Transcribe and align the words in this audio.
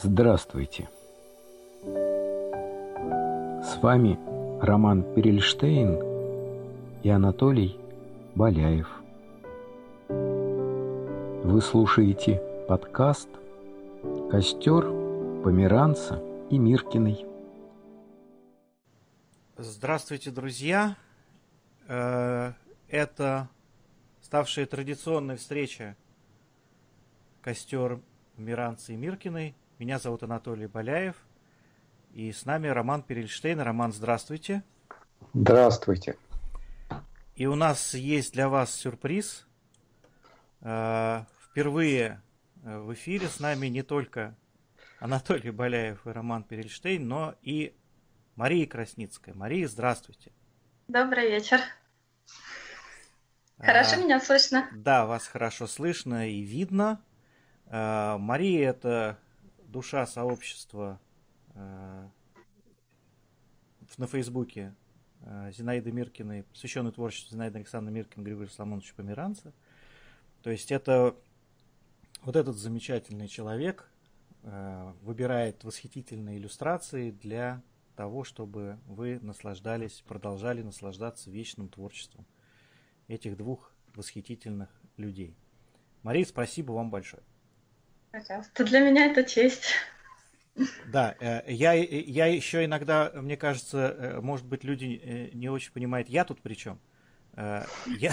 Здравствуйте! 0.00 0.88
С 1.82 3.82
вами 3.82 4.16
Роман 4.62 5.02
Перельштейн 5.14 5.98
и 7.02 7.08
Анатолий 7.08 7.76
Боляев. 8.36 8.88
Вы 10.08 11.60
слушаете 11.60 12.40
подкаст 12.68 13.28
«Костер 14.30 14.84
Померанца 15.42 16.22
и 16.48 16.58
Миркиной». 16.58 17.26
Здравствуйте, 19.56 20.30
друзья! 20.30 20.96
Э, 21.88 22.52
это 22.88 23.48
ставшая 24.20 24.66
традиционной 24.66 25.38
встреча 25.38 25.96
«Костер 27.42 27.98
Миранца 28.36 28.92
и 28.92 28.96
Миркиной». 28.96 29.56
Меня 29.78 30.00
зовут 30.00 30.24
Анатолий 30.24 30.66
Боляев. 30.66 31.14
И 32.10 32.32
с 32.32 32.44
нами 32.44 32.66
Роман 32.66 33.00
Перельштейн. 33.04 33.60
Роман, 33.60 33.92
здравствуйте. 33.92 34.64
Здравствуйте. 35.34 36.16
И 37.36 37.46
у 37.46 37.54
нас 37.54 37.94
есть 37.94 38.32
для 38.32 38.48
вас 38.48 38.74
сюрприз. 38.74 39.46
Э, 40.62 41.26
впервые 41.40 42.20
э, 42.64 42.78
в 42.78 42.92
эфире 42.94 43.28
с 43.28 43.38
нами 43.38 43.68
не 43.68 43.82
только 43.84 44.36
Анатолий 44.98 45.52
Боляев 45.52 46.04
и 46.08 46.10
Роман 46.10 46.42
Перельштейн, 46.42 47.06
но 47.06 47.36
и 47.42 47.76
Мария 48.34 48.66
Красницкая. 48.66 49.36
Мария, 49.36 49.68
здравствуйте. 49.68 50.32
Добрый 50.88 51.30
вечер. 51.30 51.60
Хорошо 53.60 53.94
а, 53.94 53.98
меня 53.98 54.18
слышно? 54.18 54.68
Да, 54.72 55.06
вас 55.06 55.28
хорошо 55.28 55.68
слышно 55.68 56.28
и 56.28 56.40
видно. 56.40 57.00
А, 57.66 58.18
Мария 58.18 58.70
это 58.70 59.20
душа 59.68 60.06
сообщества 60.06 60.98
а, 61.54 62.10
на 63.96 64.06
Фейсбуке 64.06 64.74
а, 65.22 65.50
Зинаиды 65.52 65.92
Миркиной, 65.92 66.42
посвященной 66.44 66.92
творчеству 66.92 67.30
Зинаиды 67.32 67.58
Александра 67.58 67.92
Миркина 67.92 68.24
Григория 68.24 68.50
Соломоновича 68.50 68.94
Померанца. 68.96 69.52
То 70.42 70.50
есть 70.50 70.72
это 70.72 71.14
вот 72.22 72.36
этот 72.36 72.56
замечательный 72.56 73.28
человек 73.28 73.90
а, 74.42 74.94
выбирает 75.02 75.62
восхитительные 75.64 76.38
иллюстрации 76.38 77.10
для 77.10 77.62
того, 77.94 78.24
чтобы 78.24 78.78
вы 78.86 79.18
наслаждались, 79.20 80.02
продолжали 80.06 80.62
наслаждаться 80.62 81.30
вечным 81.30 81.68
творчеством 81.68 82.26
этих 83.08 83.36
двух 83.36 83.72
восхитительных 83.94 84.70
людей. 84.96 85.36
Мария, 86.02 86.24
спасибо 86.24 86.72
вам 86.72 86.90
большое. 86.90 87.22
Пожалуйста, 88.10 88.64
для 88.64 88.80
меня 88.80 89.06
это 89.06 89.24
честь. 89.24 89.74
Да, 90.86 91.14
э, 91.20 91.42
я, 91.52 91.72
я 91.72 92.26
еще 92.26 92.64
иногда, 92.64 93.12
мне 93.14 93.36
кажется, 93.36 93.94
э, 93.96 94.20
может 94.20 94.46
быть, 94.46 94.64
люди 94.64 95.00
э, 95.02 95.30
не 95.32 95.48
очень 95.48 95.72
понимают, 95.72 96.08
я 96.08 96.24
тут 96.24 96.40
при 96.40 96.54
чем? 96.54 96.80
Я, 97.86 98.12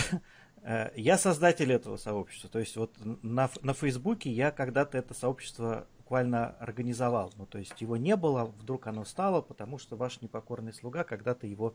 я 0.96 1.18
создатель 1.18 1.74
этого 1.74 1.98
сообщества. 1.98 2.48
То 2.48 2.60
есть 2.60 2.76
вот 2.78 2.94
на, 3.04 3.50
на 3.64 3.74
Фейсбуке 3.74 4.30
я 4.30 4.52
когда-то 4.52 5.00
это 5.00 5.16
сообщество 5.16 5.88
буквально 5.98 6.50
организовал. 6.60 7.34
Ну, 7.36 7.48
то 7.48 7.58
есть 7.58 7.82
его 7.82 7.98
не 7.98 8.16
было, 8.16 8.46
вдруг 8.46 8.86
оно 8.86 9.04
стало, 9.04 9.42
потому 9.42 9.80
что 9.80 9.96
ваш 9.96 10.22
непокорный 10.22 10.74
слуга 10.74 11.04
когда-то 11.04 11.48
его 11.48 11.74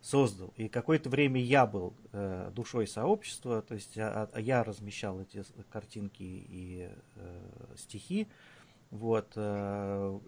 создал. 0.00 0.52
И 0.56 0.68
какое-то 0.68 1.10
время 1.10 1.40
я 1.40 1.66
был 1.66 1.94
э, 2.12 2.50
душой 2.54 2.86
сообщества, 2.86 3.62
то 3.62 3.74
есть 3.74 3.96
я, 3.96 4.28
я 4.36 4.62
размещал 4.62 5.20
эти 5.20 5.44
картинки 5.70 6.22
и 6.22 6.88
э, 7.16 7.74
стихи. 7.76 8.28
Вот. 8.90 9.32
Э, 9.36 10.18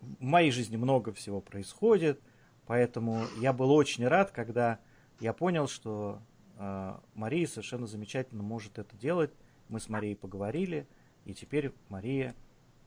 в 0.00 0.22
моей 0.22 0.50
жизни 0.50 0.76
много 0.76 1.12
всего 1.12 1.40
происходит, 1.40 2.20
поэтому 2.66 3.24
я 3.40 3.52
был 3.52 3.72
очень 3.72 4.06
рад, 4.06 4.30
когда 4.30 4.78
я 5.18 5.32
понял, 5.32 5.66
что 5.66 6.20
э, 6.58 6.98
Мария 7.14 7.46
совершенно 7.46 7.86
замечательно 7.86 8.42
может 8.42 8.78
это 8.78 8.96
делать. 8.96 9.32
Мы 9.68 9.80
с 9.80 9.88
Марией 9.88 10.14
поговорили, 10.14 10.86
и 11.24 11.34
теперь 11.34 11.72
Мария 11.88 12.36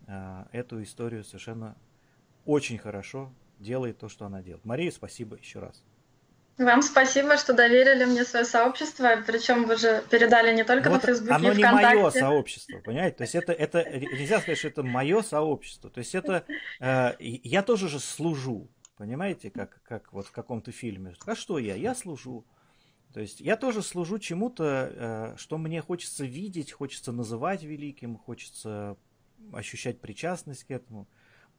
э, 0.07 0.45
эту 0.51 0.81
историю 0.81 1.23
совершенно 1.23 1.75
очень 2.45 2.77
хорошо 2.77 3.31
делает 3.59 3.99
то, 3.99 4.09
что 4.09 4.25
она 4.25 4.41
делает. 4.41 4.65
Мария, 4.65 4.91
спасибо 4.91 5.37
еще 5.37 5.59
раз. 5.59 5.83
Вам 6.59 6.81
спасибо, 6.81 7.37
что 7.37 7.53
доверили 7.53 8.03
мне 8.03 8.25
свое 8.25 8.43
сообщество, 8.43 9.23
причем 9.25 9.65
вы 9.65 9.77
же 9.77 10.03
передали 10.09 10.53
не 10.53 10.65
только 10.65 10.89
вот 10.89 10.99
по 10.99 11.07
Фейсбуке 11.07 11.33
оно 11.33 11.53
и 11.53 11.55
не 11.55 11.63
мое 11.63 12.09
сообщество, 12.09 12.79
понимаете? 12.79 13.15
То 13.15 13.23
есть 13.23 13.35
это, 13.35 13.53
это 13.53 13.89
нельзя 13.89 14.41
сказать, 14.41 14.57
что 14.57 14.67
это 14.67 14.83
мое 14.83 15.21
сообщество. 15.21 15.89
То 15.89 15.99
есть 15.99 16.13
это 16.15 16.43
э, 16.81 17.13
я 17.19 17.63
тоже 17.63 17.87
же 17.87 18.01
служу, 18.01 18.67
понимаете, 18.97 19.51
как, 19.51 19.81
как 19.83 20.11
вот 20.11 20.27
в 20.27 20.31
каком-то 20.31 20.73
фильме. 20.73 21.15
А 21.25 21.33
что 21.33 21.59
я? 21.59 21.75
Я 21.75 21.95
служу. 21.95 22.45
То 23.13 23.21
есть 23.21 23.39
я 23.39 23.55
тоже 23.55 23.81
служу 23.81 24.19
чему-то, 24.19 24.91
э, 24.93 25.37
что 25.37 25.57
мне 25.57 25.81
хочется 25.81 26.25
видеть, 26.25 26.73
хочется 26.73 27.13
называть 27.13 27.63
великим, 27.63 28.17
хочется 28.17 28.97
ощущать 29.53 30.01
причастность 30.01 30.65
к 30.65 30.71
этому. 30.71 31.07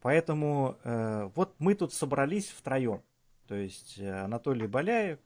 Поэтому 0.00 0.78
э, 0.83 1.31
вот 1.34 1.55
мы 1.59 1.75
тут 1.75 1.93
собрались 1.93 2.49
втроем. 2.49 3.03
То 3.47 3.55
есть 3.55 3.99
э, 3.99 4.25
Анатолий 4.25 4.66
Боляев, 4.66 5.19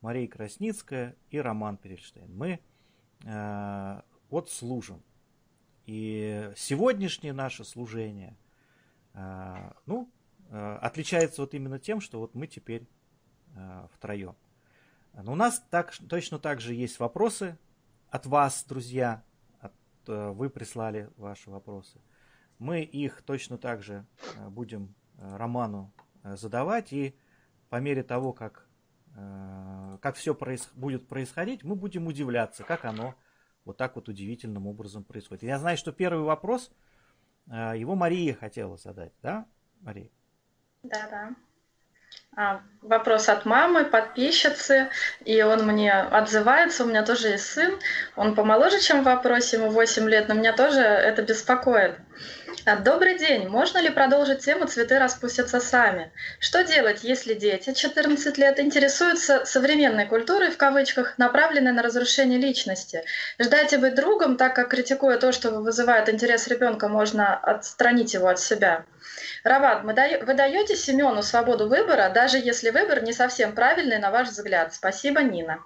Мария 0.00 0.26
Красницкая 0.26 1.16
и 1.30 1.38
Роман 1.38 1.76
Перельштейн. 1.76 2.34
Мы 2.36 2.60
э, 3.24 4.00
вот 4.30 4.50
служим. 4.50 5.02
И 5.86 6.52
сегодняшнее 6.56 7.32
наше 7.32 7.64
служение, 7.64 8.36
э, 9.14 9.72
ну, 9.86 10.10
э, 10.50 10.78
отличается 10.82 11.42
вот 11.42 11.54
именно 11.54 11.78
тем, 11.78 12.00
что 12.00 12.18
вот 12.18 12.34
мы 12.34 12.46
теперь 12.46 12.88
э, 13.54 13.86
втроем. 13.94 14.34
Но 15.14 15.32
у 15.32 15.36
нас 15.36 15.62
так, 15.70 15.94
точно 16.08 16.38
так 16.38 16.60
же 16.60 16.74
есть 16.74 16.98
вопросы 16.98 17.56
от 18.10 18.26
вас, 18.26 18.64
друзья. 18.68 19.22
От, 19.60 19.72
э, 20.08 20.30
вы 20.30 20.50
прислали 20.50 21.08
ваши 21.16 21.50
вопросы. 21.50 22.00
Мы 22.58 22.82
их 22.82 23.22
точно 23.22 23.56
так 23.56 23.82
же 23.82 24.04
э, 24.36 24.48
будем 24.48 24.94
э, 25.18 25.36
Роману 25.36 25.92
э, 26.24 26.36
задавать, 26.36 26.92
и 26.92 27.16
по 27.68 27.76
мере 27.76 28.02
того, 28.02 28.32
как, 28.32 28.66
как 30.00 30.16
все 30.16 30.34
проис... 30.34 30.70
будет 30.74 31.06
происходить, 31.06 31.64
мы 31.64 31.74
будем 31.74 32.06
удивляться, 32.06 32.64
как 32.64 32.86
оно 32.86 33.14
вот 33.66 33.76
так 33.76 33.96
вот 33.96 34.08
удивительным 34.08 34.66
образом 34.66 35.04
происходит. 35.04 35.42
Я 35.42 35.58
знаю, 35.58 35.76
что 35.76 35.92
первый 35.92 36.24
вопрос 36.24 36.70
его 37.46 37.94
Мария 37.94 38.32
хотела 38.32 38.78
задать, 38.78 39.12
да, 39.20 39.44
Мария? 39.82 40.08
Да, 40.82 41.08
да. 41.10 41.34
А, 42.36 42.62
вопрос 42.82 43.28
от 43.28 43.44
мамы, 43.44 43.84
подписчицы, 43.84 44.90
и 45.24 45.42
он 45.42 45.66
мне 45.66 45.92
отзывается. 45.92 46.84
У 46.84 46.86
меня 46.86 47.04
тоже 47.04 47.28
есть 47.28 47.46
сын, 47.46 47.78
он 48.16 48.34
помоложе, 48.34 48.80
чем 48.80 49.02
в 49.02 49.06
вопросе, 49.06 49.56
ему 49.56 49.70
8 49.70 50.08
лет, 50.08 50.28
но 50.28 50.34
меня 50.34 50.52
тоже 50.52 50.80
это 50.80 51.22
беспокоит. 51.22 51.98
А, 52.68 52.76
добрый 52.76 53.16
день. 53.16 53.48
Можно 53.48 53.78
ли 53.78 53.88
продолжить 53.88 54.40
тему 54.40 54.66
«Цветы 54.66 54.98
распустятся 54.98 55.58
сами»? 55.58 56.12
Что 56.38 56.64
делать, 56.64 57.02
если 57.02 57.32
дети 57.32 57.72
14 57.72 58.36
лет 58.36 58.60
интересуются 58.60 59.46
современной 59.46 60.04
культурой, 60.04 60.50
в 60.50 60.58
кавычках, 60.58 61.16
направленной 61.16 61.72
на 61.72 61.82
разрушение 61.82 62.38
личности? 62.38 63.04
Ждайте 63.38 63.78
быть 63.78 63.94
другом, 63.94 64.36
так 64.36 64.54
как, 64.54 64.68
критикуя 64.68 65.16
то, 65.16 65.32
что 65.32 65.50
вызывает 65.50 66.10
интерес 66.10 66.46
ребенка, 66.46 66.88
можно 66.88 67.34
отстранить 67.34 68.12
его 68.12 68.28
от 68.28 68.38
себя. 68.38 68.84
Рават, 69.44 69.84
вы 69.84 70.34
даете 70.34 70.76
Семену 70.76 71.22
свободу 71.22 71.70
выбора, 71.70 72.10
даже 72.14 72.36
если 72.36 72.68
выбор 72.68 73.02
не 73.02 73.14
совсем 73.14 73.54
правильный, 73.54 73.98
на 73.98 74.10
ваш 74.10 74.28
взгляд? 74.28 74.74
Спасибо, 74.74 75.22
Нина. 75.22 75.64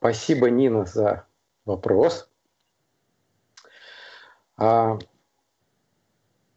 Спасибо, 0.00 0.50
Нина, 0.50 0.86
за 0.86 1.24
вопрос. 1.66 2.31
А, 4.56 4.98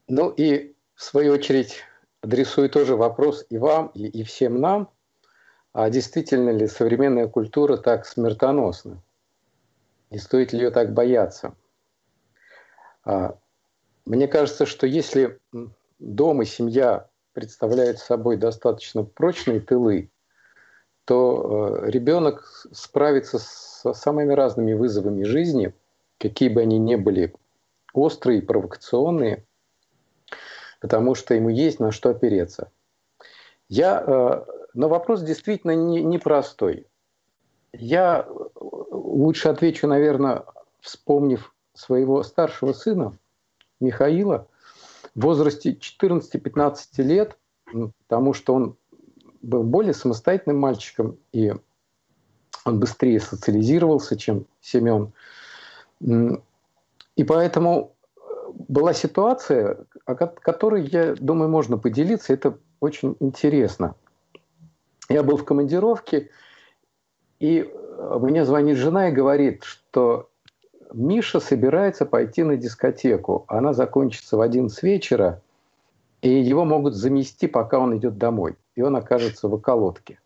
ну 0.08 0.30
и 0.30 0.76
в 0.94 1.04
свою 1.04 1.34
очередь 1.34 1.84
адресую 2.22 2.70
тоже 2.70 2.96
вопрос 2.96 3.46
и 3.50 3.58
вам, 3.58 3.88
и, 3.94 4.08
и 4.08 4.24
всем 4.24 4.60
нам, 4.60 4.90
а 5.74 5.90
действительно 5.90 6.50
ли 6.50 6.68
современная 6.68 7.28
культура 7.28 7.78
так 7.78 8.06
смертоносна? 8.06 9.02
И 10.10 10.18
стоит 10.18 10.54
ли 10.54 10.60
ее 10.60 10.72
так 10.72 10.94
бояться? 10.94 11.56
А, 13.04 13.38
мне 14.06 14.28
кажется, 14.28 14.66
что 14.66 14.88
если 14.88 15.40
дом 16.00 16.42
и 16.42 16.46
семья 16.46 17.10
представляют 17.34 18.00
собой 18.00 18.38
достаточно 18.38 19.04
прочные 19.04 19.60
тылы, 19.60 20.10
то 21.06 21.80
э, 21.84 21.92
ребенок 21.92 22.66
справится 22.72 23.40
с 23.40 23.84
самыми 23.94 24.34
разными 24.34 24.74
вызовами 24.74 25.24
жизни, 25.24 25.74
какие 26.18 26.50
бы 26.50 26.62
они 26.62 26.80
ни 26.80 26.96
были 26.96 27.34
острые, 27.96 28.42
провокационные, 28.42 29.46
потому 30.82 31.16
что 31.16 31.34
ему 31.34 31.50
есть 31.50 31.80
на 31.80 31.92
что 31.92 32.10
опереться. 32.10 32.72
Я, 33.68 34.04
э, 34.06 34.46
но 34.74 34.90
вопрос 34.90 35.22
действительно 35.22 35.76
непростой. 35.76 36.88
Не 37.74 37.82
Я 37.82 38.28
лучше 38.56 39.50
отвечу, 39.50 39.88
наверное, 39.88 40.46
вспомнив 40.80 41.54
своего 41.74 42.24
старшего 42.24 42.74
сына 42.74 43.18
Михаила 43.80 44.48
в 45.16 45.22
возрасте 45.22 45.74
14-15 45.74 47.02
лет, 47.04 47.38
потому 48.08 48.34
что 48.34 48.54
он 48.54 48.78
был 49.42 49.64
более 49.64 49.94
самостоятельным 49.94 50.60
мальчиком, 50.60 51.18
и 51.32 51.54
он 52.66 52.80
быстрее 52.80 53.20
социализировался, 53.20 54.18
чем 54.18 54.46
Семен. 54.62 55.14
И 57.16 57.24
поэтому 57.24 57.96
э, 58.16 58.22
была 58.68 58.94
ситуация, 58.94 59.86
о 60.06 60.16
которой, 60.16 60.86
я 60.88 61.16
думаю, 61.16 61.50
можно 61.50 61.78
поделиться. 61.78 62.34
Это 62.34 62.58
очень 62.80 63.16
интересно. 63.20 63.96
Я 65.10 65.24
был 65.24 65.38
в 65.38 65.46
командировке, 65.46 66.30
и 67.40 67.60
э, 67.60 68.20
мне 68.22 68.46
звонит 68.46 68.78
жена 68.78 69.10
и 69.10 69.14
говорит, 69.14 69.64
что 69.64 70.30
Миша 70.94 71.40
собирается 71.40 72.06
пойти 72.06 72.44
на 72.44 72.58
дискотеку. 72.58 73.46
Она 73.48 73.74
закончится 73.74 74.38
в 74.38 74.42
11 74.42 74.84
вечера, 74.84 75.42
и 76.22 76.30
его 76.30 76.66
могут 76.66 76.96
замести, 76.96 77.48
пока 77.48 77.80
он 77.80 77.98
идет 77.98 78.18
домой. 78.18 78.56
И 78.76 78.82
он 78.82 78.96
окажется 78.96 79.48
в 79.48 79.54
околотке. 79.54 80.20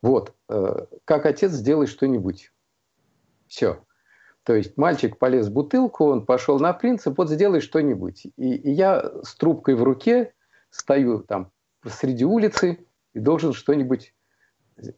Вот, 0.00 0.34
э, 0.48 0.86
как 1.04 1.26
отец, 1.26 1.52
сделай 1.52 1.86
что-нибудь. 1.86 2.52
Все. 3.48 3.78
То 4.44 4.54
есть 4.54 4.76
мальчик 4.76 5.18
полез 5.18 5.48
в 5.48 5.52
бутылку, 5.52 6.06
он 6.06 6.26
пошел 6.26 6.58
на 6.58 6.72
принцип, 6.72 7.16
вот 7.16 7.30
сделай 7.30 7.60
что-нибудь. 7.60 8.26
И, 8.36 8.54
и 8.54 8.70
я 8.70 9.12
с 9.22 9.36
трубкой 9.36 9.76
в 9.76 9.82
руке 9.82 10.32
стою 10.70 11.20
там 11.20 11.52
посреди 11.80 12.24
улицы 12.24 12.84
и 13.14 13.20
должен 13.20 13.52
что-нибудь 13.52 14.14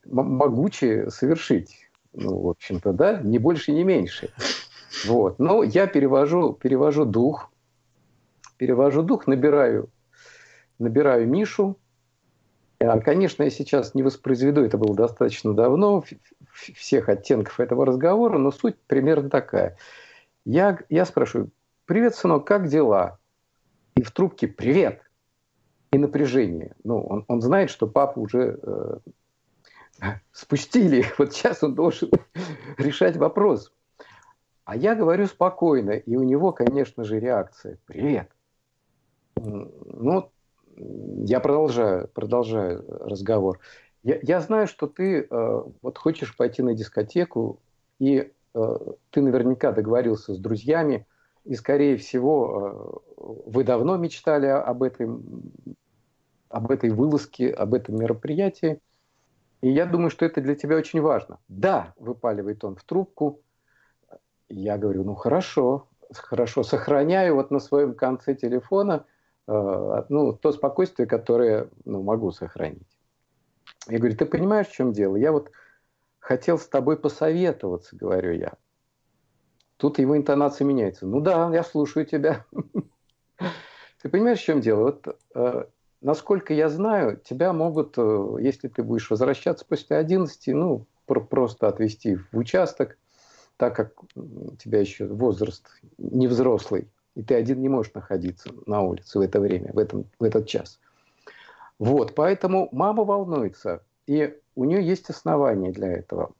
могучее 0.04 1.10
совершить. 1.10 1.90
Ну, 2.12 2.40
в 2.42 2.48
общем-то, 2.48 2.92
да, 2.92 3.20
не 3.20 3.38
больше, 3.38 3.72
не 3.72 3.84
меньше. 3.84 4.30
Вот. 5.06 5.38
Но 5.38 5.62
я 5.62 5.86
перевожу, 5.86 6.52
перевожу 6.52 7.04
дух, 7.04 7.50
перевожу 8.56 9.02
дух, 9.02 9.26
набираю, 9.26 9.90
набираю 10.78 11.28
Мишу. 11.28 11.76
А, 12.80 13.00
конечно, 13.00 13.42
я 13.42 13.50
сейчас 13.50 13.94
не 13.94 14.02
воспроизведу, 14.02 14.64
это 14.64 14.78
было 14.78 14.94
достаточно 14.94 15.54
давно, 15.54 16.04
всех 16.52 17.08
оттенков 17.08 17.60
этого 17.60 17.86
разговора, 17.86 18.38
но 18.38 18.50
суть 18.50 18.76
примерно 18.86 19.30
такая. 19.30 19.76
Я, 20.44 20.78
я 20.88 21.04
спрашиваю, 21.04 21.50
привет, 21.86 22.14
сынок, 22.14 22.46
как 22.46 22.68
дела? 22.68 23.18
И 23.96 24.02
в 24.02 24.10
трубке 24.10 24.48
привет. 24.48 25.02
И 25.92 25.98
напряжение. 25.98 26.74
Ну, 26.82 27.00
он, 27.00 27.24
он 27.28 27.40
знает, 27.40 27.70
что 27.70 27.86
папу 27.86 28.22
уже 28.22 28.58
э, 28.60 28.98
спустили. 30.32 31.04
Вот 31.18 31.32
сейчас 31.32 31.62
он 31.62 31.74
должен 31.74 32.10
решать 32.78 33.16
вопрос. 33.16 33.72
А 34.64 34.76
я 34.76 34.94
говорю 34.94 35.26
спокойно, 35.26 35.92
и 35.92 36.16
у 36.16 36.22
него, 36.22 36.52
конечно 36.52 37.04
же, 37.04 37.20
реакция. 37.20 37.78
Привет. 37.86 38.30
Ну, 39.36 40.32
я 40.76 41.40
продолжаю, 41.40 42.08
продолжаю 42.08 42.84
разговор. 43.00 43.60
Я, 44.02 44.18
я 44.22 44.40
знаю, 44.40 44.66
что 44.66 44.86
ты 44.86 45.22
э, 45.22 45.62
вот 45.82 45.98
хочешь 45.98 46.36
пойти 46.36 46.62
на 46.62 46.74
дискотеку, 46.74 47.60
и 47.98 48.30
э, 48.54 48.78
ты 49.10 49.22
наверняка 49.22 49.72
договорился 49.72 50.34
с 50.34 50.38
друзьями, 50.38 51.06
и, 51.44 51.54
скорее 51.54 51.96
всего, 51.96 53.02
э, 53.16 53.34
вы 53.46 53.64
давно 53.64 53.96
мечтали 53.96 54.46
об 54.46 54.82
этой, 54.82 55.08
об 56.48 56.70
этой 56.70 56.90
вылазке, 56.90 57.50
об 57.50 57.74
этом 57.74 57.96
мероприятии. 57.96 58.80
И 59.62 59.70
я 59.70 59.86
думаю, 59.86 60.10
что 60.10 60.26
это 60.26 60.40
для 60.40 60.54
тебя 60.54 60.76
очень 60.76 61.00
важно. 61.00 61.38
Да, 61.48 61.94
выпаливает 61.96 62.64
он 62.64 62.76
в 62.76 62.84
трубку, 62.84 63.40
я 64.50 64.76
говорю, 64.76 65.04
ну 65.04 65.14
хорошо, 65.14 65.88
хорошо, 66.12 66.62
сохраняю 66.62 67.34
вот 67.36 67.50
на 67.50 67.60
своем 67.60 67.94
конце 67.94 68.34
телефона 68.34 69.06
ну, 69.46 70.32
то 70.32 70.52
спокойствие, 70.52 71.06
которое 71.06 71.68
ну, 71.84 72.02
могу 72.02 72.30
сохранить. 72.30 72.98
Я 73.88 73.98
говорю, 73.98 74.16
ты 74.16 74.24
понимаешь, 74.24 74.68
в 74.68 74.72
чем 74.72 74.92
дело? 74.92 75.16
Я 75.16 75.32
вот 75.32 75.50
хотел 76.18 76.58
с 76.58 76.66
тобой 76.66 76.98
посоветоваться, 76.98 77.96
говорю 77.96 78.32
я. 78.32 78.54
Тут 79.76 79.98
его 79.98 80.16
интонация 80.16 80.64
меняется. 80.64 81.06
Ну 81.06 81.20
да, 81.20 81.50
я 81.52 81.62
слушаю 81.62 82.06
тебя. 82.06 82.46
Ты 84.02 84.08
понимаешь, 84.08 84.40
в 84.40 84.44
чем 84.44 84.60
дело? 84.60 84.82
Вот, 84.82 85.18
э, 85.34 85.64
насколько 86.00 86.54
я 86.54 86.68
знаю, 86.68 87.18
тебя 87.18 87.52
могут, 87.52 87.94
э, 87.96 88.36
если 88.40 88.68
ты 88.68 88.82
будешь 88.82 89.10
возвращаться 89.10 89.64
после 89.66 89.96
11, 89.96 90.48
ну, 90.48 90.86
пр- 91.06 91.26
просто 91.26 91.68
отвезти 91.68 92.16
в 92.16 92.36
участок, 92.36 92.98
так 93.56 93.74
как 93.74 93.94
у 94.14 94.56
тебя 94.56 94.80
еще 94.80 95.06
возраст 95.06 95.66
не 95.96 96.28
взрослый, 96.28 96.88
и 97.14 97.22
ты 97.22 97.34
один 97.34 97.60
не 97.60 97.68
можешь 97.68 97.92
находиться 97.94 98.52
на 98.66 98.82
улице 98.82 99.18
в 99.18 99.22
это 99.22 99.40
время, 99.40 99.72
в, 99.72 99.78
этом, 99.78 100.06
в 100.18 100.24
этот 100.24 100.46
час. 100.46 100.80
Вот, 101.78 102.14
поэтому 102.14 102.68
мама 102.72 103.04
волнуется, 103.04 103.84
и 104.06 104.38
у 104.54 104.64
нее 104.64 104.86
есть 104.86 105.10
основания 105.10 105.72
для 105.72 105.92
этого. 105.92 106.32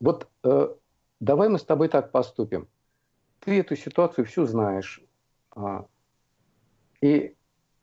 Вот 0.00 0.28
э, 0.42 0.74
давай 1.20 1.48
мы 1.48 1.58
с 1.58 1.64
тобой 1.64 1.88
так 1.88 2.10
поступим. 2.10 2.68
Ты 3.40 3.60
эту 3.60 3.76
ситуацию 3.76 4.24
всю 4.24 4.46
знаешь. 4.46 5.02
А, 5.54 5.86
и, 7.00 7.36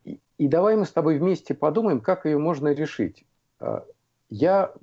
и, 0.04 0.20
и 0.38 0.48
давай 0.48 0.76
мы 0.76 0.84
с 0.84 0.92
тобой 0.92 1.18
вместе 1.18 1.54
подумаем, 1.54 2.00
как 2.00 2.24
ее 2.24 2.38
можно 2.38 2.72
решить. 2.72 3.24
А, 3.58 3.84
я 4.28 4.74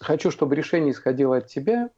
хочу, 0.00 0.30
чтобы 0.30 0.54
решение 0.54 0.92
исходило 0.92 1.38
от 1.38 1.48
тебя, 1.48 1.90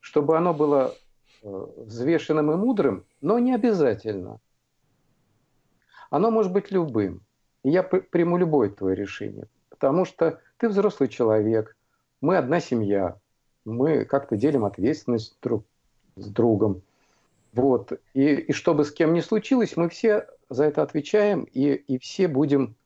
чтобы 0.00 0.36
оно 0.36 0.52
было 0.52 0.94
взвешенным 1.42 2.52
и 2.52 2.56
мудрым, 2.56 3.04
но 3.20 3.38
не 3.38 3.54
обязательно. 3.54 4.40
Оно 6.10 6.30
может 6.30 6.52
быть 6.52 6.70
любым. 6.70 7.22
Я 7.62 7.82
приму 7.82 8.36
любое 8.36 8.70
твое 8.70 8.96
решение. 8.96 9.46
Потому 9.68 10.04
что 10.04 10.40
ты 10.58 10.68
взрослый 10.68 11.08
человек, 11.08 11.76
мы 12.20 12.36
одна 12.36 12.60
семья, 12.60 13.16
мы 13.64 14.04
как-то 14.04 14.36
делим 14.36 14.64
ответственность 14.64 15.38
друг 15.42 15.64
с 16.16 16.26
другом. 16.26 16.82
Вот. 17.52 17.92
И, 18.14 18.34
и 18.34 18.52
что 18.52 18.74
бы 18.74 18.84
с 18.84 18.92
кем 18.92 19.14
ни 19.14 19.20
случилось, 19.20 19.76
мы 19.76 19.88
все 19.88 20.26
за 20.48 20.64
это 20.64 20.82
отвечаем, 20.82 21.44
и, 21.44 21.72
и 21.72 21.98
все 21.98 22.28
будем 22.28 22.76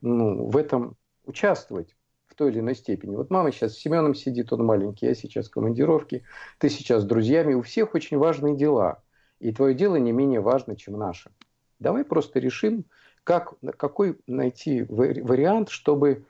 ну, 0.00 0.46
в 0.46 0.56
этом 0.56 0.96
участвовать 1.26 1.93
в 2.34 2.36
той 2.36 2.50
или 2.50 2.58
иной 2.58 2.74
степени. 2.74 3.14
Вот 3.14 3.30
мама 3.30 3.52
сейчас 3.52 3.74
с 3.74 3.78
Семеном 3.78 4.14
сидит, 4.14 4.52
он 4.52 4.64
маленький, 4.64 5.06
я 5.06 5.14
сейчас 5.14 5.46
в 5.46 5.50
командировке, 5.50 6.24
ты 6.58 6.68
сейчас 6.68 7.02
с 7.02 7.06
друзьями, 7.06 7.54
у 7.54 7.62
всех 7.62 7.94
очень 7.94 8.18
важные 8.18 8.56
дела. 8.56 9.02
И 9.38 9.52
твое 9.52 9.74
дело 9.74 9.96
не 9.96 10.10
менее 10.10 10.40
важно, 10.40 10.74
чем 10.74 10.98
наше. 10.98 11.30
Давай 11.78 12.04
просто 12.04 12.40
решим, 12.40 12.86
как, 13.22 13.54
какой 13.76 14.18
найти 14.26 14.82
вариант, 14.88 15.68
чтобы, 15.68 16.26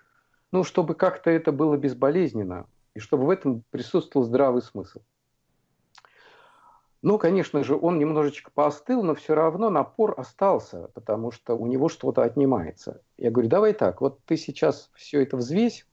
ну, 0.52 0.62
чтобы 0.62 0.94
как-то 0.94 1.30
это 1.30 1.52
было 1.52 1.76
безболезненно, 1.76 2.66
и 2.94 3.00
чтобы 3.00 3.24
в 3.24 3.30
этом 3.30 3.64
присутствовал 3.70 4.26
здравый 4.26 4.60
смысл. 4.60 5.00
Ну, 7.04 7.18
конечно 7.18 7.62
же, 7.62 7.76
он 7.76 7.98
немножечко 7.98 8.50
поостыл, 8.50 9.02
но 9.02 9.14
все 9.14 9.34
равно 9.34 9.68
напор 9.68 10.14
остался, 10.16 10.88
потому 10.94 11.32
что 11.32 11.54
у 11.54 11.66
него 11.66 11.90
что-то 11.90 12.22
отнимается. 12.22 13.02
Я 13.18 13.30
говорю, 13.30 13.50
давай 13.50 13.74
так, 13.74 14.00
вот 14.00 14.20
ты 14.24 14.38
сейчас 14.38 14.90
все 14.94 15.20
это 15.22 15.36
взвесь, 15.36 15.86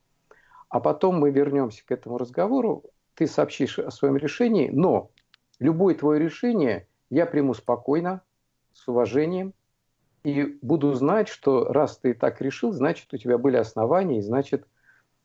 а 0.71 0.79
потом 0.79 1.19
мы 1.19 1.31
вернемся 1.31 1.85
к 1.85 1.91
этому 1.91 2.17
разговору, 2.17 2.85
ты 3.13 3.27
сообщишь 3.27 3.77
о 3.77 3.91
своем 3.91 4.15
решении, 4.15 4.69
но 4.69 5.11
любое 5.59 5.95
твое 5.95 6.19
решение 6.19 6.87
я 7.09 7.25
приму 7.25 7.53
спокойно, 7.53 8.21
с 8.73 8.87
уважением, 8.87 9.53
и 10.23 10.57
буду 10.61 10.93
знать, 10.93 11.27
что 11.27 11.65
раз 11.65 11.97
ты 11.97 12.13
так 12.13 12.39
решил, 12.41 12.71
значит, 12.71 13.13
у 13.13 13.17
тебя 13.17 13.37
были 13.37 13.57
основания, 13.57 14.19
и 14.19 14.21
значит, 14.21 14.65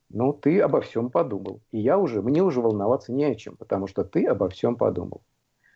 ну, 0.08 0.32
ты 0.32 0.60
обо 0.60 0.80
всем 0.80 1.10
подумал. 1.10 1.60
И 1.70 1.78
я 1.78 1.96
уже, 1.96 2.22
мне 2.22 2.42
уже 2.42 2.60
волноваться 2.60 3.12
не 3.12 3.24
о 3.24 3.34
чем, 3.36 3.56
потому 3.56 3.86
что 3.86 4.02
ты 4.02 4.26
обо 4.26 4.48
всем 4.48 4.74
подумал. 4.74 5.22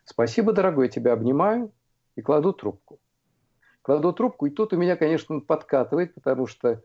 Спасибо, 0.03 0.51
дорогой, 0.51 0.87
я 0.87 0.91
тебя 0.91 1.13
обнимаю 1.13 1.71
и 2.17 2.21
кладу 2.21 2.51
трубку. 2.51 2.99
Кладу 3.83 4.11
трубку, 4.11 4.47
и 4.47 4.49
тут 4.49 4.73
у 4.73 4.77
меня, 4.77 4.97
конечно, 4.97 5.39
подкатывает, 5.39 6.13
потому 6.13 6.45
что 6.45 6.81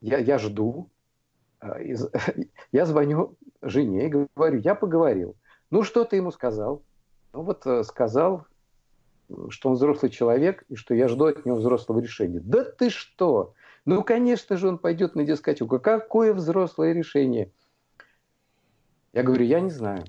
я, 0.00 0.18
я 0.18 0.38
жду, 0.38 0.88
а, 1.60 1.78
я 2.72 2.86
звоню 2.86 3.36
жене 3.62 4.06
и 4.06 4.26
говорю, 4.36 4.58
я 4.58 4.74
поговорил. 4.74 5.36
Ну, 5.70 5.82
что 5.82 6.04
ты 6.04 6.16
ему 6.16 6.30
сказал? 6.30 6.82
Ну, 7.32 7.42
вот 7.42 7.66
э, 7.66 7.84
сказал, 7.84 8.46
что 9.50 9.68
он 9.68 9.74
взрослый 9.74 10.10
человек 10.10 10.64
и 10.68 10.76
что 10.76 10.94
я 10.94 11.08
жду 11.08 11.26
от 11.26 11.44
него 11.44 11.56
взрослого 11.56 12.00
решения. 12.00 12.40
Да 12.40 12.64
ты 12.64 12.90
что? 12.90 13.54
Ну, 13.84 14.02
конечно 14.02 14.56
же, 14.56 14.68
он 14.68 14.78
пойдет 14.78 15.14
на 15.14 15.24
дискотеку. 15.24 15.78
Какое 15.78 16.32
взрослое 16.32 16.92
решение? 16.92 17.52
Я 19.12 19.22
говорю, 19.22 19.44
я 19.44 19.60
не 19.60 19.70
знаю. 19.70 20.04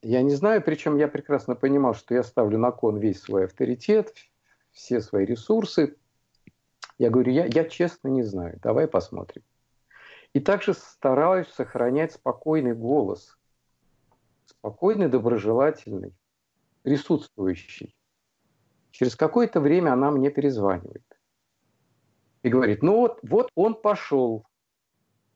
Я 0.00 0.22
не 0.22 0.34
знаю, 0.34 0.62
причем 0.62 0.96
я 0.96 1.08
прекрасно 1.08 1.56
понимал, 1.56 1.94
что 1.94 2.14
я 2.14 2.22
ставлю 2.22 2.56
на 2.56 2.70
кон 2.70 2.98
весь 2.98 3.20
свой 3.20 3.46
авторитет, 3.46 4.14
все 4.70 5.00
свои 5.00 5.24
ресурсы. 5.24 5.96
Я 6.98 7.10
говорю, 7.10 7.32
я, 7.32 7.46
я 7.46 7.64
честно 7.64 8.08
не 8.08 8.22
знаю, 8.22 8.58
давай 8.62 8.86
посмотрим. 8.86 9.42
И 10.34 10.40
также 10.40 10.74
стараюсь 10.74 11.48
сохранять 11.48 12.12
спокойный 12.12 12.74
голос. 12.74 13.36
спокойный, 14.46 15.08
доброжелательный, 15.08 16.14
присутствующий. 16.82 17.94
Через 18.90 19.14
какое-то 19.14 19.60
время 19.60 19.92
она 19.92 20.10
мне 20.10 20.30
перезванивает 20.30 21.04
и 22.42 22.48
говорит, 22.48 22.82
ну 22.82 22.96
вот, 22.96 23.20
вот 23.22 23.50
он 23.54 23.74
пошел. 23.74 24.46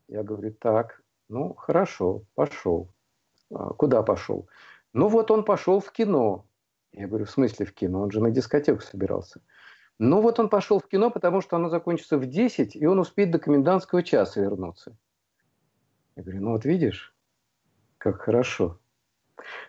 Я 0.09 0.23
говорю, 0.23 0.53
так, 0.55 1.03
ну 1.29 1.55
хорошо, 1.55 2.25
пошел. 2.35 2.91
«А 3.55 3.75
куда 3.75 4.03
пошел? 4.03 4.49
Ну 4.93 5.09
вот 5.09 5.31
он 5.31 5.45
пошел 5.45 5.81
в 5.81 5.93
кино. 5.93 6.47
Я 6.93 7.07
говорю, 7.07 7.25
в 7.25 7.31
смысле 7.31 7.67
в 7.67 7.73
кино? 7.75 8.03
Он 8.03 8.11
же 8.11 8.21
на 8.21 8.31
дискотеку 8.31 8.81
собирался. 8.81 9.41
Ну 10.05 10.21
вот 10.21 10.41
он 10.41 10.49
пошел 10.49 10.81
в 10.81 10.89
кино, 10.89 11.13
потому 11.13 11.41
что 11.41 11.55
оно 11.55 11.69
закончится 11.69 12.19
в 12.19 12.27
10, 12.27 12.75
и 12.75 12.87
он 12.87 12.99
успеет 12.99 13.31
до 13.31 13.39
комендантского 13.39 14.03
часа 14.03 14.41
вернуться. 14.41 14.97
Я 16.17 16.25
говорю, 16.25 16.41
ну 16.41 16.51
вот 16.51 16.65
видишь, 16.65 17.15
как 17.99 18.21
хорошо. 18.21 18.81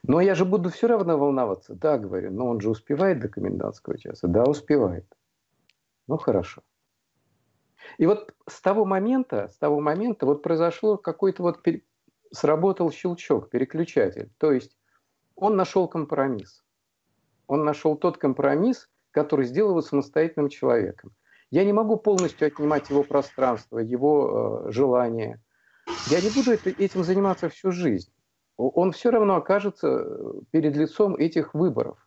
Но 0.02 0.22
я 0.22 0.34
же 0.34 0.44
буду 0.44 0.72
все 0.72 0.88
равно 0.88 1.20
волноваться. 1.20 1.75
Да, 1.75 2.00
говорю, 2.00 2.32
но 2.32 2.48
он 2.48 2.62
же 2.62 2.72
успевает 2.72 3.20
до 3.20 3.30
комендантского 3.30 3.96
часа. 3.96 4.28
Да, 4.28 4.44
успевает. 4.46 5.06
Ну, 6.08 6.18
хорошо. 6.18 6.63
И 8.00 8.08
вот 8.08 8.34
с 8.50 8.60
того 8.60 8.86
момента, 8.86 9.50
с 9.50 9.58
того 9.58 9.82
момента 9.82 10.25
вот 10.25 10.42
произошло 10.42 10.98
какой-то 10.98 11.44
вот, 11.44 11.63
сработал 12.32 12.92
щелчок, 12.92 13.52
переключатель. 13.52 14.32
То 14.40 14.52
есть 14.52 14.80
он 15.36 15.56
нашел 15.56 15.88
компромисс. 15.88 16.63
Он 17.46 17.63
нашел 17.63 17.96
тот 17.96 18.18
компромисс, 18.18 18.90
который 19.13 19.46
сделал 19.46 19.72
его 19.72 19.82
самостоятельным 19.82 20.50
человеком. 20.50 21.12
Я 21.51 21.63
не 21.63 21.72
могу 21.74 21.98
полностью 21.98 22.48
отнимать 22.48 22.89
его 22.89 23.03
пространство, 23.03 23.79
его 23.79 24.65
э, 24.67 24.72
желания. 24.72 25.41
Я 26.08 26.20
не 26.20 26.29
буду 26.29 26.51
это, 26.51 26.70
этим 26.70 27.03
заниматься 27.03 27.48
всю 27.48 27.72
жизнь 27.72 28.12
он 28.58 28.91
все 28.91 29.10
равно 29.10 29.36
окажется 29.36 29.88
э, 29.88 30.34
перед 30.51 30.75
лицом 30.75 31.15
этих 31.15 31.53
выборов. 31.53 31.98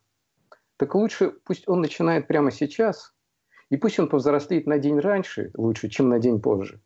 Так 0.76 0.94
лучше 0.94 1.30
пусть 1.44 1.68
он 1.68 1.80
начинает 1.80 2.28
прямо 2.28 2.50
сейчас, 2.50 3.14
и 3.70 3.76
пусть 3.76 3.98
он 3.98 4.08
повзрослеет 4.08 4.66
на 4.66 4.78
день 4.78 4.98
раньше 5.00 5.50
лучше, 5.56 5.88
чем 5.88 6.08
на 6.08 6.18
день 6.18 6.40
позже. 6.40 6.80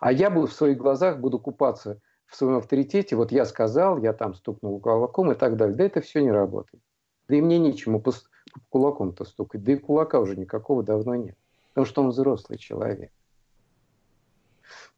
А 0.00 0.12
я 0.12 0.30
буду 0.30 0.46
в 0.46 0.52
своих 0.52 0.78
глазах 0.78 1.18
буду 1.18 1.38
купаться 1.38 2.00
в 2.26 2.36
своем 2.36 2.58
авторитете. 2.58 3.16
Вот 3.16 3.32
я 3.32 3.44
сказал, 3.44 3.98
я 3.98 4.12
там 4.12 4.34
стукнул 4.34 4.78
кулаком 4.80 5.32
и 5.32 5.34
так 5.34 5.56
далее. 5.56 5.76
Да 5.76 5.84
это 5.84 6.00
все 6.00 6.20
не 6.20 6.30
работает. 6.30 6.82
Да 7.28 7.36
и 7.36 7.40
мне 7.40 7.58
нечему 7.58 8.00
кулаком-то 8.68 9.24
стукать. 9.24 9.62
Да 9.62 9.72
и 9.72 9.76
кулака 9.76 10.20
уже 10.20 10.36
никакого 10.36 10.82
давно 10.82 11.14
нет. 11.14 11.36
Потому 11.68 11.86
что 11.86 12.02
он 12.02 12.08
взрослый 12.10 12.58
человек. 12.58 13.10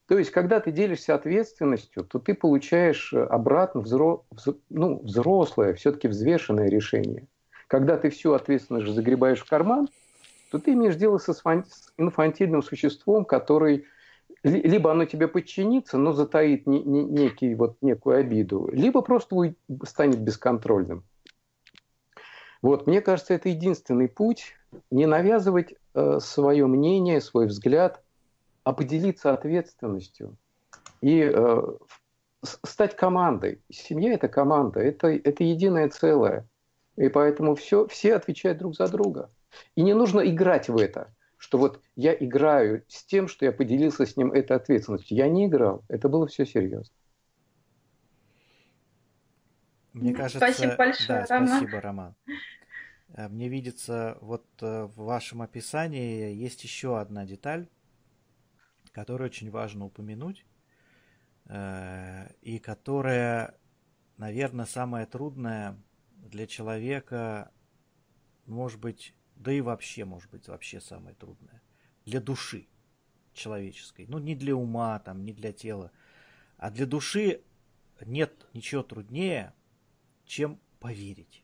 То 0.07 0.19
есть, 0.19 0.31
когда 0.31 0.61
ты 0.61 0.71
делишься 0.71 1.15
ответственностью, 1.15 2.05
то 2.05 2.19
ты 2.19 2.35
получаешь 2.35 3.13
э, 3.13 3.25
обратно 3.25 3.81
взро... 3.81 4.25
ну, 4.71 5.01
взрослое, 5.03 5.75
все-таки 5.75 6.07
взвешенное 6.07 6.69
решение. 6.69 7.27
Когда 7.67 7.97
ты 7.97 8.11
всю 8.11 8.33
ответственность 8.33 8.87
загребаешь 8.87 9.41
в 9.41 9.49
карман, 9.49 9.89
то 10.53 10.61
ты 10.61 10.75
имеешь 10.75 10.95
дело 10.95 11.19
со 11.19 11.33
инфантильным 11.97 12.63
существом, 12.63 13.25
который 13.25 13.87
либо 14.45 14.93
оно 14.93 15.07
тебе 15.07 15.27
подчинится, 15.27 15.99
но 15.99 16.13
затаит 16.13 16.67
не, 16.69 16.81
не, 16.83 17.05
некий, 17.05 17.55
вот, 17.57 17.77
некую 17.81 18.19
обиду, 18.19 18.69
либо 18.73 19.03
просто 19.03 19.55
станет 19.85 20.21
бесконтрольным. 20.21 21.05
Вот, 22.63 22.87
мне 22.87 23.01
кажется, 23.01 23.35
это 23.35 23.49
единственный 23.49 24.09
путь 24.09 24.55
не 24.91 25.07
навязывать 25.07 25.75
э, 25.95 26.19
свое 26.21 26.67
мнение, 26.67 27.21
свой 27.21 27.47
взгляд– 27.47 28.03
а 28.67 28.73
поделиться 28.73 29.33
ответственностью 29.33 30.37
и 31.01 31.31
э, 31.33 31.63
стать 32.43 32.97
командой. 32.97 33.63
Семья– 33.71 34.13
это 34.15 34.27
команда, 34.27 34.81
это, 34.81 35.07
это 35.07 35.45
единое 35.45 35.89
целое. 35.89 36.49
И 36.97 37.09
поэтому 37.09 37.55
все, 37.55 37.87
все 37.87 38.17
отвечают 38.17 38.59
друг 38.59 38.75
за 38.75 38.89
друга. 38.89 39.31
И 39.77 39.83
не 39.83 39.95
нужно 39.95 40.21
играть 40.29 40.69
в 40.69 40.77
это, 40.79 41.15
что 41.37 41.59
вот 41.59 41.81
я 41.95 42.13
играю 42.13 42.83
с 42.89 43.05
тем, 43.05 43.29
что 43.29 43.45
я 43.45 43.53
поделился 43.53 44.05
с 44.05 44.17
ним 44.17 44.33
этой 44.33 44.57
ответственностью. 44.57 45.17
Я 45.17 45.29
не 45.29 45.47
играл, 45.47 45.85
это 45.89 46.09
было 46.09 46.27
все 46.27 46.45
серьезно. 46.45 46.93
Мне 49.97 50.13
кажется, 50.13 50.39
спасибо 50.39 50.77
большое, 50.77 51.21
да, 51.21 51.27
Роман. 51.27 51.49
спасибо, 51.49 51.81
Роман. 51.81 52.15
Э, 53.15 53.29
мне 53.29 53.49
видится, 53.49 54.19
вот 54.21 54.47
э, 54.61 54.85
в 54.85 55.05
вашем 55.05 55.41
описании 55.41 56.35
есть 56.35 56.63
еще 56.65 57.01
одна 57.01 57.25
деталь, 57.25 57.69
которую 58.93 59.31
очень 59.31 59.51
важно 59.51 59.87
упомянуть, 59.87 60.45
э, 61.47 62.29
и 62.43 62.59
которая, 62.59 63.55
наверное, 64.19 64.67
самая 64.67 65.07
трудная 65.07 65.77
для 66.17 66.47
человека, 66.47 67.51
может 68.45 68.81
быть, 68.81 69.15
да 69.35 69.51
и 69.51 69.63
вообще, 69.63 70.05
может 70.05 70.31
быть, 70.31 70.47
вообще 70.49 70.81
самая 70.81 71.15
трудная, 71.15 71.63
для 72.05 72.21
души 72.21 72.69
человеческой. 73.33 74.07
Ну, 74.09 74.19
не 74.19 74.35
для 74.35 74.55
ума, 74.55 74.99
там, 74.99 75.25
не 75.25 75.33
для 75.33 75.53
тела, 75.53 75.91
а 76.59 76.71
для 76.71 76.85
души 76.85 77.41
нет 78.05 78.47
ничего 78.53 78.83
труднее, 78.83 79.55
чем 80.27 80.61
поверить. 80.81 81.43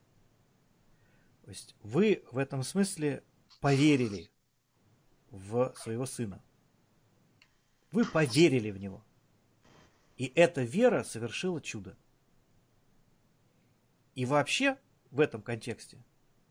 То 1.45 1.51
есть 1.51 1.75
вы 1.83 2.23
в 2.31 2.39
этом 2.39 2.63
смысле 2.63 3.25
поверили 3.61 4.31
в 5.31 5.75
своего 5.77 6.07
сына. 6.07 6.43
Вы 7.91 8.05
поверили 8.05 8.71
в 8.71 8.79
него. 8.79 9.05
И 10.17 10.33
эта 10.35 10.63
вера 10.63 11.03
совершила 11.03 11.61
чудо. 11.61 11.97
И 14.15 14.27
вообще 14.27 14.79
в 15.11 15.21
этом 15.21 15.43
контексте 15.43 15.99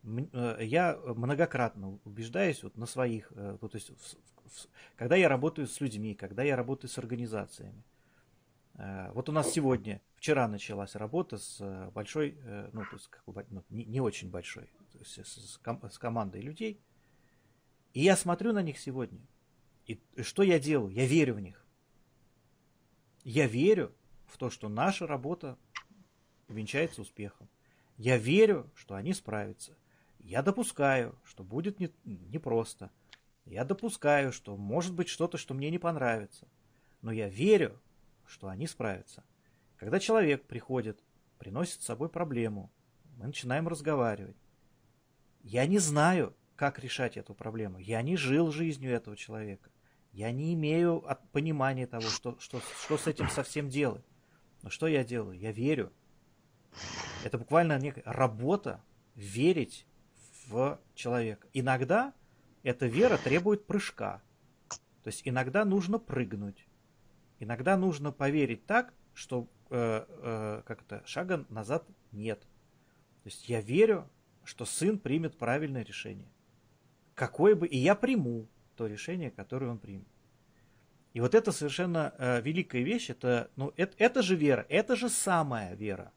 э, 0.04 0.58
я 0.60 0.96
многократно 0.96 1.98
убеждаюсь 2.04 2.62
вот 2.62 2.76
на 2.76 2.86
своих, 2.86 3.32
э, 3.32 3.56
то 3.60 3.70
есть 3.72 3.92
когда 4.96 5.16
я 5.16 5.28
работаю 5.28 5.66
с 5.66 5.80
людьми, 5.80 6.14
когда 6.14 6.42
я 6.42 6.56
работаю 6.56 6.90
с 6.90 6.98
организациями. 6.98 7.82
Э, 8.74 9.10
вот 9.12 9.28
у 9.28 9.32
нас 9.32 9.50
сегодня, 9.50 10.00
вчера 10.16 10.48
началась 10.48 10.94
работа 10.94 11.38
с 11.38 11.90
большой, 11.94 12.38
ну, 12.72 12.84
то 12.84 12.94
есть, 12.94 13.08
как 13.08 13.24
бы, 13.26 13.46
ну, 13.50 13.64
не, 13.70 13.84
не 13.84 14.00
очень 14.00 14.30
большой, 14.30 14.66
то 14.92 14.98
есть 14.98 15.26
с, 15.26 15.58
с 15.58 15.98
командой 15.98 16.40
людей. 16.40 16.80
И 17.92 18.00
я 18.00 18.16
смотрю 18.16 18.52
на 18.52 18.62
них 18.62 18.78
сегодня. 18.78 19.20
И, 19.86 20.00
что 20.22 20.42
я 20.42 20.58
делаю? 20.58 20.92
Я 20.92 21.06
верю 21.06 21.34
в 21.34 21.40
них. 21.40 21.64
Я 23.24 23.46
верю 23.46 23.94
в 24.26 24.38
то, 24.38 24.50
что 24.50 24.68
наша 24.68 25.06
работа 25.06 25.58
венчается 26.48 27.02
успехом. 27.02 27.48
Я 27.98 28.16
верю, 28.16 28.70
что 28.74 28.94
они 28.94 29.12
справятся. 29.12 29.76
Я 30.18 30.42
допускаю, 30.42 31.18
что 31.24 31.44
будет 31.44 31.78
не, 31.80 31.92
непросто. 32.04 32.90
Я 33.44 33.64
допускаю, 33.64 34.32
что 34.32 34.56
может 34.56 34.94
быть 34.94 35.08
что-то, 35.08 35.36
что 35.36 35.54
мне 35.54 35.70
не 35.70 35.78
понравится. 35.78 36.48
Но 37.02 37.12
я 37.12 37.28
верю, 37.28 37.78
что 38.26 38.48
они 38.48 38.66
справятся. 38.66 39.24
Когда 39.76 39.98
человек 39.98 40.44
приходит, 40.44 41.02
приносит 41.38 41.82
с 41.82 41.86
собой 41.86 42.08
проблему, 42.08 42.70
мы 43.16 43.26
начинаем 43.26 43.68
разговаривать. 43.68 44.36
Я 45.42 45.66
не 45.66 45.78
знаю, 45.78 46.34
как 46.56 46.78
решать 46.78 47.16
эту 47.16 47.34
проблему. 47.34 47.78
Я 47.78 48.02
не 48.02 48.16
жил 48.16 48.52
жизнью 48.52 48.92
этого 48.92 49.16
человека. 49.16 49.70
Я 50.12 50.30
не 50.30 50.54
имею 50.54 51.04
понимания 51.32 51.86
того, 51.86 52.02
что, 52.08 52.38
что, 52.38 52.60
что 52.60 52.98
с 52.98 53.06
этим 53.06 53.28
совсем 53.28 53.68
делать. 53.68 54.04
Но 54.62 54.70
что 54.70 54.86
я 54.86 55.04
делаю? 55.04 55.38
Я 55.38 55.52
верю. 55.52 55.92
Это 57.24 57.38
буквально 57.38 57.78
некая 57.78 58.04
работа 58.04 58.82
верить 59.14 59.86
в 60.46 60.78
человека. 60.94 61.48
Иногда 61.52 62.14
эта 62.62 62.86
вера 62.86 63.16
требует 63.18 63.66
прыжка. 63.66 64.22
То 64.68 65.08
есть 65.08 65.22
иногда 65.24 65.64
нужно 65.64 65.98
прыгнуть. 65.98 66.66
Иногда 67.42 67.76
нужно 67.76 68.12
поверить 68.12 68.66
так, 68.66 68.94
что 69.14 69.48
э, 69.68 70.06
э, 70.08 70.62
как 70.64 70.82
это, 70.82 71.02
шага 71.04 71.44
назад 71.48 71.84
нет. 72.12 72.38
То 73.24 73.30
есть 73.30 73.48
я 73.48 73.60
верю, 73.60 74.08
что 74.44 74.64
сын 74.64 74.96
примет 74.96 75.36
правильное 75.36 75.82
решение. 75.82 76.30
Какое 77.16 77.56
бы, 77.56 77.66
и 77.66 77.76
я 77.76 77.96
приму 77.96 78.46
то 78.76 78.86
решение, 78.86 79.32
которое 79.32 79.72
он 79.72 79.78
примет. 79.80 80.06
И 81.14 81.20
вот 81.20 81.34
это 81.34 81.50
совершенно 81.50 82.14
э, 82.16 82.40
великая 82.42 82.82
вещь, 82.82 83.10
это, 83.10 83.50
ну, 83.56 83.72
это, 83.76 83.96
это 83.98 84.22
же 84.22 84.36
вера, 84.36 84.64
это 84.68 84.94
же 84.94 85.08
самая 85.08 85.74
вера. 85.74 86.12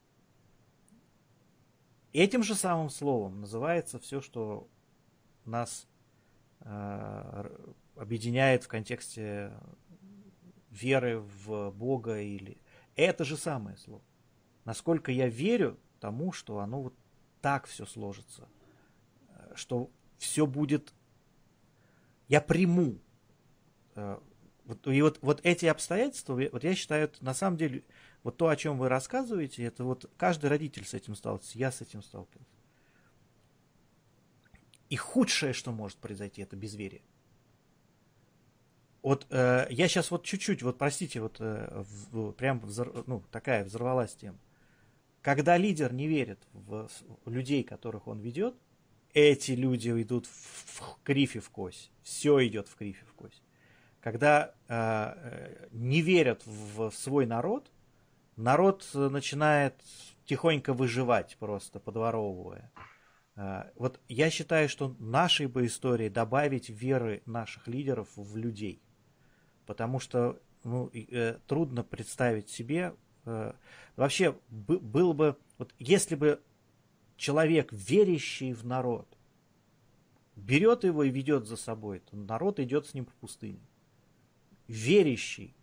Этим 2.14 2.44
же 2.44 2.54
самым 2.54 2.92
словом 2.92 3.42
называется 3.42 3.98
все, 3.98 4.22
что 4.22 4.70
нас 5.44 5.88
э, 6.60 7.50
объединяет 7.96 8.64
в 8.64 8.68
контексте 8.68 9.52
веры 10.76 11.20
в 11.20 11.72
Бога 11.72 12.20
или 12.22 12.58
это 12.96 13.26
же 13.26 13.38
самое 13.38 13.78
слово. 13.78 14.04
Насколько 14.64 15.12
я 15.12 15.28
верю 15.28 15.80
тому, 16.00 16.32
что 16.32 16.60
оно 16.60 16.82
вот 16.82 16.96
так 17.42 17.68
все 17.68 17.86
сложится, 17.86 18.48
э, 19.30 19.54
что 19.56 19.92
все 20.18 20.48
будет, 20.48 20.94
я 22.28 22.42
приму 22.42 23.00
э, 23.96 24.20
и 24.86 25.02
вот, 25.02 25.20
вот 25.22 25.42
эти 25.44 25.68
обстоятельства, 25.68 26.34
вот 26.52 26.64
я 26.64 26.74
считаю, 26.74 27.12
на 27.22 27.36
самом 27.36 27.58
деле, 27.58 27.84
вот 28.24 28.38
то, 28.38 28.48
о 28.48 28.56
чем 28.56 28.80
вы 28.80 28.90
рассказываете, 28.90 29.64
это 29.64 29.84
вот 29.84 30.10
каждый 30.18 30.50
родитель 30.50 30.86
с 30.86 30.96
этим 30.96 31.16
сталкивается, 31.16 31.60
я 31.60 31.72
с 31.72 31.82
этим 31.82 32.02
сталкивался. 32.02 32.50
И 34.90 34.96
худшее, 34.96 35.54
что 35.54 35.72
может 35.72 35.98
произойти, 35.98 36.42
это 36.42 36.56
безверие. 36.56 37.04
Вот 39.06 39.28
э, 39.30 39.68
я 39.70 39.88
сейчас 39.88 40.10
вот 40.10 40.24
чуть-чуть, 40.24 40.64
вот 40.64 40.80
простите, 40.80 41.22
вот 41.22 41.36
э, 41.40 41.84
в, 42.12 42.32
прям 42.32 42.60
взор, 42.62 43.04
ну, 43.06 43.22
такая 43.30 43.64
взорвалась 43.64 44.16
тема. 44.16 44.40
Когда 45.22 45.58
лидер 45.58 45.94
не 45.94 46.08
верит 46.08 46.40
в, 46.54 46.90
в 47.24 47.30
людей, 47.30 47.64
которых 47.64 48.08
он 48.08 48.20
ведет, 48.20 48.56
эти 49.14 49.52
люди 49.52 49.92
идут 50.02 50.26
в, 50.26 50.32
в 50.32 50.98
крифе 51.04 51.40
в 51.40 51.52
кость. 51.52 51.92
Все 52.02 52.48
идет 52.48 52.68
в 52.68 52.76
крифе 52.76 53.06
в 53.06 53.14
кость. 53.14 53.44
Когда 54.02 54.56
э, 54.68 54.74
э 54.74 55.68
не 55.70 56.02
верят 56.02 56.42
в, 56.48 56.90
в 56.90 56.96
свой 56.96 57.28
народ, 57.28 57.72
народ 58.38 58.90
начинает 58.92 59.76
тихонько 60.26 60.74
выживать 60.74 61.38
просто, 61.38 61.80
подворовывая. 61.80 62.72
Э, 63.36 63.66
вот 63.76 64.00
я 64.08 64.32
считаю, 64.32 64.68
что 64.68 64.96
нашей 64.98 65.46
бы 65.46 65.68
истории 65.68 66.10
добавить 66.10 66.70
веры 66.70 67.22
наших 67.28 67.68
лидеров 67.68 68.08
в 68.16 68.36
людей. 68.36 68.82
Потому 69.66 70.00
что 70.00 70.40
ну, 70.64 70.90
э, 70.94 71.38
трудно 71.48 71.84
представить 71.84 72.50
себе, 72.50 72.96
э, 73.26 73.54
вообще 73.96 74.38
б, 74.50 74.80
было 74.80 75.14
бы, 75.14 75.38
вот 75.58 75.74
если 75.80 76.16
бы 76.16 76.42
человек, 77.18 77.72
верящий 77.72 78.54
в 78.54 78.66
народ, 78.66 79.08
берет 80.36 80.84
его 80.84 81.04
и 81.04 81.10
ведет 81.10 81.46
за 81.48 81.56
собой, 81.56 82.00
то 82.00 82.16
народ 82.16 82.60
идет 82.60 82.88
с 82.88 82.94
ним 82.94 83.06
по 83.06 83.14
пустыне. 83.14 83.60
Верящий 84.68 85.56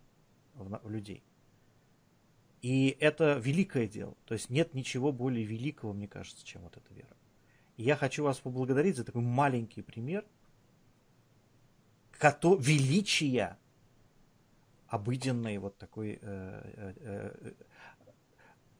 в, 0.55 0.81
в 0.83 0.91
людей. 0.91 1.23
И 2.63 2.97
это 3.01 3.39
великое 3.39 3.89
дело. 3.89 4.17
То 4.25 4.35
есть 4.35 4.49
нет 4.49 4.73
ничего 4.73 5.13
более 5.13 5.45
великого, 5.45 5.93
мне 5.93 6.07
кажется, 6.07 6.47
чем 6.47 6.63
вот 6.63 6.77
эта 6.77 6.95
вера. 6.95 7.17
И 7.77 7.83
я 7.83 7.97
хочу 7.97 8.23
вас 8.23 8.39
поблагодарить 8.39 8.97
за 8.97 9.05
такой 9.05 9.23
маленький 9.23 9.83
пример 9.83 10.25
величия 12.23 13.59
обыденной 14.93 15.57
вот 15.57 15.79
такой, 15.79 16.19
э, 16.21 16.61
э, 16.77 16.93
э, 17.01 17.53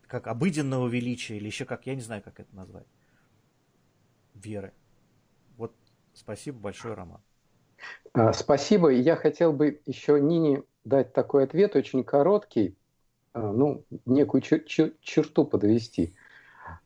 как 0.07 0.27
обыденного 0.27 0.87
величия, 0.87 1.39
или 1.39 1.47
еще 1.47 1.65
как, 1.65 1.87
я 1.87 1.95
не 1.95 2.03
знаю, 2.03 2.23
как 2.23 2.39
это 2.39 2.55
назвать, 2.55 2.87
веры. 4.35 4.75
Вот 5.57 5.75
спасибо 6.13 6.59
большое, 6.59 6.93
Роман. 6.93 7.23
А, 8.13 8.35
спасибо. 8.35 8.91
Я 8.91 9.17
хотел 9.17 9.55
бы 9.55 9.81
еще 9.87 10.21
Нине 10.21 10.65
дать 10.85 11.15
такой 11.15 11.45
ответ, 11.45 11.77
очень 11.77 12.05
короткий, 12.05 12.77
а, 13.33 13.51
ну, 13.51 13.87
некую 14.05 14.43
чер- 14.43 14.67
чер- 14.67 14.95
черту 15.01 15.47
подвести. 15.47 16.15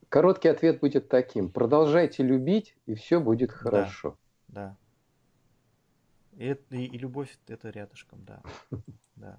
Короткий 0.08 0.48
ответ 0.48 0.78
будет 0.78 1.08
таким. 1.08 1.50
Продолжайте 1.50 2.22
любить, 2.22 2.76
и 2.86 2.94
все 2.94 3.18
будет 3.18 3.50
хорошо. 3.50 4.16
Да. 4.46 4.76
да. 4.76 4.76
И, 6.36 6.54
и, 6.70 6.84
и 6.84 6.98
любовь 6.98 7.36
это 7.48 7.70
рядышком, 7.70 8.24
да. 8.24 8.42
да. 9.16 9.38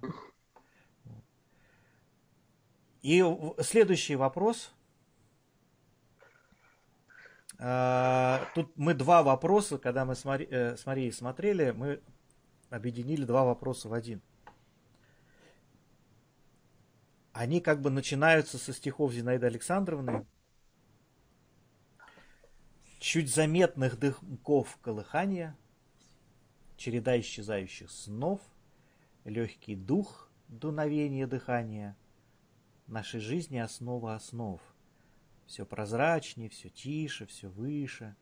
И 3.01 3.23
следующий 3.61 4.15
вопрос. 4.15 4.73
А, 7.59 8.45
тут 8.53 8.75
мы 8.75 8.93
два 8.93 9.23
вопроса, 9.23 9.77
когда 9.77 10.05
мы 10.05 10.15
с, 10.15 10.25
Мари, 10.25 10.47
э, 10.49 10.75
с 10.75 10.85
Марией 10.85 11.11
смотрели, 11.11 11.71
мы 11.71 12.01
объединили 12.69 13.25
два 13.25 13.45
вопроса 13.45 13.89
в 13.89 13.93
один. 13.93 14.21
Они 17.31 17.61
как 17.61 17.81
бы 17.81 17.91
начинаются 17.91 18.57
со 18.57 18.73
стихов 18.73 19.11
Зинаиды 19.11 19.45
Александровны. 19.45 20.25
Чуть 22.99 23.33
заметных 23.33 23.99
дымков 23.99 24.77
колыхания, 24.81 25.55
череда 26.77 27.19
исчезающих 27.19 27.91
снов, 27.91 28.39
легкий 29.25 29.75
дух, 29.75 30.31
дуновение 30.47 31.27
дыхания, 31.27 31.97
нашей 32.85 33.19
жизни 33.19 33.57
основа 33.57 34.15
основ. 34.15 34.61
Все 35.45 35.65
прозрачнее, 35.65 36.49
все 36.49 36.69
тише, 36.69 37.25
все 37.25 37.49
выше, 37.49 38.15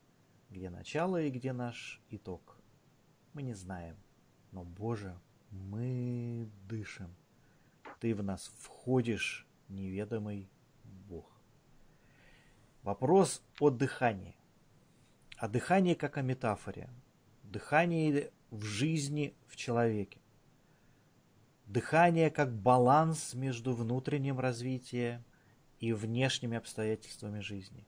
где 0.50 0.70
начало 0.70 1.22
и 1.22 1.30
где 1.30 1.52
наш 1.52 2.00
итог. 2.08 2.56
Мы 3.32 3.42
не 3.42 3.54
знаем, 3.54 3.96
но, 4.52 4.64
Боже, 4.64 5.18
мы 5.50 6.48
дышим. 6.68 7.14
Ты 8.00 8.14
в 8.14 8.22
нас 8.22 8.52
входишь, 8.58 9.46
неведомый 9.68 10.48
Бог. 10.84 11.40
Вопрос 12.82 13.42
о 13.60 13.70
дыхании. 13.70 14.36
О 15.36 15.48
дыхании 15.48 15.94
как 15.94 16.16
о 16.16 16.22
метафоре. 16.22 16.88
Дыхание 17.42 18.30
в 18.50 18.62
жизни 18.64 19.34
в 19.46 19.56
человеке. 19.56 20.20
Дыхание 21.66 22.30
как 22.30 22.54
баланс 22.54 23.34
между 23.34 23.74
внутренним 23.74 24.38
развитием 24.38 25.24
и 25.80 25.92
внешними 25.92 26.56
обстоятельствами 26.56 27.40
жизни. 27.40 27.86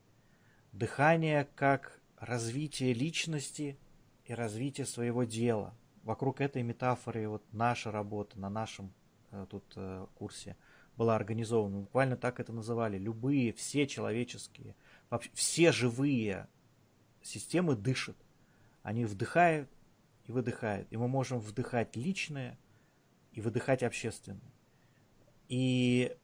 Дыхание 0.72 1.48
как 1.54 2.00
развитие 2.18 2.92
личности 2.92 3.78
и 4.24 4.34
развитие 4.34 4.86
своего 4.86 5.24
дела. 5.24 5.74
Вокруг 6.02 6.40
этой 6.40 6.62
метафоры 6.62 7.28
вот 7.28 7.44
наша 7.52 7.90
работа 7.92 8.38
на 8.38 8.50
нашем 8.50 8.92
Э, 9.30 9.46
тут 9.48 9.64
э, 9.76 10.06
курсе 10.14 10.56
была 10.96 11.16
организована. 11.16 11.78
Буквально 11.78 12.16
так 12.16 12.40
это 12.40 12.52
называли. 12.52 12.98
Любые, 12.98 13.52
все 13.52 13.86
человеческие, 13.86 14.74
вообще 15.10 15.30
все 15.34 15.72
живые 15.72 16.48
системы 17.22 17.76
дышат. 17.76 18.16
Они 18.82 19.04
вдыхают 19.04 19.68
и 20.28 20.32
выдыхают. 20.32 20.86
И 20.92 20.96
мы 20.96 21.08
можем 21.08 21.40
вдыхать 21.40 21.96
личное 21.96 22.58
и 23.32 23.40
выдыхать 23.40 23.82
общественное. 23.82 24.52
И 25.48 26.16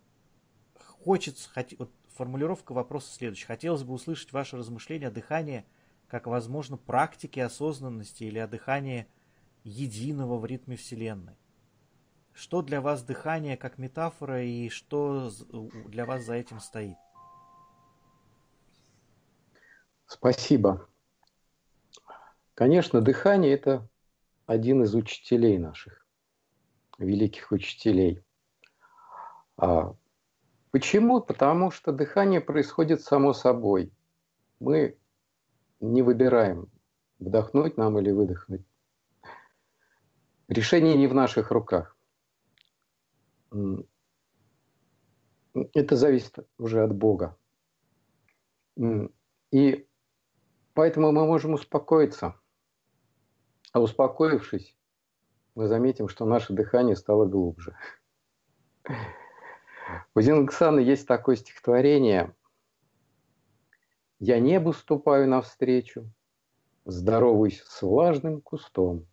хочется, 0.79 1.49
хот, 1.51 1.73
вот 1.79 1.91
формулировка 2.15 2.73
вопроса 2.73 3.13
следующая. 3.13 3.47
Хотелось 3.47 3.83
бы 3.83 3.95
услышать 3.95 4.33
ваше 4.33 4.57
размышление 4.57 5.09
о 5.09 5.13
дыхании 5.13 5.65
как, 6.07 6.27
возможно, 6.27 6.77
практике 6.77 7.45
осознанности 7.45 8.25
или 8.25 8.39
о 8.39 8.47
дыхании 8.47 9.09
единого 9.65 10.39
в 10.39 10.45
ритме 10.45 10.77
Вселенной. 10.77 11.37
Что 12.35 12.63
для 12.63 12.81
вас 12.81 13.03
дыхание 13.03 13.57
как 13.57 13.79
метафора 13.79 14.45
и 14.45 14.69
что 14.69 15.31
для 15.87 16.05
вас 16.05 16.25
за 16.25 16.35
этим 16.35 16.61
стоит? 16.61 16.97
Спасибо. 20.07 20.89
Конечно, 22.55 23.01
дыхание– 23.01 23.53
это 23.55 23.89
один 24.47 24.83
из 24.83 24.95
учителей 24.95 25.59
наших, 25.59 26.07
великих 26.99 27.53
учителей. 27.53 28.25
А 29.57 29.95
почему? 30.71 31.21
Потому 31.21 31.71
что 31.71 31.93
дыхание 31.93 32.41
происходит 32.41 33.03
само 33.03 33.33
собой. 33.33 33.93
Мы 34.61 34.99
не 35.81 36.03
выбираем, 36.03 36.71
вдохнуть 37.19 37.77
нам 37.77 37.99
или 37.99 38.11
выдохнуть. 38.11 38.65
Решение 40.49 40.97
не 40.97 41.07
в 41.07 41.15
наших 41.15 41.51
руках 41.51 41.97
это 45.73 45.97
зависит 45.97 46.39
уже 46.59 46.83
от 46.83 46.95
Бога. 46.95 47.37
И 49.53 49.89
поэтому 50.75 51.13
мы 51.13 51.27
можем 51.27 51.55
успокоиться. 51.55 52.35
А 53.75 53.81
успокоившись, 53.81 54.77
мы 55.57 55.67
заметим, 55.67 56.09
что 56.09 56.25
наше 56.25 56.53
дыхание 56.53 56.95
стало 56.95 57.27
глубже. 57.27 57.77
У 60.15 60.21
Зингсана 60.21 60.79
есть 60.79 61.09
такое 61.09 61.35
стихотворение 61.35 62.37
«Я 64.21 64.39
небу 64.39 64.73
ступаю 64.73 65.29
навстречу, 65.29 66.09
здороваюсь 66.85 67.63
с 67.63 67.83
влажным 67.83 68.41
кустом. 68.41 69.09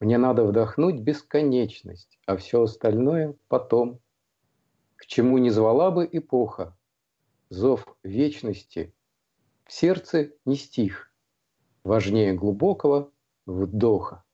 Мне 0.00 0.18
надо 0.18 0.44
вдохнуть 0.44 1.00
бесконечность, 1.00 2.18
а 2.26 2.36
все 2.36 2.62
остальное 2.62 3.36
потом. 3.46 4.00
К 4.96 5.06
чему 5.06 5.38
не 5.38 5.50
звала 5.50 5.92
бы 5.92 6.08
эпоха, 6.10 6.76
зов 7.48 7.86
вечности 8.02 8.92
в 9.66 9.72
сердце 9.72 10.32
не 10.44 10.56
стих, 10.56 11.12
важнее 11.84 12.34
глубокого 12.34 13.11
вдоха. 13.46 14.24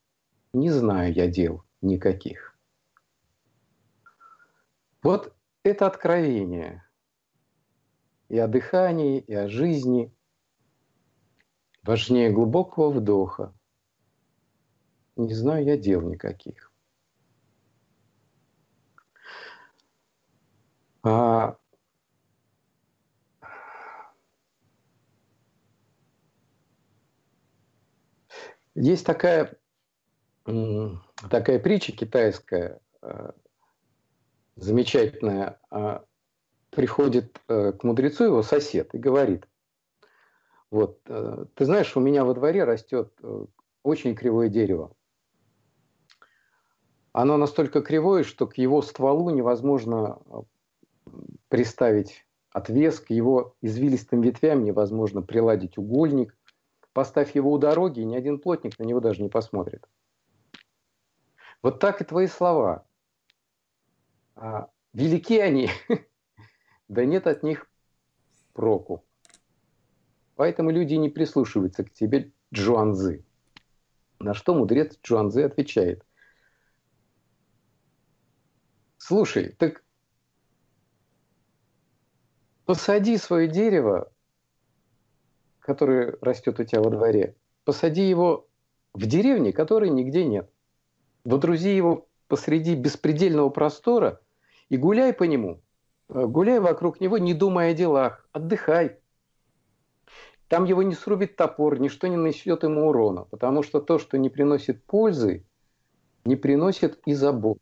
Не 0.53 0.71
знаю 0.71 1.12
я 1.12 1.29
дел 1.29 1.64
никаких. 1.81 2.59
Вот 5.03 5.35
это 5.62 5.87
откровение 5.87 6.85
и 8.29 8.38
о 8.38 8.49
дыхании, 8.49 9.21
и 9.21 9.35
о 9.35 9.49
жизни 9.49 10.14
важнее 11.83 12.31
глубокого 12.31 12.90
вдоха. 12.90 13.55
Не 15.16 15.35
знаю 15.35 15.64
я 15.64 15.77
дел 15.77 16.03
никаких. 16.03 16.73
А 21.03 21.57
Есть 28.80 29.04
такая, 29.04 29.56
такая 30.44 31.58
притча 31.58 31.90
китайская, 31.90 32.80
э, 33.02 33.32
замечательная. 34.54 35.60
А, 35.68 36.04
приходит 36.70 37.40
э, 37.48 37.72
к 37.72 37.82
мудрецу 37.82 38.26
его 38.26 38.42
сосед 38.44 38.94
и 38.94 38.98
говорит, 38.98 39.48
вот, 40.70 41.00
э, 41.06 41.46
ты 41.54 41.64
знаешь, 41.64 41.96
у 41.96 42.00
меня 42.00 42.24
во 42.24 42.34
дворе 42.34 42.62
растет 42.62 43.12
очень 43.82 44.14
кривое 44.14 44.48
дерево. 44.48 44.94
Оно 47.10 47.36
настолько 47.36 47.82
кривое, 47.82 48.22
что 48.22 48.46
к 48.46 48.58
его 48.58 48.80
стволу 48.82 49.30
невозможно 49.30 50.20
приставить 51.48 52.24
отвес, 52.52 53.00
к 53.00 53.10
его 53.10 53.56
извилистым 53.60 54.20
ветвям 54.20 54.62
невозможно 54.62 55.20
приладить 55.20 55.78
угольник. 55.78 56.38
Поставь 56.98 57.37
его 57.37 57.52
у 57.52 57.58
дороги, 57.58 58.00
ни 58.00 58.16
один 58.16 58.40
плотник 58.40 58.76
на 58.80 58.82
него 58.82 58.98
даже 58.98 59.22
не 59.22 59.28
посмотрит. 59.28 59.88
Вот 61.62 61.78
так 61.78 62.00
и 62.00 62.04
твои 62.04 62.26
слова. 62.26 62.84
А, 64.34 64.68
велики 64.92 65.38
они, 65.38 65.70
да 66.88 67.04
нет 67.04 67.28
от 67.28 67.44
них 67.44 67.70
проку. 68.52 69.04
Поэтому 70.34 70.72
люди 70.72 70.94
не 70.94 71.08
прислушиваются 71.08 71.84
к 71.84 71.92
тебе, 71.92 72.32
Джуанзы. 72.52 73.24
На 74.18 74.34
что 74.34 74.56
мудрец 74.56 74.98
Джуанзы 75.00 75.44
отвечает. 75.44 76.04
Слушай, 78.96 79.50
так 79.50 79.84
посади 82.64 83.16
свое 83.18 83.46
дерево, 83.46 84.11
которое 85.68 86.16
растет 86.22 86.59
у 86.61 86.64
тебя 86.64 86.81
во 86.81 86.88
дворе, 86.88 87.37
посади 87.66 88.09
его 88.09 88.48
в 88.94 89.04
деревне, 89.04 89.52
которой 89.52 89.90
нигде 89.90 90.24
нет. 90.24 90.50
Водрузи 91.24 91.76
его 91.76 92.09
посреди 92.26 92.74
беспредельного 92.74 93.50
простора 93.50 94.22
и 94.70 94.78
гуляй 94.78 95.12
по 95.12 95.24
нему. 95.24 95.61
Э, 96.09 96.24
гуляй 96.24 96.59
вокруг 96.59 97.02
него, 97.02 97.18
не 97.18 97.35
думая 97.35 97.72
о 97.72 97.74
делах, 97.74 98.26
отдыхай. 98.33 98.96
Там 100.48 100.64
его 100.64 100.83
не 100.83 100.94
срубит 100.94 101.37
топор, 101.37 101.78
ничто 101.78 102.07
не 102.07 102.16
нанесет 102.16 102.62
ему 102.62 102.88
урона, 102.88 103.24
потому 103.24 103.62
что 103.62 103.83
то, 103.83 103.98
что 103.98 104.16
не 104.16 104.31
приносит 104.31 104.83
пользы, 104.85 105.44
не 106.24 106.37
приносит 106.37 106.98
и 107.04 107.12
забот. 107.12 107.61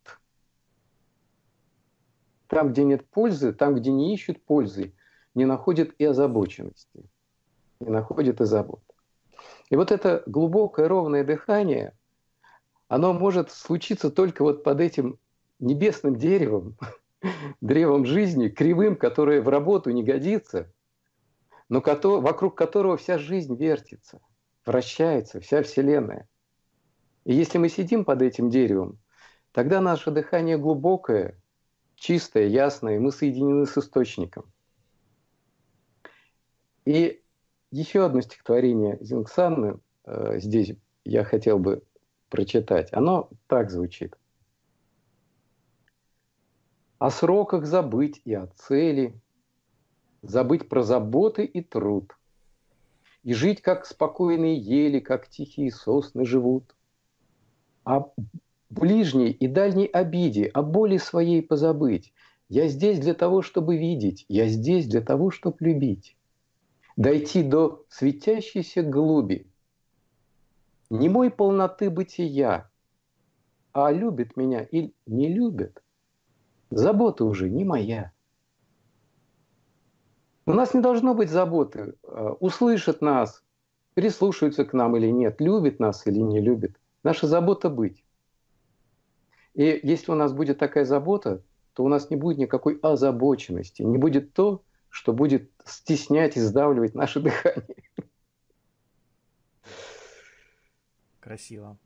Там, 2.47 2.71
где 2.71 2.85
нет 2.85 3.05
пользы, 3.09 3.51
там, 3.51 3.75
где 3.75 3.91
не 3.91 4.13
ищут 4.13 4.41
пользы, 4.45 4.93
не 5.35 5.43
находят 5.43 5.93
и 5.97 6.05
озабоченности, 6.05 7.03
не 7.79 7.89
находят 7.89 8.41
и 8.41 8.45
забот. 8.45 8.81
И 9.69 9.75
вот 9.75 9.91
это 9.91 10.23
глубокое 10.25 10.87
ровное 10.87 11.23
дыхание, 11.23 11.97
оно 12.87 13.13
может 13.13 13.51
случиться 13.51 14.09
только 14.09 14.43
вот 14.43 14.63
под 14.63 14.79
этим 14.79 15.19
небесным 15.59 16.15
деревом, 16.15 16.77
древом 17.61 18.05
жизни, 18.05 18.49
кривым, 18.49 18.95
которое 18.95 19.41
в 19.41 19.49
работу 19.49 19.91
не 19.91 20.03
годится, 20.03 20.71
но 21.69 21.81
вокруг 21.81 22.55
которого 22.55 22.95
вся 22.97 23.17
жизнь 23.17 23.55
вертится, 23.55 24.21
вращается, 24.65 25.41
вся 25.41 25.63
Вселенная. 25.63 26.29
И 27.25 27.33
если 27.33 27.57
мы 27.57 27.67
сидим 27.67 28.05
под 28.05 28.21
этим 28.21 28.49
деревом, 28.49 28.99
тогда 29.51 29.81
наше 29.81 30.11
дыхание 30.11 30.57
глубокое, 30.57 31.37
чистое, 31.95 32.47
ясное, 32.47 32.95
и 32.95 32.99
мы 32.99 33.11
соединены 33.11 33.65
с 33.65 33.77
источником– 33.77 34.45
и 36.87 37.21
еще 37.71 38.05
одно 38.05 38.21
стихотворение 38.21 38.97
Зингсанны 39.01 39.79
э, 40.05 40.39
здесь 40.39 40.73
я 41.03 41.23
хотел 41.23 41.59
бы 41.59 41.83
прочитать. 42.29 42.89
Оно 42.93 43.29
так 43.47 43.71
звучит. 43.71 44.15
О 46.99 47.09
сроках 47.09 47.65
забыть 47.65 48.21
и 48.25 48.33
о 48.33 48.47
цели, 48.47 49.19
забыть 50.21 50.67
про 50.67 50.81
заботы 50.81 51.45
и 51.45 51.61
труд, 51.61 52.17
и 53.23 53.33
жить, 53.33 53.61
как 53.61 53.85
спокойные 53.85 54.57
ели, 54.57 54.99
как 54.99 55.27
тихие 55.27 55.71
сосны 55.71 56.25
живут. 56.25 56.75
О 57.83 58.11
ближней 58.69 59.31
и 59.31 59.47
дальней 59.47 59.85
обиде, 59.85 60.47
о 60.47 60.63
боли 60.63 60.97
своей 60.97 61.43
позабыть. 61.43 62.13
Я 62.49 62.67
здесь 62.67 62.99
для 62.99 63.13
того, 63.13 63.41
чтобы 63.41 63.77
видеть, 63.77 64.25
я 64.27 64.47
здесь 64.47 64.87
для 64.87 65.01
того, 65.01 65.31
чтобы 65.31 65.57
любить 65.59 66.16
дойти 66.97 67.43
до 67.43 67.85
светящейся 67.89 68.81
глуби, 68.81 69.47
не 70.89 71.07
мой 71.09 71.29
полноты 71.29 71.89
бытия, 71.89 72.69
а 73.71 73.91
любит 73.91 74.35
меня 74.35 74.63
или 74.63 74.93
не 75.05 75.31
любит, 75.33 75.81
забота 76.71 77.23
уже 77.23 77.49
не 77.49 77.63
моя. 77.63 78.11
У 80.45 80.53
нас 80.53 80.73
не 80.73 80.81
должно 80.81 81.13
быть 81.13 81.29
заботы, 81.29 81.95
а, 82.03 82.31
услышат 82.39 83.01
нас, 83.01 83.43
прислушаются 83.93 84.65
к 84.65 84.73
нам 84.73 84.97
или 84.97 85.07
нет, 85.07 85.39
любит 85.39 85.79
нас 85.79 86.07
или 86.07 86.19
не 86.19 86.41
любит. 86.41 86.79
Наша 87.03 87.27
забота 87.27 87.69
быть. 87.69 88.03
И 89.53 89.79
если 89.83 90.11
у 90.11 90.15
нас 90.15 90.33
будет 90.33 90.57
такая 90.57 90.85
забота, 90.85 91.43
то 91.73 91.83
у 91.83 91.89
нас 91.89 92.09
не 92.09 92.15
будет 92.15 92.37
никакой 92.37 92.79
озабоченности, 92.81 93.81
не 93.83 93.97
будет 93.97 94.33
то, 94.33 94.63
что 94.97 95.13
будет 95.13 95.51
стеснять 95.63 96.37
и 96.37 96.39
сдавливать 96.39 96.95
наше 96.95 97.19
дыхание. 97.19 97.83
Красиво. 101.19 101.77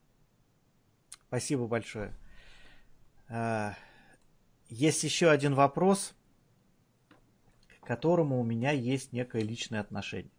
Спасибо 1.27 1.67
большое. 1.67 2.13
А, 3.27 3.75
есть 4.69 5.03
еще 5.03 5.29
один 5.29 5.55
вопрос, 5.55 6.13
к 7.67 7.85
которому 7.85 8.39
у 8.39 8.45
меня 8.45 8.71
есть 8.71 9.11
некое 9.11 9.43
личное 9.43 9.81
отношение. 9.81 10.31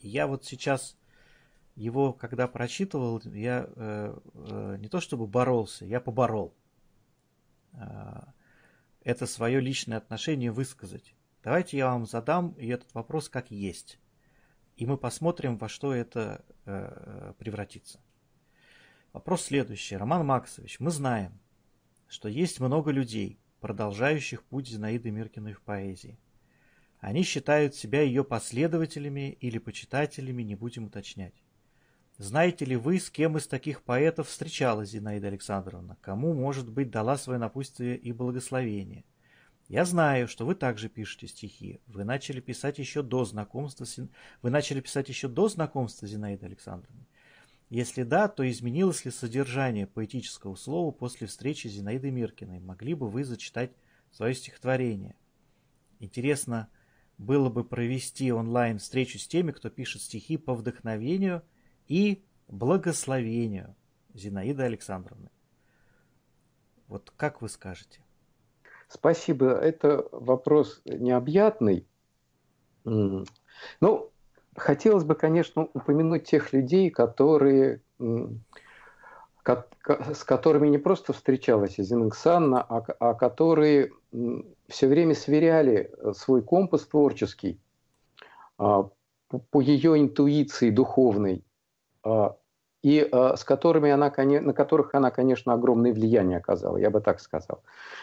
Я 0.00 0.26
вот 0.26 0.46
сейчас 0.46 0.96
его, 1.76 2.14
когда 2.14 2.48
прочитывал, 2.48 3.20
я 3.26 3.68
э, 3.76 4.18
э, 4.32 4.76
не 4.78 4.88
то 4.88 5.00
чтобы 5.00 5.26
боролся, 5.26 5.84
я 5.84 6.00
поборол. 6.00 6.54
Э, 7.74 8.22
это 9.02 9.26
свое 9.26 9.60
личное 9.60 9.98
отношение 9.98 10.50
высказать. 10.50 11.14
Давайте 11.44 11.76
я 11.76 11.90
вам 11.90 12.06
задам 12.06 12.54
этот 12.58 12.94
вопрос 12.94 13.28
как 13.28 13.50
есть. 13.50 13.98
И 14.76 14.86
мы 14.86 14.96
посмотрим, 14.96 15.58
во 15.58 15.68
что 15.68 15.94
это 15.94 16.42
э, 16.64 17.34
превратится. 17.38 18.00
Вопрос 19.12 19.44
следующий. 19.44 19.98
Роман 19.98 20.26
Максович, 20.26 20.80
мы 20.80 20.90
знаем, 20.90 21.38
что 22.08 22.28
есть 22.28 22.60
много 22.60 22.90
людей, 22.90 23.38
продолжающих 23.60 24.42
путь 24.42 24.68
Зинаиды 24.68 25.10
Миркиной 25.10 25.52
в 25.52 25.60
поэзии. 25.60 26.18
Они 26.98 27.22
считают 27.22 27.74
себя 27.74 28.00
ее 28.00 28.24
последователями 28.24 29.36
или 29.40 29.58
почитателями, 29.58 30.42
не 30.42 30.54
будем 30.54 30.86
уточнять. 30.86 31.34
Знаете 32.16 32.64
ли 32.64 32.76
вы, 32.76 32.98
с 32.98 33.10
кем 33.10 33.36
из 33.36 33.46
таких 33.46 33.82
поэтов 33.82 34.28
встречалась 34.28 34.90
Зинаида 34.90 35.28
Александровна? 35.28 35.98
Кому, 36.00 36.32
может 36.32 36.70
быть, 36.70 36.90
дала 36.90 37.18
свое 37.18 37.38
напутствие 37.38 37.98
и 37.98 38.12
благословение? 38.12 39.04
Я 39.68 39.86
знаю, 39.86 40.28
что 40.28 40.44
вы 40.44 40.54
также 40.54 40.88
пишете 40.88 41.26
стихи. 41.26 41.80
Вы 41.86 42.04
начали 42.04 42.40
писать 42.40 42.78
еще 42.78 43.02
до 43.02 43.24
знакомства 43.24 43.84
с... 43.84 44.08
Вы 44.42 44.50
начали 44.50 44.80
писать 44.80 45.08
еще 45.08 45.26
до 45.26 45.48
знакомства 45.48 46.06
с 46.06 46.10
Зинаидой 46.10 46.48
Александровной. 46.48 47.08
Если 47.70 48.02
да, 48.02 48.28
то 48.28 48.48
изменилось 48.48 49.04
ли 49.06 49.10
содержание 49.10 49.86
поэтического 49.86 50.54
слова 50.54 50.92
после 50.92 51.26
встречи 51.26 51.66
с 51.66 51.72
Зинаидой 51.72 52.10
Миркиной? 52.10 52.60
Могли 52.60 52.94
бы 52.94 53.08
вы 53.08 53.24
зачитать 53.24 53.72
свое 54.10 54.34
стихотворение? 54.34 55.16
Интересно 55.98 56.68
было 57.16 57.48
бы 57.48 57.64
провести 57.64 58.30
онлайн 58.32 58.78
встречу 58.78 59.18
с 59.18 59.26
теми, 59.26 59.50
кто 59.50 59.70
пишет 59.70 60.02
стихи 60.02 60.36
по 60.36 60.54
вдохновению 60.54 61.42
и 61.88 62.22
благословению 62.48 63.74
Зинаиды 64.12 64.62
Александровны. 64.62 65.30
Вот 66.86 67.10
как 67.16 67.40
вы 67.40 67.48
скажете? 67.48 68.03
Спасибо. 68.88 69.52
Это 69.52 70.06
вопрос 70.12 70.82
необъятный. 70.84 71.86
Ну, 72.84 74.10
хотелось 74.56 75.04
бы, 75.04 75.14
конечно, 75.14 75.68
упомянуть 75.72 76.24
тех 76.24 76.52
людей, 76.52 76.90
которые, 76.90 77.80
с 79.44 80.24
которыми 80.24 80.68
не 80.68 80.78
просто 80.78 81.12
встречалась 81.12 81.76
Зингсанна, 81.76 82.62
а, 82.62 82.84
а 82.98 83.14
которые 83.14 83.90
все 84.68 84.86
время 84.86 85.14
сверяли 85.14 85.90
свой 86.12 86.42
компас 86.42 86.86
творческий 86.86 87.60
а, 88.58 88.88
по 89.50 89.60
ее 89.60 90.00
интуиции 90.00 90.70
духовной 90.70 91.44
а, 92.02 92.36
и 92.84 93.08
э, 93.10 93.36
с 93.36 93.44
которыми 93.44 93.90
она, 93.90 94.12
на 94.16 94.52
которых 94.52 94.94
она, 94.94 95.10
конечно, 95.10 95.54
огромное 95.54 95.94
влияние 95.94 96.36
оказала, 96.36 96.76
я 96.76 96.90
бы 96.90 97.00
так 97.00 97.18
сказал. 97.18 97.62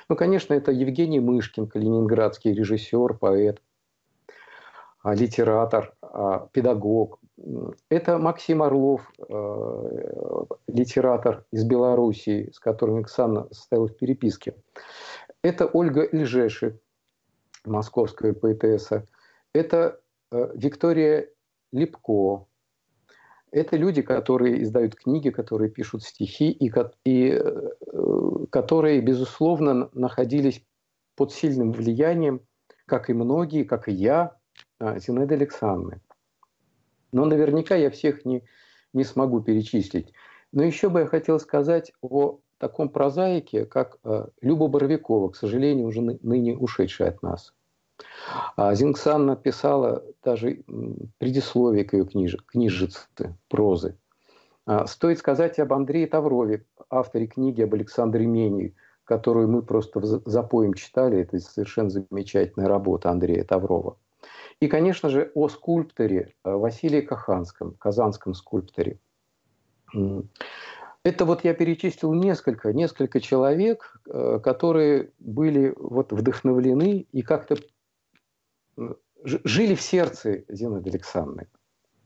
Ну, 0.09 0.15
конечно, 0.15 0.55
это 0.55 0.71
Евгений 0.71 1.19
Мышкин, 1.19 1.67
калининградский 1.67 2.51
режиссер, 2.51 3.13
поэт, 3.13 3.61
а, 5.03 5.13
литератор. 5.13 5.93
а, 6.01 6.47
педагог. 6.51 7.19
Это 7.89 8.17
Максим 8.17 8.61
Орлов, 8.63 9.01
э, 9.19 10.43
литератор 10.67 11.45
из 11.51 11.63
Белоруссии, 11.63 12.49
с 12.51 12.59
которым 12.59 12.97
Оксана 12.97 13.47
состояла 13.51 13.87
в 13.87 13.95
переписке. 13.95 14.55
Это 15.43 15.67
Ольга 15.67 16.01
Ильжеши, 16.01 16.79
московская 17.65 18.33
поэтесса. 18.33 19.05
Это 19.53 19.99
э, 20.31 20.51
Виктория 20.55 21.29
Липко. 21.71 22.47
Это 23.51 23.75
люди, 23.75 24.01
которые 24.01 24.63
издают 24.63 24.95
книги, 24.95 25.29
которые 25.29 25.69
пишут 25.69 26.03
стихи 26.03 26.51
и, 26.51 26.71
и 27.03 27.31
э, 27.31 28.45
которые, 28.49 29.01
безусловно, 29.01 29.89
находились 29.93 30.63
под 31.15 31.33
сильным 31.33 31.73
влиянием, 31.73 32.41
как 32.85 33.09
и 33.09 33.13
многие, 33.13 33.63
как 33.63 33.89
и 33.89 33.91
я, 33.91 34.37
а, 34.79 34.99
Зинаиды 34.99 35.35
Александровны. 35.35 36.01
Но 37.11 37.25
наверняка 37.25 37.75
я 37.75 37.89
всех 37.89 38.25
не, 38.25 38.43
не 38.93 39.03
смогу 39.03 39.41
перечислить. 39.41 40.13
Но 40.53 40.63
еще 40.63 40.89
бы 40.89 41.01
я 41.01 41.05
хотел 41.05 41.39
сказать 41.39 41.91
о 42.01 42.39
таком 42.57 42.89
прозаике, 42.89 43.65
как 43.65 43.97
э, 44.03 44.27
Люба 44.41 44.67
Боровикова, 44.67 45.29
к 45.29 45.35
сожалению, 45.35 45.87
уже 45.87 46.01
ныне 46.01 46.55
ушедшая 46.55 47.09
от 47.09 47.21
нас. 47.21 47.53
А 48.55 48.73
Зингсан 48.75 49.25
написала 49.25 50.03
даже 50.23 50.63
предисловие 51.17 51.85
к 51.85 51.93
ее 51.93 52.05
книж... 52.05 52.37
книжице 52.45 53.35
прозы. 53.47 53.97
А, 54.65 54.85
стоит 54.87 55.19
сказать 55.19 55.59
об 55.59 55.73
Андрее 55.73 56.07
Таврове, 56.07 56.65
авторе 56.89 57.27
книги 57.27 57.61
об 57.61 57.73
Александре 57.73 58.25
Мении, 58.25 58.75
которую 59.03 59.49
мы 59.49 59.61
просто 59.63 60.01
запоем 60.25 60.73
читали. 60.73 61.19
Это 61.19 61.39
совершенно 61.39 61.89
замечательная 61.89 62.67
работа 62.67 63.09
Андрея 63.09 63.43
Таврова. 63.43 63.97
И, 64.59 64.67
конечно 64.67 65.09
же, 65.09 65.31
о 65.33 65.49
скульпторе 65.49 66.33
э, 66.43 66.51
Василии 66.51 67.01
Каханском, 67.01 67.73
казанском 67.79 68.35
скульпторе. 68.35 68.99
Это 71.03 71.25
вот 71.25 71.43
я 71.43 71.55
перечислил 71.55 72.13
несколько, 72.13 72.71
несколько 72.71 73.19
человек, 73.19 73.99
э, 74.07 74.39
которые 74.43 75.11
были 75.17 75.73
вот 75.75 76.11
вдохновлены 76.11 77.07
и 77.11 77.21
как-то 77.23 77.55
жили 79.23 79.75
в 79.75 79.81
сердце 79.81 80.43
Зинаиды 80.47 80.89
Александровны. 80.89 81.47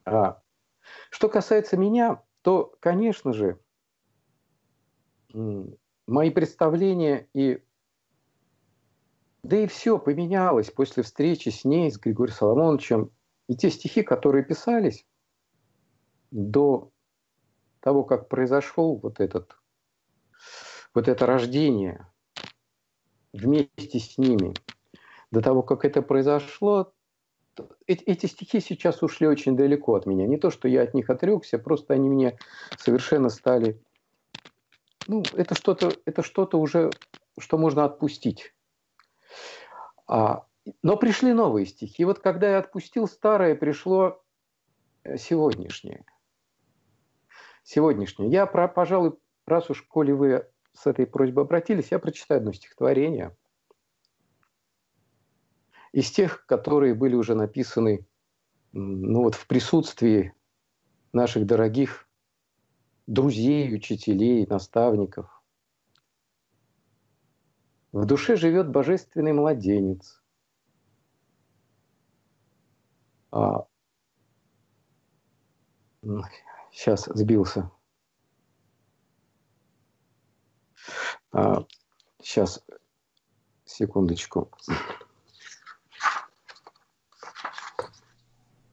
А 0.05 0.41
что 1.09 1.29
касается 1.29 1.77
меня, 1.77 2.23
то, 2.41 2.75
конечно 2.79 3.33
же, 3.33 3.59
мои 6.07 6.29
представления 6.29 7.27
и 7.33 7.63
да 9.45 9.57
и 9.57 9.67
все 9.67 9.99
поменялось 9.99 10.71
после 10.71 11.03
встречи 11.03 11.49
с 11.49 11.65
ней, 11.65 11.91
с 11.91 11.99
Григорием 11.99 12.35
Соломоновичем. 12.35 13.11
И 13.47 13.55
те 13.55 13.69
стихи, 13.69 14.01
которые 14.01 14.43
писались 14.43 15.05
до 16.31 16.91
того, 17.79 18.03
как 18.03 18.27
произошел 18.27 18.97
вот, 18.97 19.19
этот, 19.19 19.55
вот 20.95 21.07
это 21.07 21.27
рождение 21.27 22.11
вместе 23.33 23.99
с 23.99 24.17
ними, 24.17 24.55
до 25.35 25.41
того, 25.41 25.63
как 25.63 25.83
это 25.83 26.01
произошло, 26.01 26.93
эти, 27.87 28.03
эти 28.03 28.25
стихи 28.25 28.61
сейчас 28.61 29.03
ушли 29.03 29.27
очень 29.27 29.57
далеко 29.57 29.95
от 29.95 30.05
меня. 30.05 30.25
Не 30.25 30.37
то, 30.37 30.49
что 30.49 30.69
я 30.69 30.81
от 30.83 30.93
них 30.93 31.09
отрекся, 31.09 31.59
просто 31.59 31.93
они 31.93 32.09
мне 32.09 32.37
совершенно 32.77 33.27
стали... 33.27 33.81
Ну, 35.07 35.23
это 35.33 35.53
что-то 35.53 35.91
это 36.05 36.23
что 36.23 36.47
уже, 36.53 36.89
что 37.37 37.57
можно 37.57 37.83
отпустить. 37.83 38.53
А, 40.07 40.45
но 40.81 40.95
пришли 40.95 41.33
новые 41.33 41.65
стихи. 41.65 42.03
И 42.03 42.05
вот 42.05 42.19
когда 42.19 42.51
я 42.51 42.59
отпустил 42.59 43.05
старое, 43.07 43.55
пришло 43.55 44.23
э, 45.03 45.17
сегодняшнее. 45.17 46.05
Сегодняшнее. 47.63 48.29
Я, 48.29 48.45
про, 48.45 48.69
пожалуй, 48.69 49.17
раз 49.45 49.69
уж, 49.69 49.81
коли 49.83 50.13
вы 50.13 50.47
с 50.73 50.87
этой 50.87 51.05
просьбой 51.05 51.43
обратились, 51.43 51.91
я 51.91 51.99
прочитаю 51.99 52.39
одно 52.39 52.53
стихотворение 52.53 53.35
из 55.95 56.11
тех, 56.11 56.45
которые 56.45 56.93
были 56.93 57.15
уже 57.15 57.35
написаны 57.35 58.05
ну 58.73 59.23
вот, 59.23 59.33
в 59.33 59.47
присутствии 59.47 60.33
наших 61.13 61.45
дорогих 61.45 62.09
друзей, 63.07 63.73
учителей, 63.73 64.45
наставников. 64.45 65.41
В 67.93 68.05
душе 68.05 68.35
живет 68.35 68.69
божественный 68.69 69.31
младенец. 69.31 70.21
А... 73.31 73.65
Сейчас 76.73 77.05
сбился. 77.05 77.71
А... 81.31 81.65
Сейчас, 82.19 82.65
секундочку. 83.63 84.51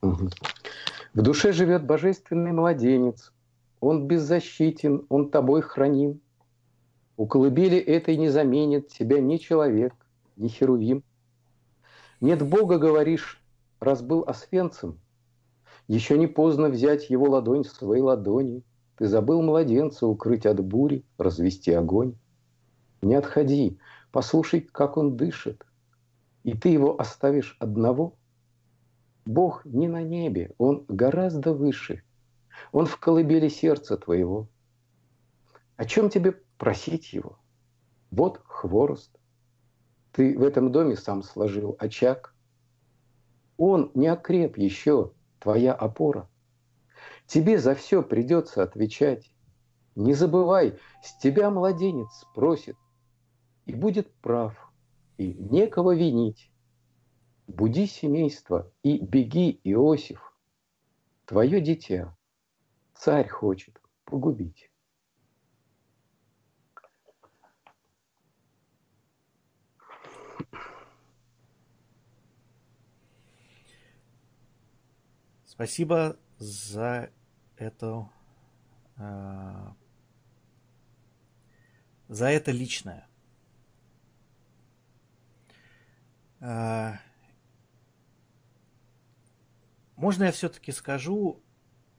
В 0.03 1.21
душе 1.21 1.53
живет 1.53 1.85
божественный 1.85 2.51
младенец. 2.51 3.31
Он 3.79 4.05
беззащитен, 4.05 5.05
он 5.07 5.29
тобой 5.29 5.61
храним. 5.61 6.19
У 7.15 7.25
колыбели 7.25 7.77
этой 7.77 8.17
не 8.17 8.27
заменит 8.27 8.89
тебя 8.89 9.21
ни 9.21 9.37
человек, 9.37 9.93
ни 10.35 10.49
херувим. 10.49 11.03
Нет 12.19 12.41
Бога, 12.41 12.79
говоришь, 12.79 13.41
раз 13.79 14.01
был 14.01 14.23
освенцем, 14.27 14.99
еще 15.87 16.17
не 16.17 16.27
поздно 16.27 16.69
взять 16.69 17.09
его 17.09 17.29
ладонь 17.29 17.63
в 17.63 17.71
свои 17.71 18.01
ладони. 18.01 18.63
Ты 18.97 19.07
забыл 19.07 19.41
младенца 19.41 20.05
укрыть 20.05 20.45
от 20.45 20.63
бури, 20.63 21.05
развести 21.17 21.71
огонь. 21.71 22.15
Не 23.01 23.15
отходи, 23.15 23.77
послушай, 24.11 24.61
как 24.61 24.97
он 24.97 25.17
дышит, 25.17 25.65
и 26.43 26.55
ты 26.57 26.69
его 26.69 26.99
оставишь 26.99 27.57
одного. 27.59 28.15
Бог 29.25 29.63
не 29.65 29.87
на 29.87 30.03
небе, 30.03 30.53
он 30.57 30.85
гораздо 30.87 31.53
выше. 31.53 32.03
Он 32.71 32.85
в 32.85 32.97
колыбели 32.97 33.47
сердца 33.47 33.97
твоего. 33.97 34.49
О 35.75 35.85
чем 35.85 36.09
тебе 36.09 36.33
просить 36.57 37.13
его. 37.13 37.39
Вот 38.11 38.41
хворост. 38.45 39.17
Ты 40.11 40.37
в 40.37 40.43
этом 40.43 40.71
доме 40.71 40.95
сам 40.95 41.23
сложил 41.23 41.75
очаг. 41.79 42.35
Он 43.57 43.91
не 43.95 44.07
окреп 44.07 44.57
еще, 44.57 45.13
твоя 45.39 45.73
опора. 45.73 46.29
Тебе 47.25 47.57
за 47.57 47.75
все 47.75 48.03
придется 48.03 48.61
отвечать. 48.61 49.33
Не 49.95 50.13
забывай, 50.13 50.77
с 51.01 51.17
тебя 51.17 51.49
младенец 51.49 52.09
спросит. 52.13 52.77
И 53.65 53.73
будет 53.73 54.13
прав, 54.15 54.71
и 55.17 55.33
некого 55.33 55.95
винить. 55.95 56.51
Буди 57.47 57.87
семейство 57.87 58.71
и 58.83 58.97
беги, 58.97 59.59
Иосиф. 59.63 60.33
Твое 61.25 61.61
дитя 61.61 62.15
царь 62.95 63.27
хочет 63.27 63.81
погубить. 64.05 64.69
Спасибо 75.45 76.17
за 76.39 77.11
это, 77.57 78.09
э, 78.97 79.71
за 82.07 82.29
это 82.29 82.51
личное. 82.51 83.07
Э, 86.41 86.93
можно 89.95 90.25
я 90.25 90.31
все-таки 90.31 90.71
скажу 90.71 91.41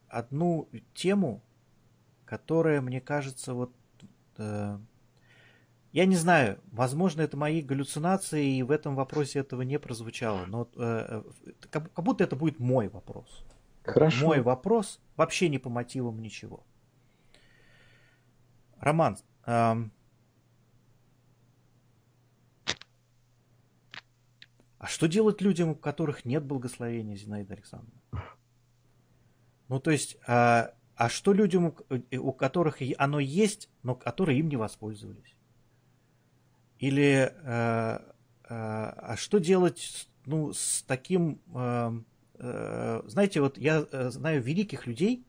одну 0.08 0.68
тему, 0.94 1.42
которая, 2.24 2.80
мне 2.80 3.00
кажется, 3.00 3.54
вот 3.54 3.72
э, 4.38 4.78
я 5.92 6.06
не 6.06 6.16
знаю, 6.16 6.58
возможно, 6.72 7.22
это 7.22 7.36
мои 7.36 7.62
галлюцинации, 7.62 8.56
и 8.56 8.62
в 8.62 8.70
этом 8.70 8.96
вопросе 8.96 9.38
этого 9.38 9.62
не 9.62 9.78
прозвучало, 9.78 10.44
но 10.46 10.68
э, 10.76 11.22
э 11.46 11.52
как, 11.70 11.92
как 11.92 12.04
будто 12.04 12.24
это 12.24 12.36
будет 12.36 12.58
мой 12.58 12.88
вопрос. 12.88 13.44
Хорошо. 13.84 14.26
Мой 14.26 14.40
вопрос 14.40 15.00
вообще 15.16 15.48
не 15.48 15.58
по 15.58 15.68
мотивам 15.68 16.20
ничего. 16.20 16.64
Роман, 18.80 19.18
эм, 19.46 19.92
а 24.84 24.86
что 24.86 25.08
делать 25.08 25.40
людям, 25.40 25.70
у 25.70 25.74
которых 25.74 26.26
нет 26.26 26.44
благословения 26.44 27.16
Зинаиды 27.16 27.54
Александровны? 27.54 28.02
Ну, 29.68 29.80
то 29.80 29.90
есть, 29.90 30.18
а, 30.26 30.74
а 30.94 31.08
что 31.08 31.32
людям, 31.32 31.74
у 32.12 32.32
которых 32.32 32.82
оно 32.98 33.18
есть, 33.18 33.70
но 33.82 33.94
которые 33.94 34.40
им 34.40 34.50
не 34.50 34.56
воспользовались? 34.56 35.34
Или 36.80 37.32
э, 37.32 37.32
э, 37.32 37.98
а 38.50 39.14
что 39.16 39.38
делать 39.38 40.06
ну, 40.26 40.52
с 40.52 40.82
таким 40.82 41.40
э, 41.54 42.00
э, 42.34 43.02
знаете, 43.06 43.40
вот 43.40 43.56
я 43.56 43.86
э, 43.90 44.10
знаю 44.10 44.42
великих 44.42 44.86
людей 44.86 45.24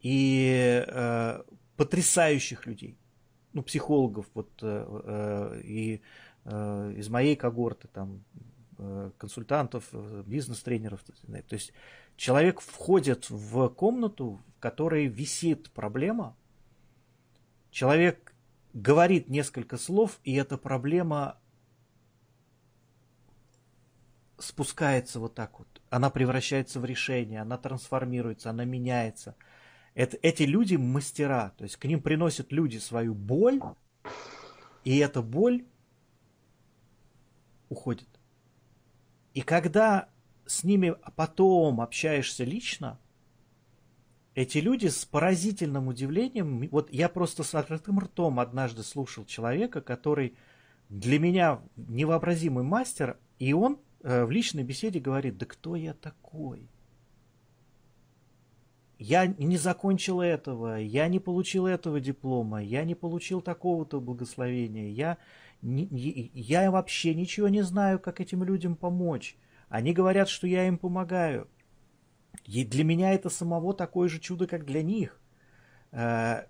и 0.00 0.82
э, 0.86 1.42
потрясающих 1.76 2.64
людей, 2.64 2.96
ну, 3.52 3.62
психологов, 3.62 4.24
вот, 4.32 4.48
и 4.62 6.00
из 6.48 7.08
моей 7.08 7.36
когорты, 7.36 7.88
там, 7.88 8.24
консультантов, 9.18 9.92
бизнес-тренеров. 10.26 11.02
То 11.04 11.54
есть 11.54 11.72
человек 12.16 12.60
входит 12.60 13.28
в 13.28 13.68
комнату, 13.68 14.40
в 14.56 14.60
которой 14.60 15.06
висит 15.06 15.70
проблема, 15.72 16.36
человек 17.70 18.34
говорит 18.72 19.28
несколько 19.28 19.76
слов, 19.76 20.18
и 20.24 20.34
эта 20.34 20.56
проблема 20.56 21.38
спускается 24.38 25.18
вот 25.20 25.34
так 25.34 25.58
вот. 25.58 25.68
Она 25.90 26.10
превращается 26.10 26.80
в 26.80 26.84
решение, 26.84 27.40
она 27.40 27.58
трансформируется, 27.58 28.50
она 28.50 28.64
меняется. 28.64 29.34
Это, 29.94 30.16
эти 30.22 30.44
люди 30.44 30.76
мастера, 30.76 31.52
то 31.56 31.64
есть 31.64 31.76
к 31.76 31.84
ним 31.84 32.00
приносят 32.00 32.52
люди 32.52 32.78
свою 32.78 33.14
боль, 33.14 33.60
и 34.84 34.98
эта 34.98 35.22
боль 35.22 35.64
уходит. 37.68 38.08
И 39.34 39.40
когда 39.40 40.08
с 40.46 40.64
ними 40.64 40.94
потом 41.16 41.80
общаешься 41.80 42.44
лично, 42.44 42.98
эти 44.34 44.58
люди 44.58 44.86
с 44.86 45.04
поразительным 45.04 45.88
удивлением, 45.88 46.68
вот 46.70 46.92
я 46.92 47.08
просто 47.08 47.42
с 47.42 47.54
открытым 47.54 47.98
ртом 47.98 48.40
однажды 48.40 48.82
слушал 48.82 49.24
человека, 49.24 49.80
который 49.80 50.36
для 50.88 51.18
меня 51.18 51.60
невообразимый 51.76 52.64
мастер, 52.64 53.18
и 53.38 53.52
он 53.52 53.78
Э, 54.02 54.24
в 54.24 54.30
личной 54.30 54.62
беседе 54.62 55.00
говорит, 55.00 55.38
да 55.38 55.46
кто 55.46 55.76
я 55.76 55.92
такой? 55.92 56.68
Я 58.98 59.26
не 59.26 59.56
закончил 59.56 60.20
этого, 60.20 60.80
я 60.80 61.06
не 61.08 61.20
получил 61.20 61.66
этого 61.66 62.00
диплома, 62.00 62.62
я 62.62 62.84
не 62.84 62.96
получил 62.96 63.40
такого-то 63.40 64.00
благословения, 64.00 64.90
я, 64.90 65.18
я 65.62 66.70
вообще 66.70 67.14
ничего 67.14 67.48
не 67.48 67.62
знаю, 67.62 67.98
как 67.98 68.20
этим 68.20 68.44
людям 68.44 68.76
помочь. 68.76 69.36
Они 69.68 69.92
говорят, 69.92 70.28
что 70.28 70.46
я 70.46 70.66
им 70.66 70.78
помогаю. 70.78 71.48
И 72.44 72.64
для 72.64 72.84
меня 72.84 73.12
это 73.12 73.28
самого 73.28 73.74
такое 73.74 74.08
же 74.08 74.20
чудо, 74.20 74.46
как 74.46 74.64
для 74.64 74.82
них. 74.82 75.20
Э, 75.90 76.44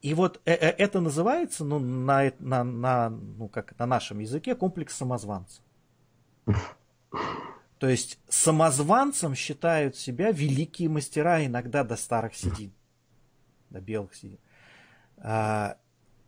и 0.00 0.14
вот 0.14 0.40
э, 0.44 0.52
это 0.52 1.00
называется, 1.00 1.64
ну, 1.64 1.78
на, 1.78 2.32
на, 2.38 2.64
на, 2.64 3.10
ну, 3.10 3.48
как 3.48 3.78
на 3.78 3.86
нашем 3.86 4.20
языке, 4.20 4.54
комплекс 4.54 4.94
самозванца. 4.94 5.62
То 7.78 7.88
есть 7.88 8.18
самозванцем 8.28 9.34
считают 9.34 9.96
себя 9.96 10.30
великие 10.30 10.88
мастера, 10.88 11.44
иногда 11.44 11.84
до 11.84 11.96
старых 11.96 12.34
седин, 12.34 12.72
до 13.68 13.80
белых 13.80 14.14
седин. 14.14 14.38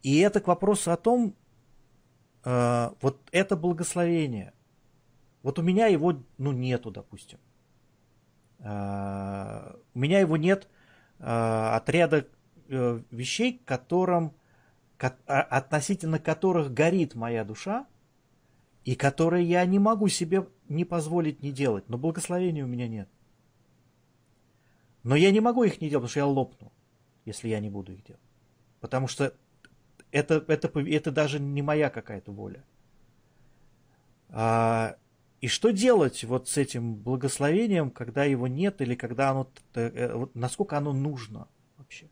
И 0.02 0.18
это 0.18 0.40
к 0.40 0.48
вопросу 0.48 0.92
о 0.92 0.96
том, 0.96 1.34
а, 2.48 2.94
вот 3.00 3.18
это 3.32 3.56
благословение. 3.56 4.52
Вот 5.42 5.58
у 5.58 5.62
меня 5.62 5.88
его, 5.88 6.22
ну, 6.38 6.52
нету, 6.52 6.92
допустим. 6.92 7.40
А, 8.60 9.76
у 9.94 9.98
меня 9.98 10.20
его 10.20 10.36
нет 10.36 10.68
отряда 11.18 12.26
э, 12.68 13.00
вещей, 13.10 13.62
которым, 13.64 14.34
относительно 14.98 16.18
которых 16.18 16.74
горит 16.74 17.14
моя 17.14 17.42
душа, 17.42 17.86
и 18.84 18.94
которые 18.94 19.46
я 19.46 19.64
не 19.64 19.78
могу 19.78 20.08
себе 20.08 20.46
не 20.68 20.84
позволить 20.84 21.42
не 21.42 21.52
делать, 21.52 21.88
но 21.88 21.96
благословения 21.96 22.64
у 22.64 22.68
меня 22.68 22.86
нет. 22.86 23.08
Но 25.04 25.16
я 25.16 25.30
не 25.30 25.40
могу 25.40 25.64
их 25.64 25.80
не 25.80 25.88
делать, 25.88 26.02
потому 26.02 26.10
что 26.10 26.20
я 26.20 26.26
лопну, 26.26 26.72
если 27.24 27.48
я 27.48 27.60
не 27.60 27.70
буду 27.70 27.94
их 27.94 28.04
делать. 28.04 28.20
Потому 28.80 29.08
что 29.08 29.32
это, 30.16 30.44
это, 30.48 30.80
это 30.80 31.10
даже 31.10 31.38
не 31.38 31.62
моя 31.62 31.90
какая-то 31.90 32.32
воля. 32.32 32.64
А, 34.30 34.96
и 35.40 35.48
что 35.48 35.70
делать 35.70 36.24
вот 36.24 36.48
с 36.48 36.56
этим 36.56 36.94
благословением, 36.94 37.90
когда 37.90 38.24
его 38.24 38.48
нет, 38.48 38.80
или 38.80 38.94
когда 38.94 39.30
оно, 39.30 39.48
э, 39.74 40.26
насколько 40.32 40.78
оно 40.78 40.92
нужно 40.92 41.48
вообще? 41.76 42.06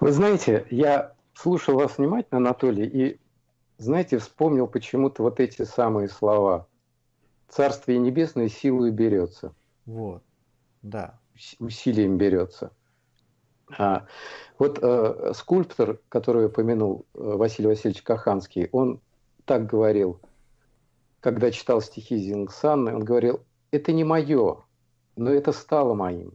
Вы 0.00 0.12
знаете, 0.12 0.66
я 0.70 1.14
слушал 1.34 1.74
вас 1.74 1.98
внимательно, 1.98 2.38
Анатолий, 2.38 2.86
и 2.86 3.20
знаете, 3.78 4.18
вспомнил 4.18 4.68
почему-то 4.68 5.22
вот 5.22 5.40
эти 5.40 5.62
самые 5.62 6.08
слова. 6.08 6.68
Царствие 7.48 7.98
небесное 7.98 8.48
силой 8.48 8.92
берется. 8.92 9.52
Вот, 9.86 10.22
да. 10.82 11.18
Усилием 11.58 12.16
берется. 12.16 12.70
А, 13.78 14.06
вот 14.58 14.78
э, 14.82 15.32
скульптор, 15.34 16.00
который 16.08 16.46
упомянул 16.46 17.06
э, 17.14 17.18
Василий 17.18 17.68
Васильевич 17.68 18.02
Каханский, 18.02 18.68
он 18.72 19.00
так 19.44 19.66
говорил, 19.66 20.20
когда 21.20 21.50
читал 21.50 21.80
стихи 21.80 22.16
Зингсанны, 22.16 22.94
он 22.94 23.04
говорил, 23.04 23.44
это 23.70 23.92
не 23.92 24.04
мое, 24.04 24.64
но 25.16 25.30
это 25.30 25.52
стало 25.52 25.94
моим. 25.94 26.34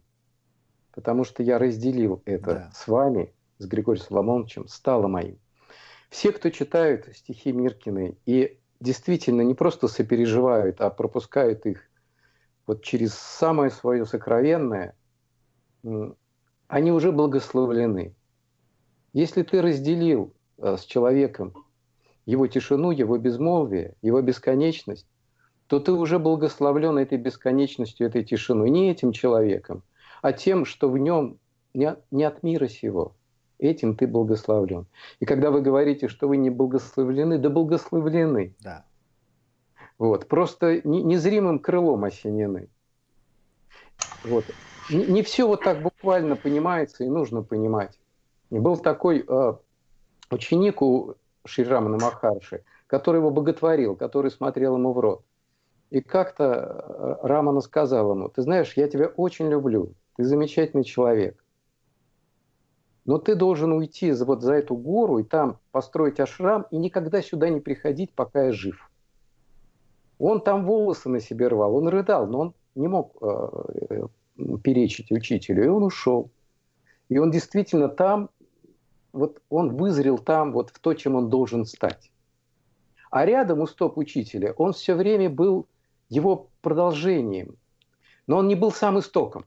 Потому 0.91 1.23
что 1.23 1.43
я 1.43 1.59
разделил 1.59 2.21
это 2.25 2.53
да. 2.53 2.71
с 2.73 2.87
вами, 2.87 3.33
с 3.59 3.67
Григорием 3.67 4.03
Соломоновичем, 4.03 4.67
стало 4.67 5.07
моим. 5.07 5.39
Все, 6.09 6.31
кто 6.31 6.49
читают 6.49 7.07
стихи 7.15 7.51
Миркины 7.51 8.17
и 8.25 8.59
действительно 8.79 9.41
не 9.41 9.53
просто 9.53 9.87
сопереживают, 9.87 10.81
а 10.81 10.89
пропускают 10.89 11.65
их 11.65 11.83
вот 12.65 12.83
через 12.83 13.13
самое 13.13 13.69
свое 13.69 14.05
сокровенное, 14.05 14.95
они 16.69 16.91
уже 16.91 17.12
благословлены. 17.12 18.13
Если 19.12 19.41
ты 19.41 19.62
разделил 19.62 20.34
э, 20.60 20.77
с 20.77 20.86
человеком 20.86 21.53
его 22.25 22.47
тишину, 22.47 22.91
его 22.91 23.17
безмолвие, 23.17 23.95
его 24.03 24.21
бесконечность, 24.21 25.08
то 25.67 25.79
ты 25.79 25.91
уже 25.91 26.19
благословлен 26.19 26.97
этой 26.97 27.17
бесконечностью, 27.17 28.08
этой 28.08 28.23
тишиной. 28.23 28.69
Не 28.69 28.91
этим 28.91 29.12
человеком, 29.12 29.84
а 30.21 30.32
тем, 30.32 30.63
что 30.63 30.89
в 30.89 30.97
нем 30.97 31.39
не, 31.73 31.95
не 32.12 32.23
от 32.23 32.43
мира 32.43 32.67
сего 32.67 33.15
этим 33.58 33.95
ты 33.95 34.08
благословлен. 34.08 34.86
И 35.19 35.25
когда 35.25 35.51
вы 35.51 35.62
говорите, 35.62 36.08
что 36.08 36.27
вы 36.27 36.38
не 36.38 36.49
благословлены, 36.49 37.39
да 37.39 37.49
благословлены. 37.49 38.53
Да. 38.62 38.86
Вот, 39.97 40.27
просто 40.27 40.82
незримым 40.88 41.60
крылом 41.60 42.05
осенены. 42.05 42.69
Вот. 44.23 44.45
Не, 44.89 45.06
не 45.06 45.23
все 45.23 45.47
вот 45.47 45.63
так 45.63 45.82
буквально 45.82 46.36
понимается 46.36 47.04
и 47.04 47.10
нужно 47.10 47.43
понимать. 47.43 47.99
И 48.49 48.58
был 48.58 48.78
такой 48.78 49.23
э, 49.28 49.54
ученик 50.32 50.82
у 50.82 51.15
Шрирамана 51.45 51.97
Махарши, 51.97 52.63
который 52.88 53.17
его 53.17 53.30
боготворил, 53.30 53.95
который 53.95 54.32
смотрел 54.32 54.75
ему 54.75 54.93
в 54.93 54.99
рот. 54.99 55.23
И 55.91 56.02
как-то 56.02 56.43
э, 56.43 57.28
Рамана 57.28 57.62
сказал 57.62 58.12
ему, 58.12 58.30
ты 58.30 58.41
знаешь, 58.41 58.73
я 58.75 58.88
тебя 58.88 59.08
очень 59.08 59.49
люблю, 59.49 59.93
ты 60.15 60.23
замечательный 60.23 60.84
человек. 60.84 61.43
Но 63.06 63.17
ты 63.17 63.36
должен 63.36 63.71
уйти 63.71 64.12
вот 64.12 64.41
за 64.41 64.54
эту 64.54 64.75
гору 64.75 65.19
и 65.19 65.23
там 65.23 65.58
построить 65.71 66.19
ашрам 66.19 66.67
и 66.69 66.78
никогда 66.78 67.21
сюда 67.21 67.49
не 67.49 67.60
приходить, 67.60 68.13
пока 68.13 68.45
я 68.45 68.52
жив. 68.52 68.91
Он 70.19 70.41
там 70.41 70.65
волосы 70.65 71.10
на 71.10 71.19
себе 71.19 71.47
рвал, 71.47 71.75
он 71.75 71.88
рыдал, 71.88 72.28
но 72.28 72.39
он 72.39 72.54
не 72.75 72.88
мог 72.88 73.15
э, 73.21 74.08
перечить 74.63 75.12
учителю, 75.12 75.66
и 75.66 75.68
он 75.68 75.84
ушел. 75.84 76.32
И 77.09 77.18
он 77.18 77.32
действительно 77.32 77.89
там, 77.89 78.30
вот 79.11 79.41
он 79.49 79.76
вызрел 79.76 80.18
там 80.18 80.51
вот 80.51 80.70
в 80.70 80.80
то, 80.80 80.93
чем 80.93 81.16
он 81.16 81.30
должен 81.30 81.66
стать. 81.66 82.11
А 83.09 83.26
рядом 83.26 83.59
у 83.59 83.68
стоп 83.68 83.97
учителя 83.97 84.53
он 84.53 84.74
все 84.74 84.95
время 84.95 85.30
был 85.30 85.68
его 86.09 86.49
продолжением, 86.61 87.57
но 88.28 88.38
он 88.38 88.47
не 88.47 88.55
был 88.55 88.72
сам 88.72 88.99
истоком. 88.99 89.45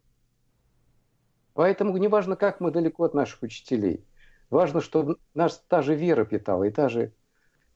Поэтому 1.54 1.96
не 1.96 2.08
важно, 2.08 2.36
как 2.36 2.60
мы 2.60 2.70
далеко 2.70 3.04
от 3.04 3.14
наших 3.14 3.42
учителей. 3.42 4.04
Важно, 4.50 4.80
чтобы 4.80 5.16
нас 5.34 5.62
та 5.68 5.82
же 5.82 5.94
вера 5.94 6.24
питала 6.24 6.64
и 6.64 6.70
та 6.70 6.88
же, 6.88 7.12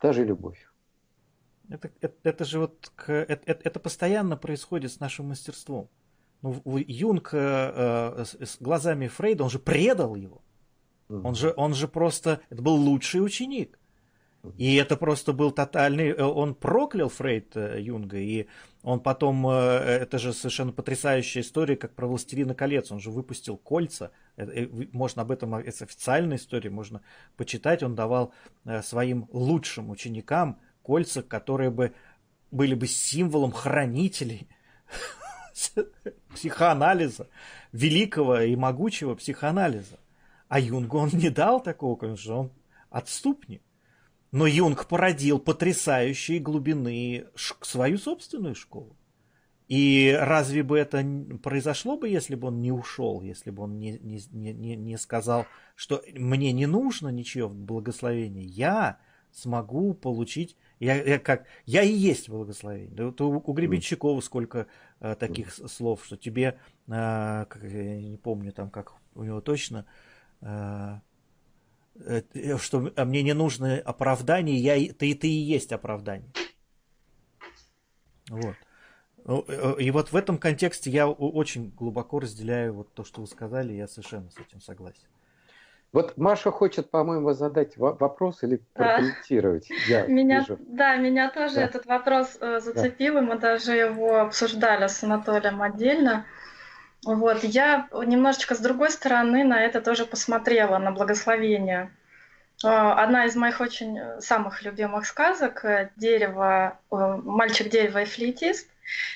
та 0.01 0.13
же 0.13 0.25
любовь. 0.25 0.67
Это, 1.69 1.91
это, 2.01 2.15
это 2.23 2.45
же 2.45 2.61
вот 2.61 2.93
это, 3.07 3.53
это 3.53 3.81
постоянно 3.81 4.37
происходит 4.37 4.93
с 4.93 5.01
нашим 5.01 5.29
мастерством. 5.29 5.89
Ну, 6.43 6.63
Юнг 6.67 7.31
э, 7.33 8.15
э, 8.19 8.25
с, 8.25 8.59
глазами 8.61 9.09
Фрейда, 9.09 9.45
он 9.45 9.51
же 9.51 9.59
предал 9.59 10.15
его. 10.15 10.43
Он 11.09 11.35
же, 11.35 11.55
он 11.57 11.75
же 11.75 11.87
просто, 11.87 12.41
это 12.51 12.63
был 12.63 12.75
лучший 12.75 13.25
ученик. 13.25 13.79
И 14.57 14.77
это 14.77 14.97
просто 14.97 15.33
был 15.33 15.51
тотальный... 15.51 16.09
Э, 16.11 16.23
он 16.23 16.55
проклял 16.55 17.09
Фрейд 17.09 17.57
э, 17.57 17.81
Юнга, 17.81 18.19
и 18.19 18.47
он 18.83 19.01
потом... 19.01 19.47
Э, 19.49 19.79
это 19.79 20.19
же 20.19 20.33
совершенно 20.33 20.73
потрясающая 20.73 21.43
история, 21.43 21.77
как 21.77 21.95
про 21.95 22.07
«Властелина 22.07 22.55
колец». 22.55 22.93
Он 22.93 23.01
же 23.01 23.11
выпустил 23.11 23.57
кольца. 23.57 24.13
Можно 24.93 25.23
об 25.23 25.31
этом... 25.31 25.55
Это 25.55 25.85
официальная 25.85 26.37
история, 26.37 26.71
можно 26.71 27.03
почитать. 27.37 27.83
Он 27.83 27.95
давал 27.95 28.33
своим 28.83 29.29
лучшим 29.33 29.91
ученикам 29.91 30.61
кольца, 30.83 31.23
которые 31.23 31.71
бы 31.71 31.93
были 32.51 32.75
бы 32.75 32.87
символом 32.87 33.51
хранителей 33.51 34.49
психоанализа, 36.35 37.29
великого 37.73 38.41
и 38.41 38.57
могучего 38.57 39.15
психоанализа. 39.15 39.99
А 40.49 40.61
Юнгу 40.61 40.99
он 40.99 41.11
не 41.13 41.31
дал 41.31 41.61
такого, 41.63 41.97
конечно, 41.97 42.37
он 42.37 42.53
отступник. 42.91 43.63
Но 44.33 44.47
Юнг 44.47 44.87
породил 44.87 45.39
потрясающей 45.39 46.39
глубины 46.39 47.27
свою 47.63 47.99
собственную 47.99 48.55
школу. 48.55 48.97
И 49.69 50.17
разве 50.19 50.63
бы 50.63 50.79
это 50.79 51.05
произошло 51.43 51.97
бы, 51.97 52.09
если 52.09 52.37
бы 52.37 52.49
он 52.49 52.61
не 52.61 52.71
ушел, 52.71 53.23
если 53.23 53.51
бы 53.51 53.65
он 53.65 53.79
не, 53.79 53.99
не, 53.99 54.21
не, 54.31 54.77
не 54.77 54.97
сказал, 54.97 55.47
что 55.75 56.03
мне 56.15 56.53
не 56.53 56.67
нужно 56.67 57.09
ничего 57.09 57.49
благословения, 57.49 58.45
я 58.45 59.01
смогу 59.33 59.93
получить, 59.95 60.57
я, 60.79 61.03
я 61.03 61.19
как, 61.19 61.47
я 61.65 61.83
и 61.83 61.93
есть 61.93 62.29
благословение. 62.29 62.95
Да, 62.95 63.07
вот 63.07 63.21
у, 63.21 63.31
у 63.31 63.53
Гребенщикова 63.53 64.21
сколько 64.21 64.67
э, 65.01 65.15
таких 65.15 65.53
слов, 65.53 66.05
что 66.05 66.17
тебе, 66.17 66.59
э, 66.87 67.47
как, 67.49 67.63
я 67.63 68.01
не 68.01 68.19
помню 68.19 68.53
там, 68.53 68.71
как 68.71 68.93
у 69.15 69.23
него 69.23 69.41
точно, 69.41 69.87
э, 70.43 70.99
что 72.59 72.93
мне 73.05 73.23
не 73.23 73.33
нужно 73.33 73.79
оправдание, 73.79 74.59
я, 74.59 74.75
ты, 74.93 75.15
ты 75.15 75.29
и 75.29 75.31
есть 75.31 75.73
оправдание. 75.73 76.31
Вот. 78.29 78.57
И 79.81 79.91
вот 79.91 80.13
в 80.13 80.17
этом 80.17 80.37
контексте 80.39 80.91
я 80.91 81.09
очень 81.09 81.71
глубоко 81.71 82.21
разделяю 82.21 82.75
вот 82.75 82.93
то, 82.93 83.03
что 83.03 83.23
вы 83.23 83.27
сказали, 83.27 83.73
я 83.73 83.89
совершенно 83.89 84.31
с 84.31 84.39
этим 84.39 84.61
согласен. 84.61 85.09
Вот 85.93 86.17
Маша 86.17 86.51
хочет, 86.51 86.91
по-моему, 86.91 87.33
задать 87.33 87.77
вопрос 87.77 88.43
или 88.43 88.61
прокомментировать. 88.75 89.69
Я 89.89 90.07
меня, 90.07 90.41
вижу. 90.41 90.59
Да, 90.61 90.97
меня 90.97 91.31
тоже 91.31 91.57
да. 91.57 91.63
этот 91.63 91.87
вопрос 91.87 92.37
э, 92.41 92.61
зацепил, 92.61 93.15
да. 93.15 93.21
и 93.21 93.23
мы 93.23 93.39
даже 93.39 93.73
его 93.73 94.21
обсуждали 94.21 94.87
с 94.89 95.03
Анатолием 95.03 95.63
отдельно. 95.63 96.27
Вот, 97.05 97.45
я 97.45 97.89
немножечко 97.93 98.55
с 98.55 98.59
другой 98.59 98.91
стороны 98.91 99.45
на 99.45 99.63
это 99.63 99.81
тоже 99.81 100.07
посмотрела, 100.07 100.79
на 100.79 100.91
благословение. 100.91 101.91
Э, 102.63 102.69
одна 102.69 103.25
из 103.27 103.37
моих 103.37 103.61
очень 103.61 103.99
самых 104.21 104.63
любимых 104.63 105.07
сказок 105.07 105.65
«Дерево», 105.97 106.79
«Мальчик, 106.91 107.71
дерево 107.71 108.03
и 108.03 108.05
флейтист» 108.05 108.69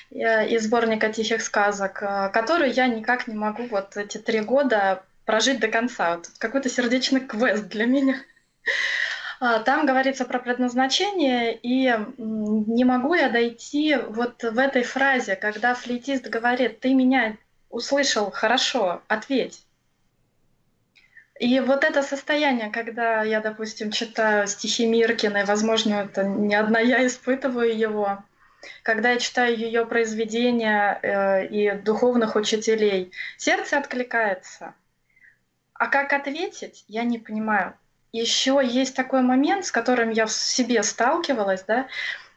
из 0.09 0.65
сборника 0.65 1.11
тихих 1.13 1.41
сказок, 1.41 2.03
э, 2.03 2.29
которую 2.33 2.73
я 2.73 2.87
никак 2.87 3.27
не 3.27 3.35
могу 3.35 3.67
вот 3.67 3.95
эти 3.97 4.17
три 4.17 4.41
года 4.41 5.03
прожить 5.25 5.59
до 5.59 5.67
конца. 5.67 6.17
Вот 6.17 6.29
какой-то 6.37 6.69
сердечный 6.69 7.21
квест 7.21 7.67
для 7.67 7.85
меня. 7.85 8.15
А, 9.39 9.59
там 9.59 9.85
говорится 9.87 10.25
про 10.25 10.39
предназначение, 10.39 11.55
и 11.55 11.97
не 12.17 12.85
могу 12.85 13.15
я 13.15 13.29
дойти 13.29 13.95
вот 13.95 14.43
в 14.43 14.59
этой 14.59 14.83
фразе, 14.83 15.35
когда 15.35 15.73
флейтист 15.73 16.27
говорит, 16.27 16.79
ты 16.79 16.93
меня 16.93 17.37
услышал 17.71 18.29
хорошо, 18.29 19.01
ответь. 19.07 19.65
И 21.39 21.59
вот 21.59 21.83
это 21.83 22.03
состояние, 22.03 22.69
когда 22.69 23.23
я, 23.23 23.41
допустим, 23.41 23.89
читаю 23.89 24.45
стихи 24.45 24.85
Миркиной, 24.85 25.45
возможно, 25.45 25.95
это 26.03 26.23
не 26.23 26.53
одна 26.53 26.79
я 26.79 27.07
испытываю 27.07 27.75
его, 27.75 28.23
когда 28.83 29.09
я 29.09 29.17
читаю 29.17 29.57
ее 29.57 29.87
произведения 29.87 30.99
э, 31.01 31.47
и 31.47 31.71
духовных 31.71 32.35
учителей, 32.35 33.11
сердце 33.37 33.79
откликается. 33.79 34.75
А 35.81 35.87
как 35.87 36.13
ответить, 36.13 36.85
я 36.87 37.03
не 37.03 37.17
понимаю. 37.17 37.73
Еще 38.11 38.61
есть 38.63 38.95
такой 38.95 39.23
момент, 39.23 39.65
с 39.65 39.71
которым 39.71 40.11
я 40.11 40.27
в 40.27 40.31
себе 40.31 40.83
сталкивалась, 40.83 41.63
да, 41.63 41.87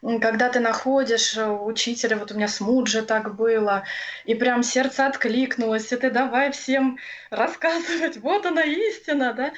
когда 0.01 0.49
ты 0.49 0.59
находишь 0.59 1.37
э, 1.37 1.47
учителя, 1.47 2.17
вот 2.17 2.31
у 2.31 2.35
меня 2.35 2.47
с 2.47 2.59
Муджи 2.59 3.03
так 3.03 3.35
было, 3.35 3.83
и 4.23 4.33
прям 4.33 4.63
сердце 4.63 5.05
откликнулось, 5.05 5.91
и 5.91 5.95
ты 5.95 6.09
давай 6.09 6.53
всем 6.53 6.97
рассказывать, 7.29 8.17
вот 8.17 8.47
она 8.47 8.63
истина, 8.63 9.31
да, 9.33 9.53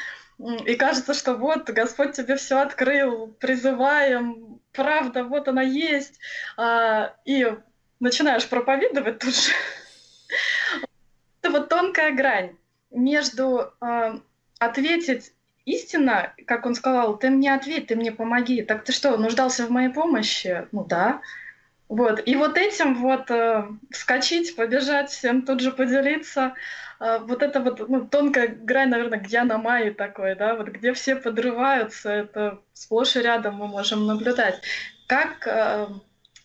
и 0.66 0.76
кажется, 0.76 1.14
что 1.14 1.36
вот 1.36 1.70
Господь 1.70 2.12
тебе 2.12 2.36
все 2.36 2.60
открыл, 2.60 3.28
призываем, 3.40 4.60
правда, 4.74 5.24
вот 5.24 5.48
она 5.48 5.62
есть, 5.62 6.20
а, 6.58 7.14
и 7.24 7.56
начинаешь 8.02 8.50
проповедовать 8.50 9.20
тут 9.20 9.34
же. 9.34 9.52
Это 11.42 11.52
вот 11.52 11.70
тонкая 11.70 12.12
грань 12.12 12.58
между 12.92 13.74
а, 13.82 14.20
ответить 14.60 15.34
истинно, 15.66 16.34
как 16.46 16.66
он 16.66 16.76
сказал, 16.76 17.18
ты 17.18 17.30
мне 17.30 17.54
ответь, 17.54 17.88
ты 17.88 17.96
мне 17.96 18.12
помоги. 18.12 18.62
Так 18.62 18.84
ты 18.84 18.94
что, 18.94 19.18
нуждался 19.18 19.66
в 19.66 19.70
моей 19.70 19.90
помощи? 19.90 20.68
Ну 20.72 20.86
да. 20.86 21.22
Вот. 21.90 22.22
И 22.26 22.36
вот 22.36 22.58
этим 22.58 22.96
вот 22.96 23.30
э, 23.32 23.66
вскочить, 23.92 24.56
побежать, 24.56 25.10
всем 25.10 25.44
тут 25.44 25.62
же 25.62 25.72
поделиться, 25.72 26.54
э, 27.00 27.20
вот 27.20 27.44
это 27.44 27.62
вот 27.62 27.88
ну, 27.88 28.06
тонкая 28.06 28.48
грань, 28.48 28.90
наверное, 28.90 29.20
где 29.20 29.44
на 29.44 29.58
мае 29.58 29.92
такой, 29.92 30.36
да, 30.36 30.56
вот 30.56 30.68
где 30.68 30.94
все 30.94 31.16
подрываются, 31.16 32.10
это 32.10 32.60
сплошь 32.74 33.16
и 33.16 33.22
рядом 33.22 33.56
мы 33.56 33.68
можем 33.68 34.06
наблюдать. 34.06 34.62
Как 35.08 35.48
э, 35.48 35.88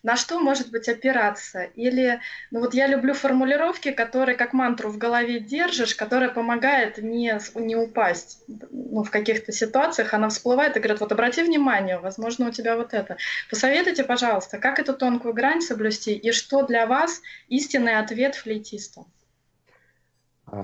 на 0.03 0.17
что 0.17 0.39
может 0.39 0.69
быть 0.69 0.89
опираться. 0.89 1.63
Или, 1.63 2.19
ну 2.51 2.59
вот 2.59 2.73
я 2.73 2.87
люблю 2.87 3.13
формулировки, 3.13 3.91
которые 3.91 4.35
как 4.35 4.51
мантру 4.51 4.89
в 4.89 4.97
голове 4.97 5.39
держишь, 5.39 5.95
которая 5.95 6.29
помогает 6.29 6.97
не, 6.97 7.39
не 7.55 7.77
упасть. 7.77 8.43
Ну, 8.47 9.03
в 9.03 9.09
каких-то 9.09 9.53
ситуациях 9.53 10.13
она 10.13 10.27
всплывает 10.27 10.75
и 10.75 10.81
говорит, 10.81 10.99
вот 10.99 11.13
обрати 11.13 11.41
внимание, 11.41 11.99
возможно, 11.99 12.49
у 12.49 12.51
тебя 12.51 12.75
вот 12.75 12.93
это. 12.93 13.15
Посоветуйте, 13.49 14.03
пожалуйста, 14.03 14.59
как 14.59 14.77
эту 14.77 14.93
тонкую 14.93 15.33
грань 15.33 15.61
соблюсти 15.61 16.13
и 16.13 16.33
что 16.33 16.63
для 16.63 16.85
вас 16.85 17.21
истинный 17.47 17.97
ответ 17.97 18.35
флейтиста? 18.35 19.05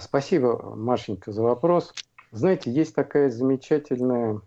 Спасибо, 0.02 0.76
Машенька, 0.76 1.32
за 1.32 1.42
вопрос. 1.42 1.94
Знаете, 2.32 2.70
есть 2.70 2.94
такая 2.94 3.30
замечательная 3.30 4.42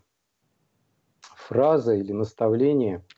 фраза 1.19 1.95
или 1.95 2.11
наставление– 2.11 3.03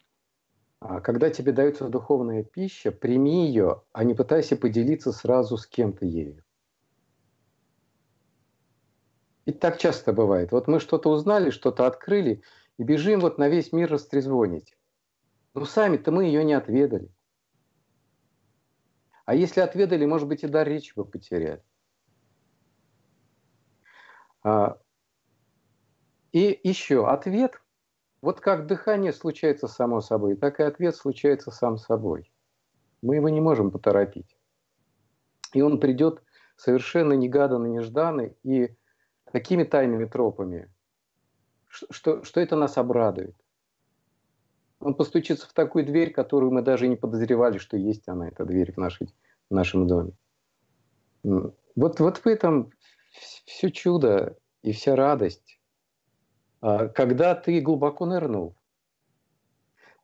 когда 0.79 1.29
тебе 1.29 1.51
дается 1.51 1.87
духовная 1.87 2.43
пища, 2.43 2.91
прими 2.91 3.47
ее, 3.47 3.83
а 3.91 4.03
не 4.03 4.13
пытайся 4.13 4.55
поделиться 4.55 5.11
сразу 5.11 5.57
с 5.57 5.65
кем-то 5.65 6.05
ею. 6.05 6.43
И 9.45 9.51
так 9.51 9.77
часто 9.77 10.11
бывает. 10.11 10.51
Вот 10.51 10.67
мы 10.67 10.79
что-то 10.79 11.09
узнали, 11.09 11.49
что-то 11.51 11.85
открыли, 11.85 12.41
и 12.77 12.83
бежим 12.83 13.19
вот 13.19 13.37
на 13.37 13.47
весь 13.47 13.71
мир 13.71 13.91
растрезвонить. 13.91 14.75
Но 15.53 15.65
сами-то 15.65 16.11
мы 16.11 16.25
ее 16.25 16.43
не 16.43 16.53
отведали. 16.53 17.09
А 19.25 19.33
если 19.33 19.61
отведали, 19.61 20.05
может 20.05 20.27
быть, 20.27 20.43
и 20.43 20.47
дар 20.47 20.67
речи 20.67 20.93
бы 20.95 21.05
потеряли. 21.05 21.63
А, 24.43 24.77
и 26.31 26.59
еще 26.63 27.07
ответ– 27.07 27.61
вот 28.25 28.39
как 28.39 28.65
дыхание 28.65 29.13
случается 29.13 29.67
само 29.67 30.01
собой, 30.01 30.35
так 30.35 30.59
и 30.59 30.63
ответ 30.63 30.95
случается 30.95 31.51
сам 31.51 31.77
собой. 31.77 32.33
Мы 33.03 33.17
его 33.17 33.29
не 33.29 33.39
можем 33.39 33.69
поторопить. 33.69 34.35
И 35.53 35.61
он 35.61 35.79
придет 35.79 36.23
совершенно 36.55 37.13
негаданно, 37.13 37.67
нежданно 37.67 38.31
и 38.41 38.75
такими 39.31 39.63
тайными 39.63 40.05
тропами, 40.05 40.73
что, 41.67 42.23
что 42.23 42.41
это 42.41 42.55
нас 42.55 42.79
обрадует. 42.79 43.35
Он 44.79 44.95
постучится 44.95 45.47
в 45.47 45.53
такую 45.53 45.85
дверь, 45.85 46.11
которую 46.11 46.51
мы 46.51 46.63
даже 46.63 46.87
не 46.87 46.95
подозревали, 46.95 47.59
что 47.59 47.77
есть 47.77 48.07
она, 48.07 48.29
эта 48.29 48.43
дверь 48.43 48.73
в, 48.73 48.77
нашей, 48.77 49.07
в 49.51 49.53
нашем 49.53 49.85
доме. 49.85 50.13
Вот, 51.21 51.99
вот 51.99 52.17
в 52.17 52.25
этом 52.25 52.71
все 53.45 53.69
чудо 53.69 54.35
и 54.63 54.71
вся 54.71 54.95
радость. 54.95 55.59
А, 56.61 56.87
когда 56.87 57.35
ты 57.35 57.59
глубоко 57.61 58.05
нырнул. 58.05 58.55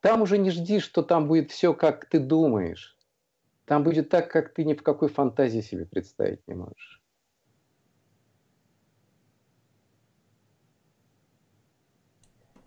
Там 0.00 0.22
уже 0.22 0.38
не 0.38 0.50
жди, 0.50 0.80
что 0.80 1.02
там 1.02 1.28
будет 1.28 1.50
все, 1.50 1.74
как 1.74 2.06
ты 2.06 2.18
думаешь. 2.18 2.96
Там 3.64 3.84
будет 3.84 4.08
так, 4.08 4.30
как 4.30 4.52
ты 4.52 4.64
ни 4.64 4.74
в 4.74 4.82
какой 4.82 5.08
фантазии 5.08 5.60
себе 5.60 5.86
представить 5.86 6.46
не 6.48 6.54
можешь. 6.54 7.02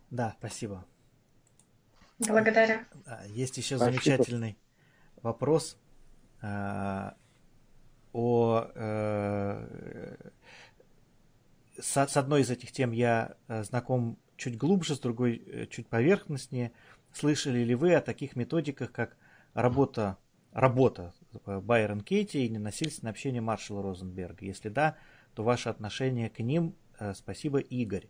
Да, 0.10 0.36
спасибо. 0.40 0.86
Благодарю. 2.20 2.80
Есть 3.28 3.58
еще 3.58 3.76
спасибо. 3.76 4.02
замечательный 4.02 4.58
вопрос 5.22 5.78
э, 6.42 7.12
о 8.14 8.68
э, 8.74 10.16
с, 11.80 12.08
с 12.08 12.18
одной 12.18 12.42
из 12.42 12.50
этих 12.50 12.72
тем 12.72 12.92
я 12.92 13.36
э, 13.48 13.64
знаком 13.64 14.18
чуть 14.38 14.58
глубже, 14.58 14.96
с 14.96 15.00
другой 15.00 15.42
э, 15.46 15.66
чуть 15.68 15.88
поверхностнее. 15.88 16.72
Слышали 17.14 17.60
ли 17.60 17.76
вы 17.76 17.94
о 17.94 18.02
таких 18.02 18.36
методиках, 18.36 18.92
как 18.92 19.18
работа, 19.54 20.18
работа 20.52 21.14
Байрон 21.46 22.02
Кейти 22.02 22.46
и 22.46 22.50
ненасильственное 22.50 23.12
общение 23.12 23.42
Маршала 23.42 23.82
Розенберга? 23.82 24.46
Если 24.46 24.70
да, 24.70 24.98
то 25.34 25.44
ваше 25.44 25.70
отношение 25.70 26.30
к 26.30 26.40
ним, 26.40 26.76
э, 27.00 27.14
спасибо, 27.14 27.60
Игорь. 27.60 28.08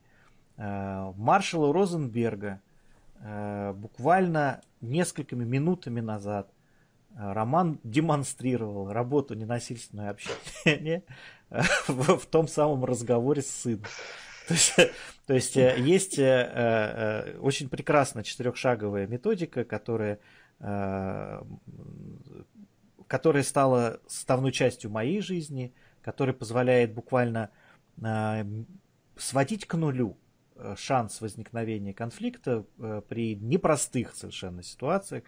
Маршала 0.57 1.73
Розенберга 1.73 2.61
э, 3.19 3.73
буквально 3.73 4.61
несколькими 4.79 5.43
минутами 5.43 5.99
назад 5.99 6.49
э, 6.49 6.54
Роман 7.15 7.79
демонстрировал 7.83 8.91
работу 8.91 9.33
ненасильственного 9.33 10.09
общения 10.09 11.03
в, 11.87 12.25
том 12.25 12.47
самом 12.47 12.85
разговоре 12.85 13.41
с 13.41 13.49
сыном. 13.49 13.85
То 14.47 14.53
есть, 14.53 14.75
то 15.25 15.33
есть 15.33 15.57
э, 15.57 15.75
есть 15.79 16.19
очень 17.39 17.69
прекрасная 17.69 18.23
четырехшаговая 18.23 19.07
методика, 19.07 19.63
которая, 19.63 20.19
которая 23.07 23.43
стала 23.43 23.99
составной 24.07 24.51
частью 24.51 24.91
моей 24.91 25.21
жизни, 25.21 25.73
которая 26.01 26.35
позволяет 26.35 26.93
буквально 26.93 27.49
сводить 29.17 29.65
к 29.65 29.73
нулю 29.73 30.17
Э, 30.57 30.75
шанс 30.77 31.19
возникновения 31.19 31.93
конфликта 31.93 32.65
э, 32.79 33.01
при 33.09 33.35
непростых 33.35 34.15
совершенно 34.15 34.63
ситуациях. 34.63 35.25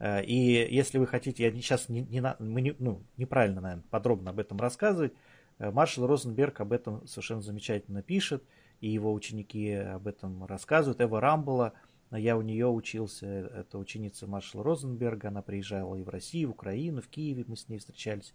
Э, 0.00 0.24
и 0.24 0.74
если 0.74 0.98
вы 0.98 1.06
хотите, 1.06 1.44
я 1.44 1.52
сейчас 1.52 1.88
не, 1.88 2.00
не, 2.02 2.20
не, 2.40 2.74
ну, 2.78 3.02
неправильно, 3.16 3.60
наверное, 3.60 3.84
подробно 3.90 4.30
об 4.30 4.40
этом 4.40 4.58
рассказывать, 4.58 5.12
маршал 5.58 6.06
Розенберг 6.06 6.60
об 6.60 6.72
этом 6.72 7.06
совершенно 7.06 7.42
замечательно 7.42 8.02
пишет, 8.02 8.42
и 8.80 8.88
его 8.88 9.12
ученики 9.12 9.72
об 9.72 10.08
этом 10.08 10.46
рассказывают. 10.46 11.02
Эва 11.02 11.20
Рамбола, 11.20 11.74
я 12.10 12.36
у 12.38 12.42
нее 12.42 12.66
учился, 12.66 13.26
это 13.26 13.76
ученица 13.78 14.26
маршала 14.26 14.64
Розенберга, 14.64 15.28
она 15.28 15.42
приезжала 15.42 15.94
и 15.96 16.02
в 16.02 16.08
Россию, 16.08 16.42
и 16.42 16.46
в 16.46 16.50
Украину, 16.52 17.02
в 17.02 17.08
Киеве 17.08 17.44
мы 17.46 17.56
с 17.56 17.68
ней 17.68 17.78
встречались. 17.78 18.34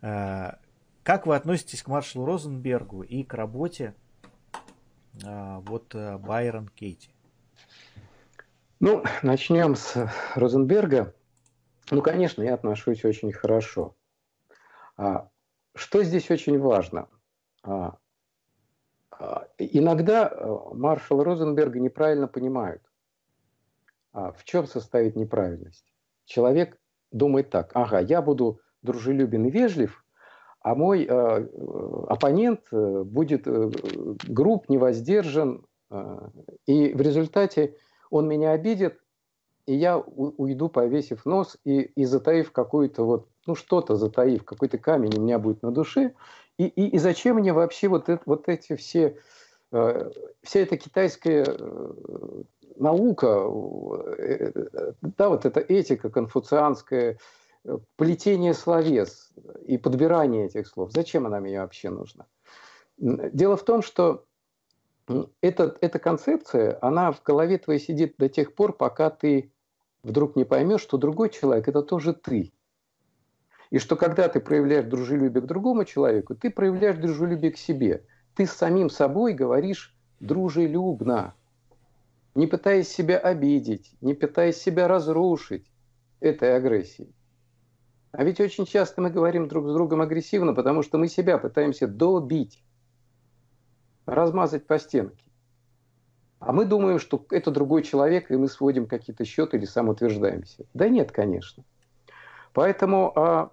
Как 0.00 1.28
вы 1.28 1.36
относитесь 1.36 1.84
к 1.84 1.86
маршалу 1.86 2.26
Розенбергу 2.26 3.02
и 3.02 3.22
к 3.22 3.32
работе 3.34 3.94
вот 5.22 5.94
э, 5.94 6.18
Байрон 6.18 6.68
Кейти? 6.68 7.10
Ну, 8.78 9.02
начнем 9.22 9.74
с 9.74 10.10
Розенберга. 10.34 11.14
Ну, 11.90 12.02
конечно, 12.02 12.42
я 12.42 12.52
отношусь 12.52 13.06
очень 13.06 13.32
хорошо. 13.32 13.96
А, 14.98 15.30
что 15.74 16.02
здесь 16.02 16.30
очень 16.30 16.58
важно? 16.58 17.08
А, 17.62 17.96
а, 19.10 19.48
иногда 19.56 20.28
э, 20.28 20.56
маршала 20.74 21.24
Розенберга 21.24 21.80
неправильно 21.80 22.28
понимают. 22.28 22.82
В 24.12 24.44
чем 24.44 24.66
состоит 24.66 25.14
неправильность? 25.14 25.94
Человек 26.24 26.78
думает 27.12 27.50
так, 27.50 27.70
ага, 27.74 28.00
я 28.00 28.22
буду 28.22 28.60
дружелюбен 28.82 29.44
и 29.46 29.50
вежлив, 29.50 30.04
а 30.60 30.74
мой 30.74 31.04
э, 31.04 31.08
э, 31.08 32.04
оппонент 32.08 32.60
э, 32.72 33.02
будет 33.04 33.46
э, 33.46 33.70
груб, 34.26 34.68
невоздержан, 34.68 35.66
э, 35.90 36.28
и 36.66 36.94
в 36.94 37.00
результате 37.00 37.76
он 38.10 38.28
меня 38.28 38.52
обидит, 38.52 39.00
и 39.66 39.74
я 39.74 39.98
уйду, 39.98 40.68
повесив 40.68 41.26
нос 41.26 41.56
и, 41.64 41.80
и 41.80 42.04
затаив 42.04 42.52
какую-то 42.52 43.04
вот, 43.04 43.28
ну 43.46 43.54
что-то 43.54 43.96
затаив, 43.96 44.44
какой-то 44.44 44.78
камень 44.78 45.18
у 45.18 45.20
меня 45.20 45.38
будет 45.38 45.62
на 45.62 45.72
душе, 45.72 46.14
и, 46.58 46.66
и, 46.66 46.88
и 46.88 46.98
зачем 46.98 47.36
мне 47.36 47.52
вообще 47.52 47.88
вот, 47.88 48.08
это, 48.08 48.22
вот 48.26 48.48
эти 48.48 48.76
все, 48.76 49.18
э, 49.72 50.10
вся 50.42 50.60
эта 50.60 50.76
китайская 50.76 51.44
э, 51.46 52.42
наука, 52.76 53.46
э, 54.18 54.52
э 54.54 54.92
да, 55.02 55.28
вот 55.28 55.44
эта 55.44 55.60
этика 55.60 56.10
конфуцианская, 56.10 57.18
плетение 57.96 58.54
словес 58.54 59.32
и 59.64 59.76
подбирание 59.78 60.46
этих 60.46 60.68
слов. 60.68 60.92
Зачем 60.92 61.26
она 61.26 61.40
мне 61.40 61.60
вообще 61.60 61.90
нужна? 61.90 62.26
Дело 62.98 63.56
в 63.56 63.64
том, 63.64 63.82
что 63.82 64.25
эта, 65.40 65.76
эта 65.80 65.98
концепция, 65.98 66.78
она 66.82 67.12
в 67.12 67.22
голове 67.22 67.58
твоей 67.58 67.80
сидит 67.80 68.16
до 68.18 68.28
тех 68.28 68.54
пор, 68.54 68.76
пока 68.76 69.10
ты 69.10 69.52
вдруг 70.02 70.36
не 70.36 70.44
поймешь, 70.44 70.82
что 70.82 70.98
другой 70.98 71.30
человек– 71.30 71.68
это 71.68 71.82
тоже 71.82 72.12
ты. 72.12 72.52
И 73.70 73.78
что 73.78 73.96
когда 73.96 74.28
ты 74.28 74.40
проявляешь 74.40 74.86
дружелюбие 74.86 75.42
к 75.42 75.46
другому 75.46 75.84
человеку, 75.84 76.34
ты 76.34 76.50
проявляешь 76.50 76.96
дружелюбие 76.96 77.52
к 77.52 77.58
себе. 77.58 78.04
Ты 78.34 78.46
с 78.46 78.52
самим 78.52 78.90
собой 78.90 79.32
говоришь 79.32 79.96
дружелюбно, 80.20 81.34
не 82.34 82.46
пытаясь 82.46 82.88
себя 82.88 83.18
обидеть, 83.18 83.96
не 84.00 84.14
пытаясь 84.14 84.56
себя 84.56 84.88
разрушить 84.88 85.70
этой 86.20 86.56
агрессией. 86.56 87.14
А 88.12 88.24
ведь 88.24 88.40
очень 88.40 88.66
часто 88.66 89.00
мы 89.02 89.10
говорим 89.10 89.48
друг 89.48 89.68
с 89.68 89.72
другом 89.72 90.00
агрессивно, 90.00 90.54
потому 90.54 90.82
что 90.82 90.96
мы 90.96 91.08
себя 91.08 91.38
пытаемся 91.38 91.86
добить, 91.86 92.62
размазать 94.06 94.66
по 94.66 94.78
стенке. 94.78 95.24
А 96.38 96.52
мы 96.52 96.64
думаем, 96.64 96.98
что 96.98 97.24
это 97.30 97.50
другой 97.50 97.82
человек, 97.82 98.30
и 98.30 98.36
мы 98.36 98.48
сводим 98.48 98.86
какие-то 98.86 99.24
счеты 99.24 99.56
или 99.56 99.64
самоутверждаемся. 99.64 100.64
Да 100.74 100.88
нет, 100.88 101.10
конечно. 101.10 101.64
Поэтому 102.52 103.12
а, 103.16 103.50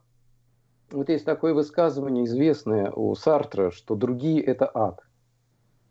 вот 0.91 1.09
есть 1.09 1.25
такое 1.25 1.53
высказывание 1.53 2.25
известное 2.25 2.91
у 2.91 3.15
Сартра, 3.15 3.71
что 3.71 3.95
другие– 3.95 4.41
это 4.43 4.69
ад. 4.73 4.99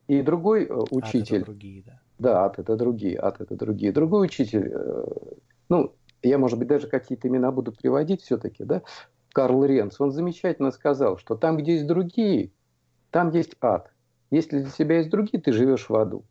И 0.07 0.23
другой 0.23 0.65
э, 0.65 0.75
учитель... 0.91 1.39
Ад– 1.39 1.43
это 1.43 1.45
другие, 1.47 1.83
да. 1.85 2.01
Да, 2.19 2.45
ад– 2.45 2.59
это 2.59 2.77
другие, 2.77 3.19
ад– 3.19 3.37
это 3.41 3.57
другие. 3.57 3.93
Другой 3.93 4.27
учитель, 4.27 4.71
э, 4.73 5.05
ну, 5.69 5.95
я, 6.23 6.39
может 6.39 6.59
быть, 6.59 6.69
даже 6.69 6.87
какие-то 6.87 7.27
имена 7.29 7.51
буду 7.51 7.73
приводить 7.73 8.23
все-таки, 8.23 8.65
да, 8.65 8.83
Карл 9.33 9.65
Ренц, 9.65 10.01
он 10.01 10.13
замечательно 10.13 10.71
сказал, 10.71 11.19
что 11.19 11.37
там, 11.37 11.57
где 11.57 11.75
есть 11.75 11.87
другие, 11.87 12.53
там 13.11 13.31
есть 13.31 13.57
ад. 13.61 13.91
Если 14.33 14.61
для 14.61 14.71
себя 14.71 14.97
есть 14.97 15.11
другие, 15.11 15.43
ты 15.43 15.53
живешь 15.53 15.91
в 15.91 15.95
аду. 15.95 16.25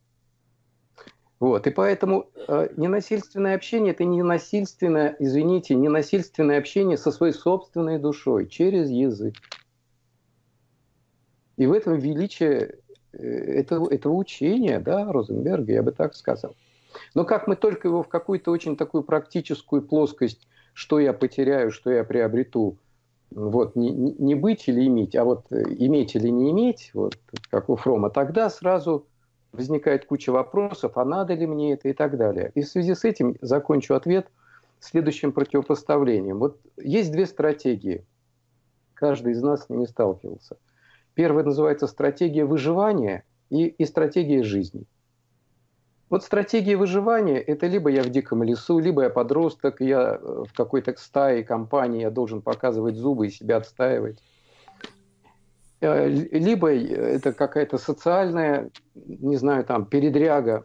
Вот, 1.40 1.68
и 1.68 1.70
поэтому 1.70 2.32
э, 2.48 2.70
ненасильственное 2.76 3.56
общение– 3.56 3.94
это 3.94 4.04
ненасильственное, 4.06 5.16
извините, 5.20 5.76
ненасильственное 5.76 6.58
общение 6.58 6.98
со 6.98 7.12
своей 7.12 7.34
собственной 7.34 8.00
душой 8.00 8.48
через 8.48 8.90
язык. 8.90 9.36
И 11.58 11.68
в 11.68 11.74
этом 11.74 12.00
величие 12.00 12.80
э, 13.14 13.18
этого, 13.18 13.92
этого 13.94 14.14
учения, 14.14 14.80
да, 14.80 15.12
Розенберга, 15.12 15.72
я 15.72 15.84
бы 15.84 15.92
так 15.92 16.16
сказал. 16.16 16.56
Но 17.14 17.24
как 17.24 17.46
мы 17.48 17.56
только 17.56 17.88
его 17.88 18.02
в 18.02 18.08
какую-то 18.08 18.50
очень 18.50 18.78
такую 18.78 19.04
практическую 19.04 19.84
плоскость, 19.84 20.48
что 20.74 21.00
я 21.00 21.14
потеряю, 21.14 21.70
что 21.70 21.92
я 21.92 22.04
приобрету, 22.04 22.80
вот 23.32 23.76
не, 23.76 23.92
не 23.92 24.36
быть 24.36 24.68
или 24.68 24.86
иметь, 24.88 25.16
а 25.16 25.24
вот 25.24 25.46
э, 25.52 25.62
иметь 25.80 26.16
или 26.16 26.28
не 26.28 26.52
иметь, 26.52 26.92
вот 26.94 27.18
как 27.50 27.70
у 27.70 27.76
Фрома, 27.76 28.10
тогда 28.10 28.50
сразу 28.50 29.08
возникает 29.52 30.06
куча 30.06 30.32
вопросов, 30.32 30.98
а 30.98 31.06
надо 31.06 31.34
ли 31.34 31.46
мне 31.46 31.74
это 31.74 31.90
и 31.90 31.94
так 31.94 32.18
далее. 32.18 32.52
И 32.56 32.62
в 32.62 32.68
связи 32.68 32.94
с 32.94 33.04
этим 33.04 33.36
закончу 33.42 33.96
ответ 33.96 34.28
следующим 34.80 35.32
противопоставлением. 35.32 36.40
Вот 36.40 36.60
есть 36.78 37.12
две 37.12 37.26
стратегии. 37.26 38.06
Каждый 38.94 39.34
из 39.34 39.42
нас 39.42 39.66
с 39.66 39.70
ними 39.70 39.86
сталкивался. 39.86 40.58
Первая 41.14 41.44
называется 41.44 41.88
стратегия 41.88 42.46
выживания 42.46 43.24
и, 43.50 43.66
и 43.66 43.86
стратегия 43.86 44.44
жизни. 44.44 44.86
Вот 46.12 46.26
стратегия 46.26 46.76
выживания– 46.76 47.40
это 47.48 47.68
либо 47.68 47.90
я 47.90 48.04
в 48.04 48.10
диком 48.10 48.44
лесу, 48.44 48.80
либо 48.80 49.04
я 49.04 49.10
подросток, 49.10 49.80
я 49.80 50.20
э, 50.22 50.44
в 50.46 50.54
какой-то 50.54 50.94
стае, 50.98 51.46
компании, 51.46 52.02
я 52.02 52.12
должен 52.12 52.42
показывать 52.42 52.98
зубы 52.98 53.28
и 53.28 53.32
себя 53.32 53.56
отстаивать. 53.56 54.22
Э, 55.80 56.10
либо 56.10 56.70
это 56.70 57.32
какая-то 57.32 57.78
социальная, 57.78 58.72
не 58.94 59.38
знаю, 59.38 59.64
там, 59.64 59.86
передряга, 59.86 60.64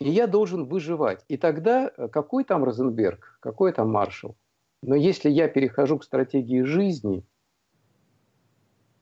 и 0.00 0.10
я 0.10 0.26
должен 0.26 0.66
выживать. 0.66 1.24
И 1.28 1.38
тогда 1.38 1.90
э, 1.96 2.08
какой 2.08 2.44
там 2.44 2.62
Розенберг, 2.62 3.38
какой 3.40 3.72
там 3.72 3.88
маршал? 3.88 4.36
Но 4.82 4.94
если 4.94 5.30
я 5.30 5.48
перехожу 5.48 5.98
к 5.98 6.04
стратегии 6.04 6.60
жизни, 6.60 7.24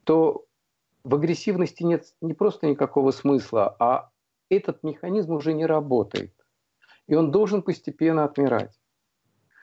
то 0.05 0.45
в 1.03 1.13
агрессивности 1.17 1.83
нет 1.83 2.05
не 2.21 2.35
просто 2.35 2.69
никакого 2.69 3.11
смысла, 3.11 3.75
а 3.81 4.11
этот 4.49 4.83
механизм 4.83 5.33
уже 5.33 5.53
не 5.53 5.67
работает. 5.67 6.35
И 7.07 7.15
он 7.15 7.31
должен 7.31 7.63
постепенно 7.63 8.25
отмирать. 8.25 8.79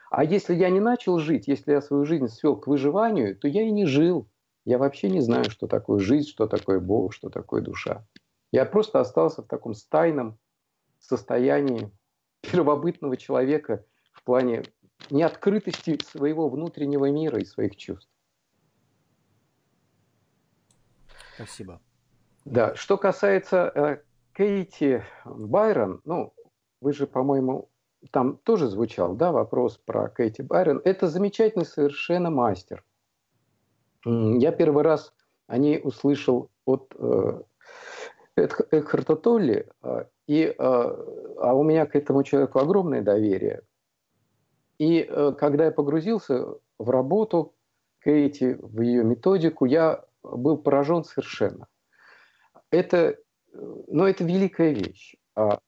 А 0.10 0.24
если 0.24 0.54
я 0.54 0.70
не 0.70 0.80
начал 0.80 1.18
жить, 1.20 1.48
если 1.48 1.72
я 1.72 1.82
свою 1.82 2.06
жизнь 2.06 2.28
свел 2.28 2.56
к 2.56 2.68
выживанию, 2.68 3.36
то 3.36 3.48
я 3.48 3.64
и 3.64 3.72
не 3.72 3.86
жил. 3.86 4.30
Я 4.66 4.78
вообще 4.78 5.10
не 5.10 5.22
знаю, 5.22 5.50
что 5.50 5.68
такое 5.68 6.00
жизнь, 6.00 6.30
что 6.30 6.48
такое 6.48 6.80
Бог, 6.80 7.14
что 7.14 7.30
такое 7.30 7.62
душа. 7.62 8.06
Я 8.52 8.66
просто 8.66 9.00
остался 9.00 9.42
в 9.42 9.48
таком 9.48 9.74
стайном 9.74 10.38
состоянии 11.00 11.92
первобытного 12.42 13.18
человека 13.18 13.84
в 14.12 14.24
плане 14.24 14.64
неоткрытости 15.10 16.00
своего 16.04 16.48
внутреннего 16.48 17.10
мира 17.10 17.40
и 17.40 17.46
своих 17.46 17.76
чувств. 17.76 18.10
Спасибо. 21.36 21.82
Да, 22.46 22.76
что 22.76 22.98
касается 22.98 23.72
э, 23.74 23.98
Кейти 24.36 25.04
Байрон, 25.26 26.02
ну, 26.06 26.34
вы 26.82 26.94
же, 26.94 27.08
по-моему, 27.08 27.70
там 28.12 28.38
тоже 28.38 28.68
звучал, 28.68 29.16
да, 29.16 29.32
вопрос 29.32 29.78
про 29.78 30.10
Кейти 30.10 30.42
Байрон. 30.42 30.82
Это 30.84 31.08
замечательный 31.08 31.66
совершенно 31.66 32.30
мастер. 32.30 32.84
Я 34.06 34.52
первый 34.52 34.84
раз 34.84 35.14
о 35.48 35.58
ней 35.58 35.80
услышал 35.82 36.50
от 36.66 36.94
э, 36.98 37.42
Экхарта 38.36 39.16
Толли, 39.16 39.68
э, 39.82 40.06
и, 40.28 40.56
а 40.58 41.54
у 41.54 41.64
меня 41.64 41.86
к 41.86 41.96
этому 41.96 42.24
человеку 42.24 42.60
огромное 42.60 43.02
доверие. 43.02 43.62
И 44.80 45.04
когда 45.38 45.66
я 45.66 45.72
погрузился 45.72 46.48
в 46.80 46.90
работу 46.90 47.54
Кейти, 48.04 48.56
в 48.60 48.82
ее 48.82 49.04
методику, 49.04 49.66
я 49.66 50.04
был 50.24 50.58
поражен 50.58 51.04
совершенно. 51.04 51.68
Это, 52.72 53.18
ну, 53.54 54.06
это 54.06 54.24
великая 54.24 54.74
вещь. 54.74 55.16
А, 55.36 55.60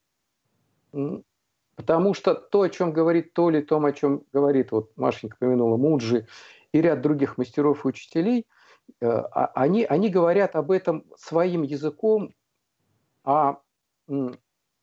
потому 1.75 2.13
что 2.13 2.33
то, 2.35 2.61
о 2.61 2.69
чем 2.69 2.91
говорит 2.91 3.33
Толи, 3.33 3.61
то, 3.61 3.83
о 3.83 3.91
чем 3.91 4.23
говорит, 4.33 4.71
вот 4.71 4.95
Машенька 4.97 5.37
помянула 5.39 5.77
Муджи 5.77 6.27
и 6.71 6.81
ряд 6.81 7.01
других 7.01 7.37
мастеров 7.37 7.85
и 7.85 7.87
учителей, 7.89 8.47
э, 9.01 9.07
а, 9.07 9.51
они, 9.55 9.85
они 9.85 10.09
говорят 10.09 10.55
об 10.55 10.71
этом 10.71 11.05
своим 11.17 11.63
языком, 11.63 12.33
а 13.23 13.59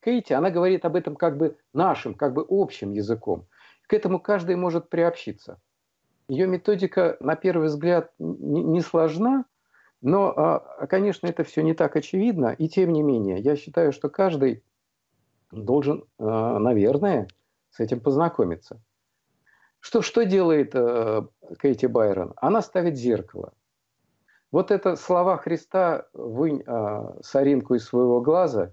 Кейти, 0.04 0.32
она 0.32 0.50
говорит 0.50 0.84
об 0.84 0.96
этом 0.96 1.14
как 1.14 1.36
бы 1.36 1.56
нашим, 1.72 2.14
как 2.14 2.34
бы 2.34 2.44
общим 2.48 2.92
языком. 2.92 3.46
К 3.86 3.94
этому 3.94 4.18
каждый 4.18 4.56
может 4.56 4.88
приобщиться. 4.88 5.60
Ее 6.28 6.46
методика, 6.46 7.16
на 7.20 7.36
первый 7.36 7.68
взгляд, 7.68 8.12
не 8.18 8.80
сложна, 8.80 9.44
но, 10.02 10.34
а, 10.36 10.86
конечно, 10.88 11.28
это 11.28 11.44
все 11.44 11.62
не 11.62 11.74
так 11.74 11.96
очевидно. 11.96 12.48
И 12.48 12.68
тем 12.68 12.92
не 12.92 13.02
менее, 13.02 13.38
я 13.38 13.56
считаю, 13.56 13.92
что 13.92 14.08
каждый 14.10 14.64
должен, 15.52 16.04
а, 16.18 16.58
наверное, 16.58 17.28
с 17.70 17.80
этим 17.80 18.00
познакомиться. 18.00 18.82
Что, 19.80 20.02
что 20.02 20.24
делает 20.24 20.74
э, 20.74 21.22
Кейти 21.60 21.88
Байрон? 21.88 22.34
Она 22.36 22.62
ставит 22.62 22.96
зеркало. 22.96 23.52
Вот 24.52 24.70
это 24.70 24.94
слова 24.94 25.36
Христа 25.38 26.06
«вынь 26.12 26.62
э, 26.64 27.20
соринку 27.22 27.74
из 27.74 27.84
своего 27.84 28.20
глаза», 28.20 28.72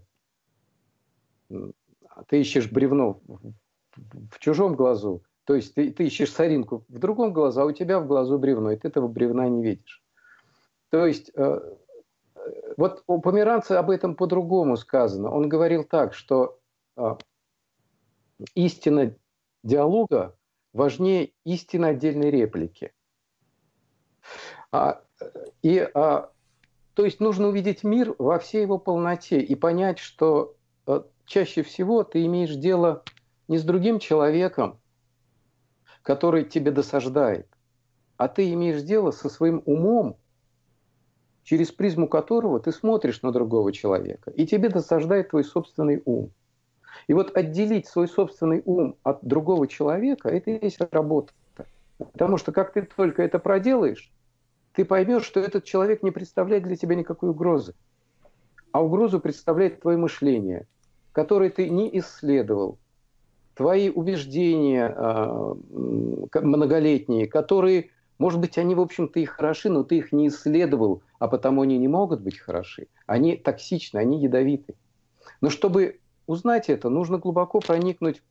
ты 2.28 2.42
ищешь 2.42 2.70
бревно 2.70 3.22
в 4.32 4.40
чужом 4.40 4.76
глазу, 4.76 5.24
то 5.46 5.56
есть 5.56 5.74
ты, 5.74 5.92
ты 5.92 6.06
ищешь 6.06 6.32
соринку 6.32 6.86
в 6.88 7.00
другом 7.00 7.34
глазу, 7.34 7.62
а 7.62 7.66
у 7.66 7.72
тебя 7.72 8.00
в 8.00 8.06
глазу 8.06 8.38
бревно, 8.38 8.72
и 8.72 8.78
ты 8.78 8.88
этого 8.88 9.08
бревна 9.08 9.48
не 9.48 9.64
видишь. 9.64 10.04
То 10.90 11.06
есть 11.06 11.32
э, 11.36 11.60
вот 12.78 13.04
у 13.08 13.20
Померанца 13.22 13.80
об 13.80 13.90
этом 13.90 14.16
по-другому 14.16 14.78
сказано. 14.78 15.32
Он 15.32 15.48
говорил 15.48 15.84
так, 15.84 16.14
что 16.14 16.60
э, 16.98 17.16
истина 18.56 19.16
диалога 19.64 20.36
важнее 20.74 21.34
истины 21.44 21.88
отдельной 21.88 22.32
реплики. 22.32 22.94
А, 24.72 25.02
и, 25.62 25.80
а, 25.94 26.32
то 26.94 27.06
есть 27.06 27.20
нужно 27.20 27.48
увидеть 27.48 27.84
мир 27.84 28.16
во 28.18 28.40
всей 28.40 28.62
его 28.62 28.78
полноте 28.78 29.40
и 29.40 29.56
понять, 29.56 30.00
что 30.00 30.56
а, 30.86 31.06
чаще 31.26 31.64
всего 31.64 32.04
ты 32.04 32.26
имеешь 32.26 32.56
дело 32.56 33.04
не 33.48 33.58
с 33.58 33.64
другим 33.64 34.00
человеком, 34.00 34.80
который 36.04 36.46
тебе 36.46 36.72
досаждает, 36.72 37.48
а 38.18 38.28
ты 38.28 38.54
имеешь 38.54 38.82
дело 38.84 39.12
со 39.12 39.30
своим 39.30 39.62
умом, 39.66 40.18
через 41.50 41.72
призму 41.72 42.08
которого 42.08 42.60
ты 42.60 42.72
смотришь 42.72 43.24
на 43.24 43.32
другого 43.32 43.72
человека, 43.72 44.30
и 44.30 44.46
тебе 44.46 44.70
досаждает 44.70 45.30
твой 45.30 45.44
собственный 45.44 46.00
ум. 46.06 46.30
И 47.08 47.14
вот 47.14 47.36
отделить 47.36 47.88
свой 47.88 48.08
собственный 48.08 48.62
ум 48.66 48.98
от 49.02 49.26
другого 49.26 49.66
человека– 49.66 50.30
это 50.30 50.52
и 50.52 50.64
есть 50.64 50.80
работа. 50.92 51.34
Потому 51.98 52.38
что 52.38 52.52
как 52.52 52.72
ты 52.74 52.84
только 52.84 53.24
это 53.24 53.40
проделаешь, 53.40 54.12
ты 54.74 54.86
поймешь, 54.86 55.24
что 55.24 55.40
этот 55.40 55.64
человек 55.64 56.04
не 56.04 56.12
представляет 56.12 56.66
для 56.66 56.76
тебя 56.76 56.94
никакой 56.94 57.32
угрозы. 57.32 57.74
А 58.72 58.84
угрозу 58.84 59.20
представляет 59.20 59.82
твое 59.82 59.98
мышление, 59.98 60.68
которое 61.14 61.50
ты 61.50 61.68
не 61.68 61.90
исследовал, 61.98 62.78
твои 63.56 63.90
убеждения 63.90 64.94
э, 64.96 65.56
многолетние, 66.44 67.26
которые, 67.26 67.90
может 68.20 68.40
быть, 68.40 68.58
они, 68.58 68.76
в 68.76 68.82
общем-то, 68.82 69.20
и 69.20 69.26
хороши, 69.26 69.70
но 69.70 69.84
ты 69.84 69.98
их 69.98 70.12
не 70.12 70.28
исследовал, 70.28 71.02
а 71.18 71.28
потому 71.28 71.62
они 71.62 71.78
не 71.78 71.88
могут 71.88 72.22
быть 72.22 72.38
хороши. 72.38 72.88
Они 73.08 73.36
токсичны, 73.36 73.98
они 73.98 74.22
ядовиты. 74.22 74.76
Но 75.42 75.50
чтобы 75.50 76.00
узнать 76.28 76.70
это, 76.70 76.90
нужно 76.90 77.18
глубоко 77.18 77.60
проникнуть 77.60 78.22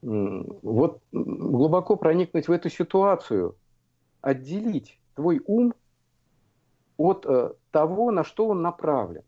вот 0.00 1.02
глубоко 1.12 1.96
проникнуть 1.96 2.48
в 2.48 2.52
эту 2.52 2.70
ситуацию, 2.70 3.56
отделить 4.20 4.98
твой 5.16 5.42
ум 5.44 5.74
от 6.96 7.26
э, 7.26 7.52
того, 7.72 8.12
на 8.12 8.22
что 8.22 8.46
он 8.46 8.62
направлен. 8.62 9.22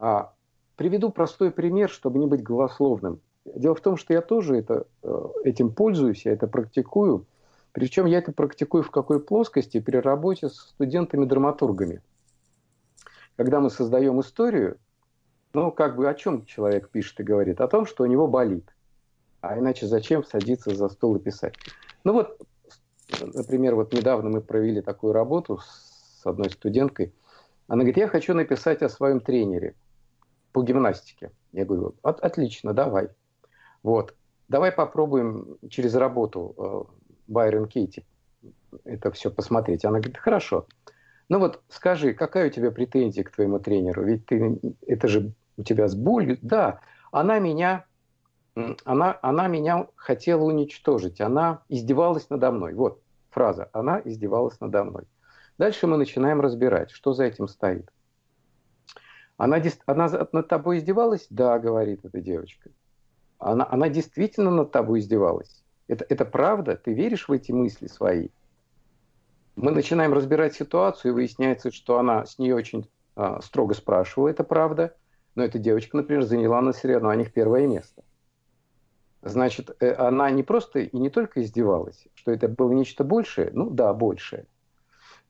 А 0.00 0.34
Приведу 0.78 1.10
простой 1.10 1.50
пример, 1.50 1.90
чтобы 1.90 2.20
не 2.20 2.28
быть 2.28 2.44
голословным. 2.44 3.20
Дело 3.54 3.74
в 3.74 3.80
том, 3.80 3.96
что 3.96 4.12
я 4.12 4.20
тоже 4.20 4.56
это, 4.56 4.86
э, 5.02 5.28
этим 5.44 5.72
пользуюсь, 5.72 6.24
я 6.24 6.32
это 6.32 6.46
практикую. 6.46 7.26
Причем 7.72 8.06
я 8.06 8.18
это 8.18 8.32
практикую 8.32 8.82
в 8.82 8.90
какой 8.90 9.20
плоскости? 9.20 9.80
При 9.80 9.96
работе 9.96 10.48
с 10.48 10.54
студентами-драматургами. 10.54 12.02
Когда 13.36 13.60
мы 13.60 13.70
создаем 13.70 14.20
историю, 14.20 14.78
ну, 15.52 15.70
как 15.70 15.96
бы 15.96 16.08
о 16.08 16.14
чем 16.14 16.44
человек 16.44 16.88
пишет 16.90 17.20
и 17.20 17.22
говорит? 17.22 17.60
О 17.60 17.68
том, 17.68 17.86
что 17.86 18.04
у 18.04 18.06
него 18.06 18.26
болит. 18.26 18.74
А 19.40 19.58
иначе 19.58 19.86
зачем 19.86 20.24
садиться 20.24 20.74
за 20.74 20.88
стол 20.88 21.16
и 21.16 21.20
писать? 21.20 21.54
Ну 22.04 22.12
вот, 22.12 22.40
например, 23.20 23.76
вот 23.76 23.92
недавно 23.92 24.30
мы 24.30 24.40
провели 24.40 24.80
такую 24.80 25.12
работу 25.12 25.60
с 25.62 26.26
одной 26.26 26.50
студенткой. 26.50 27.14
Она 27.68 27.80
говорит, 27.80 27.98
я 27.98 28.08
хочу 28.08 28.34
написать 28.34 28.82
о 28.82 28.88
своем 28.88 29.20
тренере– 29.20 29.74
по 30.52 30.62
гимнастике. 30.62 31.30
Я 31.52 31.64
говорю, 31.64 31.94
от, 32.02 32.20
отлично, 32.20 32.72
давай. 32.72 33.10
Вот. 33.82 34.14
Давай 34.48 34.72
попробуем 34.72 35.58
через 35.68 35.94
работу 35.94 36.88
Байрон 37.26 37.64
э, 37.64 37.68
Кейти 37.68 38.06
это 38.84 39.10
все 39.10 39.30
посмотреть. 39.30 39.84
Она 39.84 39.98
говорит, 39.98 40.18
хорошо. 40.18 40.66
Ну 41.28 41.38
вот 41.38 41.62
скажи, 41.68 42.14
какая 42.14 42.48
у 42.48 42.50
тебя 42.50 42.70
претензия 42.70 43.24
к 43.24 43.30
твоему 43.30 43.58
тренеру? 43.58 44.04
Ведь 44.04 44.26
ты, 44.26 44.58
это 44.86 45.08
же 45.08 45.32
у 45.56 45.62
тебя 45.62 45.88
с 45.88 45.94
болью. 45.94 46.38
Да, 46.40 46.80
она 47.12 47.38
меня, 47.38 47.84
она, 48.84 49.18
она 49.22 49.46
меня 49.46 49.88
хотела 49.96 50.42
уничтожить. 50.44 51.20
Она 51.20 51.62
издевалась 51.68 52.30
надо 52.30 52.50
мной. 52.50 52.74
Вот 52.74 53.02
фраза. 53.30 53.68
Она 53.72 54.00
издевалась 54.04 54.58
надо 54.60 54.84
мной. 54.84 55.04
Дальше 55.58 55.86
мы 55.86 55.96
начинаем 55.96 56.40
разбирать, 56.40 56.90
что 56.90 57.12
за 57.12 57.24
этим 57.24 57.48
стоит. 57.48 57.90
Она, 59.36 59.62
она 59.86 60.28
над 60.32 60.48
тобой 60.48 60.78
издевалась? 60.78 61.26
Да, 61.30 61.58
говорит 61.58 62.04
эта 62.04 62.20
девочка. 62.20 62.70
Она, 63.38 63.66
она 63.70 63.88
действительно 63.88 64.50
над 64.50 64.72
тобой 64.72 65.00
издевалась. 65.00 65.64
Это, 65.86 66.04
это 66.08 66.24
правда? 66.24 66.76
Ты 66.76 66.92
веришь 66.92 67.28
в 67.28 67.32
эти 67.32 67.52
мысли 67.52 67.86
свои? 67.86 68.28
Мы 69.56 69.70
начинаем 69.70 70.12
разбирать 70.12 70.54
ситуацию, 70.54 71.12
и 71.12 71.14
выясняется, 71.14 71.72
что 71.72 71.98
она 71.98 72.26
с 72.26 72.38
нее 72.38 72.54
очень 72.54 72.88
а, 73.16 73.40
строго 73.40 73.74
спрашивала, 73.74 74.28
это 74.28 74.44
правда. 74.44 74.94
Но 75.34 75.44
эта 75.44 75.58
девочка, 75.58 75.96
например, 75.96 76.22
заняла 76.22 76.60
на 76.60 76.72
соревнованиях 76.72 77.32
первое 77.32 77.66
место. 77.66 78.02
Значит, 79.22 79.76
э, 79.80 79.92
она 79.94 80.30
не 80.30 80.42
просто 80.42 80.80
и 80.80 80.96
не 80.96 81.10
только 81.10 81.42
издевалась, 81.42 82.06
что 82.14 82.30
это 82.30 82.48
было 82.48 82.72
нечто 82.72 83.04
большее, 83.04 83.50
ну 83.52 83.70
да, 83.70 83.92
большее. 83.92 84.46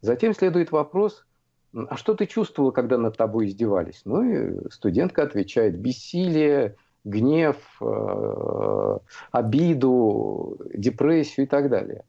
Затем 0.00 0.34
следует 0.34 0.70
вопрос, 0.70 1.26
а 1.74 1.96
что 1.96 2.14
ты 2.14 2.26
чувствовал, 2.26 2.72
когда 2.72 2.98
над 2.98 3.16
тобой 3.16 3.46
издевались? 3.46 4.02
Ну 4.04 4.22
и 4.22 4.70
студентка 4.70 5.22
отвечает, 5.22 5.78
бессилие, 5.78 6.76
гнев, 7.08 7.56
э, 7.80 8.98
обиду, 9.32 10.58
депрессию 10.74 11.46
и 11.46 11.48
так 11.48 11.68
далее. 11.68 12.04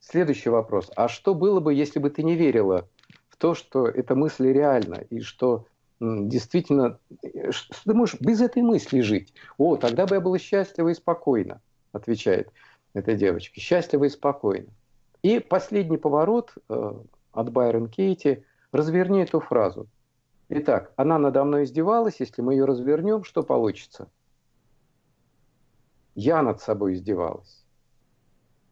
Следующий 0.00 0.50
вопрос. 0.50 0.90
А 0.96 1.08
что 1.08 1.34
было 1.34 1.60
бы, 1.60 1.74
если 1.74 1.98
бы 1.98 2.10
ты 2.10 2.22
не 2.22 2.36
верила 2.36 2.88
в 3.28 3.36
то, 3.36 3.54
что 3.54 3.86
эта 3.86 4.14
мысль 4.14 4.52
реальна, 4.52 5.04
и 5.10 5.20
что 5.20 5.66
действительно 6.00 6.98
что 7.50 7.74
ты 7.84 7.94
можешь 7.94 8.20
без 8.20 8.40
этой 8.40 8.62
мысли 8.62 9.00
жить? 9.00 9.32
О, 9.58 9.76
тогда 9.76 10.06
бы 10.06 10.16
я 10.16 10.20
была 10.20 10.38
счастлива 10.38 10.90
и 10.90 10.94
спокойна, 10.94 11.60
отвечает 11.92 12.50
эта 12.94 13.14
девочка. 13.14 13.60
Счастлива 13.60 14.04
и 14.04 14.10
спокойна. 14.10 14.68
И 15.22 15.40
последний 15.40 15.96
поворот 15.96 16.52
э, 16.68 16.92
от 17.32 17.52
Байрон 17.52 17.88
Кейти– 17.88 18.44
Разверни 18.76 19.22
эту 19.22 19.40
фразу. 19.40 19.88
Итак, 20.50 20.92
она 20.96 21.18
надо 21.18 21.42
мной 21.44 21.64
издевалась, 21.64 22.16
если 22.18 22.42
мы 22.42 22.52
ее 22.52 22.66
развернем, 22.66 23.24
что 23.24 23.42
получится? 23.42 24.08
Я 26.16 26.40
над 26.40 26.62
собой 26.62 26.94
издевалась. 26.94 27.62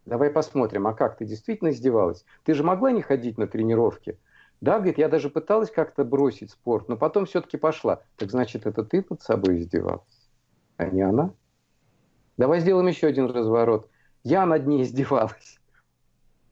Давай 0.07 0.31
посмотрим, 0.31 0.87
а 0.87 0.95
как 0.95 1.19
ты 1.19 1.27
действительно 1.27 1.71
издевалась? 1.71 2.25
Ты 2.43 2.55
же 2.55 2.65
могла 2.65 2.91
не 2.91 3.03
ходить 3.03 3.37
на 3.37 3.47
тренировки? 3.47 4.19
Да, 4.63 4.77
говорит, 4.77 4.97
я 4.97 5.11
даже 5.11 5.29
пыталась 5.29 5.71
как-то 5.71 6.05
бросить 6.05 6.53
спорт, 6.53 6.89
но 6.89 6.97
потом 6.97 7.27
все-таки 7.27 7.59
пошла. 7.59 8.03
Так 8.17 8.31
значит, 8.31 8.67
это 8.67 8.83
ты 8.83 9.05
над 9.11 9.21
собой 9.21 9.59
издевалась, 9.59 10.31
а 10.79 10.87
не 10.87 11.03
она? 11.03 11.35
Давай 12.39 12.61
сделаем 12.61 12.89
еще 12.89 13.09
один 13.09 13.27
разворот. 13.27 13.91
Я 14.23 14.47
над 14.47 14.67
ней 14.67 14.83
издевалась. 14.83 15.61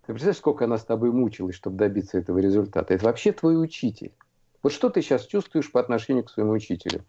Ты 0.03 0.13
представляешь, 0.13 0.39
сколько 0.39 0.67
она 0.67 0.77
с 0.77 0.85
тобой 0.85 1.11
мучилась, 1.11 1.55
чтобы 1.55 1.79
добиться 1.79 2.19
этого 2.19 2.37
результата? 2.37 2.93
Это 2.93 3.07
вообще 3.07 3.33
твой 3.33 3.63
учитель. 3.63 4.13
Вот 4.63 4.73
что 4.73 4.91
ты 4.91 5.01
сейчас 5.01 5.25
чувствуешь 5.25 5.73
по 5.73 5.81
отношению 5.81 6.25
к 6.25 6.31
своему 6.31 6.53
учителю? 6.53 7.07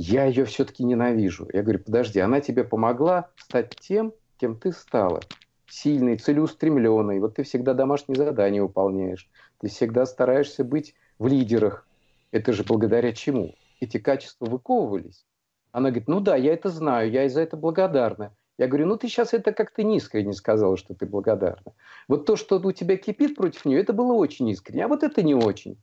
Я 0.00 0.26
ее 0.26 0.44
все-таки 0.44 0.84
ненавижу. 0.84 1.48
Я 1.52 1.64
говорю, 1.64 1.80
подожди, 1.80 2.20
она 2.20 2.40
тебе 2.40 2.62
помогла 2.62 3.30
стать 3.36 3.74
тем, 3.80 4.14
кем 4.36 4.56
ты 4.56 4.70
стала. 4.70 5.20
Сильной, 5.66 6.16
целеустремленной. 6.16 7.18
Вот 7.18 7.34
ты 7.34 7.42
всегда 7.42 7.74
домашние 7.74 8.14
задания 8.14 8.62
выполняешь. 8.62 9.28
Ты 9.58 9.66
всегда 9.66 10.06
стараешься 10.06 10.62
быть 10.62 10.94
в 11.18 11.26
лидерах. 11.26 11.84
Это 12.30 12.52
же 12.52 12.62
благодаря 12.62 13.12
чему? 13.12 13.56
Эти 13.80 13.98
качества 13.98 14.46
выковывались. 14.46 15.26
Она 15.72 15.88
говорит, 15.90 16.06
ну 16.06 16.20
да, 16.20 16.36
я 16.36 16.52
это 16.52 16.68
знаю, 16.68 17.10
я 17.10 17.28
за 17.28 17.40
это 17.40 17.56
благодарна. 17.56 18.32
Я 18.56 18.68
говорю, 18.68 18.86
ну 18.86 18.98
ты 18.98 19.08
сейчас 19.08 19.34
это 19.34 19.52
как-то 19.52 19.82
неискренне 19.82 20.32
сказала, 20.32 20.76
что 20.76 20.94
ты 20.94 21.06
благодарна. 21.06 21.72
Вот 22.06 22.24
то, 22.24 22.36
что 22.36 22.58
у 22.58 22.72
тебя 22.72 22.96
кипит 22.96 23.34
против 23.34 23.64
нее, 23.64 23.80
это 23.80 23.92
было 23.92 24.12
очень 24.12 24.48
искренне, 24.48 24.84
а 24.84 24.88
вот 24.88 25.02
это 25.02 25.22
не 25.22 25.34
очень. 25.34 25.76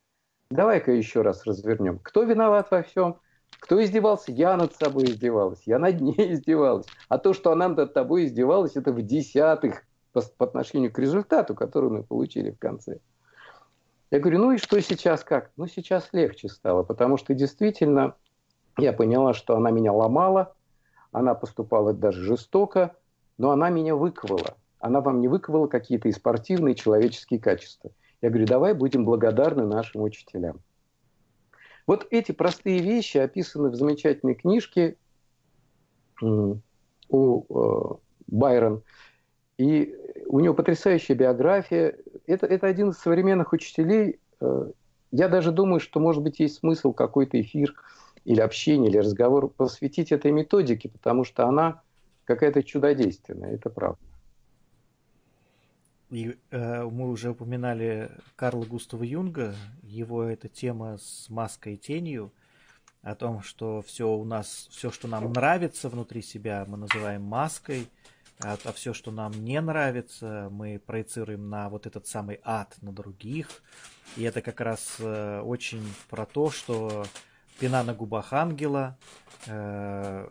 Давай-ка 0.50 0.94
еще 0.94 1.22
раз 1.22 1.46
развернем. 1.46 2.00
Кто 2.00 2.24
виноват 2.24 2.72
во 2.72 2.82
всем? 2.82 3.20
Кто 3.66 3.84
издевался? 3.84 4.32
Я 4.32 4.56
над 4.58 4.76
собой 4.76 5.06
издевалась. 5.06 5.64
Я 5.66 5.80
над 5.80 6.00
ней 6.00 6.34
издевалась. 6.34 6.86
А 7.10 7.18
то, 7.18 7.34
что 7.34 7.52
она 7.52 7.68
над 7.68 7.96
тобой 7.96 8.26
издевалась, 8.26 8.76
это 8.76 8.92
в 8.92 9.02
десятых 9.02 9.82
по, 10.14 10.22
по 10.22 10.46
отношению 10.46 10.94
к 10.94 11.00
результату, 11.00 11.56
который 11.56 11.90
мы 11.90 12.04
получили 12.04 12.52
в 12.52 12.60
конце. 12.60 13.00
Я 14.12 14.20
говорю, 14.20 14.38
ну 14.38 14.52
и 14.52 14.58
что 14.58 14.80
сейчас 14.80 15.24
как? 15.24 15.50
Ну 15.58 15.66
сейчас 15.66 16.10
легче 16.12 16.48
стало, 16.48 16.84
потому 16.84 17.18
что 17.18 17.34
действительно 17.34 18.14
я 18.78 18.94
поняла, 18.94 19.34
что 19.34 19.58
она 19.58 19.72
меня 19.72 19.94
ломала, 19.94 20.54
она 21.12 21.34
поступала 21.34 21.92
даже 21.92 22.22
жестоко, 22.22 22.96
но 23.40 23.50
она 23.50 23.72
меня 23.72 23.96
выковала. 23.96 24.58
Она 24.78 25.02
вам 25.02 25.22
не 25.22 25.28
выковала 25.28 25.66
какие-то 25.66 26.08
и 26.08 26.12
спортивные, 26.12 26.76
и 26.76 26.78
человеческие 26.78 27.40
качества. 27.40 27.90
Я 28.22 28.30
говорю, 28.30 28.46
давай 28.46 28.76
будем 28.76 29.06
благодарны 29.06 29.66
нашим 29.66 30.04
учителям. 30.04 30.60
Вот 31.88 32.08
эти 32.10 32.32
простые 32.32 32.80
вещи 32.80 33.18
описаны 33.18 33.70
в 33.70 33.76
замечательной 33.76 34.36
книжке 34.36 34.98
у 36.22 36.60
э, 37.10 37.96
Байрон. 38.28 38.84
И 39.58 39.96
у 40.28 40.40
него 40.40 40.54
потрясающая 40.54 41.16
биография. 41.16 41.98
Это, 42.26 42.46
это 42.48 42.68
один 42.68 42.90
из 42.90 42.98
современных 42.98 43.54
учителей. 43.54 44.20
Э, 44.42 44.72
я 45.12 45.30
даже 45.30 45.52
думаю, 45.52 45.80
что, 45.80 46.00
может 46.00 46.24
быть, 46.24 46.40
есть 46.40 46.58
смысл 46.58 46.94
какой-то 46.94 47.40
эфир 47.40 47.76
или 48.26 48.42
общение, 48.42 48.90
или 48.90 48.98
разговор 48.98 49.50
посвятить 49.50 50.12
этой 50.12 50.32
методике, 50.32 50.90
потому 50.90 51.24
что 51.24 51.46
она 51.46 51.82
какая-то 52.26 52.64
чудодейственная, 52.64 53.54
это 53.54 53.70
правда. 53.70 54.00
И, 56.16 56.38
э, 56.50 56.84
мы 56.86 57.10
уже 57.10 57.32
упоминали 57.32 58.10
Карла 58.38 58.64
Густава 58.64 59.04
Юнга, 59.04 59.54
его 59.84 60.24
эта 60.24 60.48
тема 60.48 60.98
с 60.98 61.30
маской 61.30 61.74
и 61.74 61.78
тенью, 61.78 62.32
о 63.02 63.16
том, 63.16 63.42
что 63.42 63.82
все 63.82 64.08
у 64.08 64.24
нас, 64.24 64.70
все, 64.72 64.92
что 64.92 65.10
нам 65.10 65.34
нравится 65.34 65.90
внутри 65.90 66.22
себя, 66.22 66.64
мы 66.70 66.78
называем 66.78 67.22
маской, 67.22 67.90
а, 68.42 68.56
а 68.64 68.72
все, 68.72 68.94
что 68.94 69.12
нам 69.12 69.34
не 69.44 69.60
нравится, 69.60 70.48
мы 70.52 70.80
проецируем 70.80 71.50
на 71.50 71.68
вот 71.68 71.86
этот 71.86 72.08
самый 72.08 72.40
ад, 72.46 72.78
на 72.82 72.94
других. 72.94 73.50
И 74.16 74.24
это 74.24 74.42
как 74.42 74.62
раз 74.62 74.96
э, 75.00 75.42
очень 75.42 75.84
про 76.10 76.26
то, 76.26 76.50
что 76.50 77.06
пена 77.60 77.84
на 77.84 77.94
губах 77.94 78.32
ангела, 78.32 78.98
э, 79.48 80.30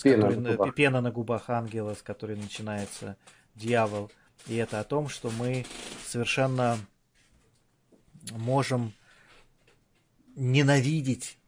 пена, 0.00 0.22
которой, 0.22 0.36
на 0.36 0.50
губах. 0.52 0.74
пена 0.76 1.00
на 1.00 1.10
губах 1.10 1.50
ангела, 1.50 1.94
с 1.94 2.02
которой 2.02 2.36
начинается 2.36 3.16
дьявол. 3.56 4.12
И 4.46 4.56
это 4.56 4.80
о 4.80 4.84
том, 4.84 5.08
что 5.08 5.30
мы 5.30 5.66
совершенно 6.06 6.78
можем 8.30 8.92
ненавидеть, 10.36 11.38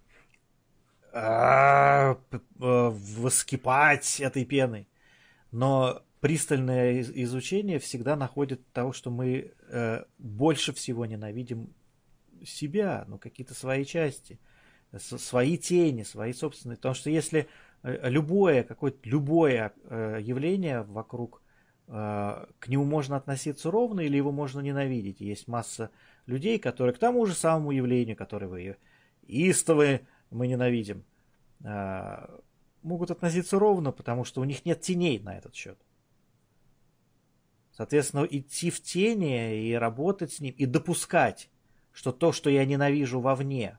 а, 1.12 2.18
воскипать 2.58 4.20
этой 4.20 4.44
пеной. 4.44 4.88
Но 5.50 6.02
пристальное 6.20 7.02
изучение 7.02 7.78
всегда 7.78 8.16
находит 8.16 8.70
того, 8.72 8.92
что 8.92 9.10
мы 9.10 9.52
э, 9.68 10.04
больше 10.18 10.72
всего 10.72 11.06
ненавидим 11.06 11.74
себя, 12.44 13.04
ну, 13.08 13.18
какие-то 13.18 13.54
свои 13.54 13.84
части– 13.84 14.38
свои 14.98 15.56
тени, 15.56 16.02
свои 16.02 16.32
собственные. 16.32 16.76
Потому 16.76 16.94
что 16.94 17.10
если 17.10 17.48
э, 17.82 18.08
любое, 18.08 18.62
какое-то 18.62 18.98
любое 19.08 19.72
э, 19.84 20.18
явление 20.20 20.82
вокруг, 20.82 21.39
к 21.90 22.68
нему 22.68 22.84
можно 22.84 23.16
относиться 23.16 23.68
ровно 23.68 24.00
или 24.00 24.16
его 24.16 24.30
можно 24.30 24.60
ненавидеть. 24.60 25.20
Есть 25.20 25.48
масса 25.48 25.90
людей, 26.26 26.60
которые 26.60 26.94
к 26.94 26.98
тому 26.98 27.26
же 27.26 27.34
самому 27.34 27.72
явлению, 27.72 28.16
которое 28.16 28.46
вы 28.46 28.76
истовы 29.26 30.06
мы 30.30 30.46
ненавидим, 30.46 31.04
могут 32.82 33.10
относиться 33.10 33.58
ровно, 33.58 33.90
потому 33.90 34.24
что 34.24 34.40
у 34.40 34.44
них 34.44 34.64
нет 34.64 34.80
теней 34.80 35.18
на 35.18 35.36
этот 35.36 35.54
счет. 35.56 35.78
Соответственно, 37.72 38.24
идти 38.30 38.70
в 38.70 38.80
тени 38.80 39.68
и 39.68 39.72
работать 39.74 40.32
с 40.34 40.40
ним, 40.40 40.54
и 40.56 40.66
допускать, 40.66 41.50
что 41.92 42.12
то, 42.12 42.30
что 42.30 42.50
я 42.50 42.64
ненавижу 42.64 43.20
вовне, 43.20 43.78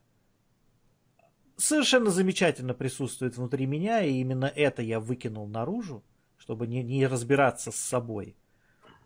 совершенно 1.55 2.09
замечательно 2.09 2.74
присутствует 2.74 3.38
внутри 3.38 3.68
меня, 3.68 4.03
и 4.03 4.16
именно 4.16 4.45
это 4.45 4.82
я 4.82 4.99
выкинул 4.99 5.47
наружу, 5.47 6.03
чтобы 6.42 6.66
не, 6.66 6.82
не 6.82 7.06
разбираться 7.06 7.72
с 7.72 7.76
собой. 7.76 8.36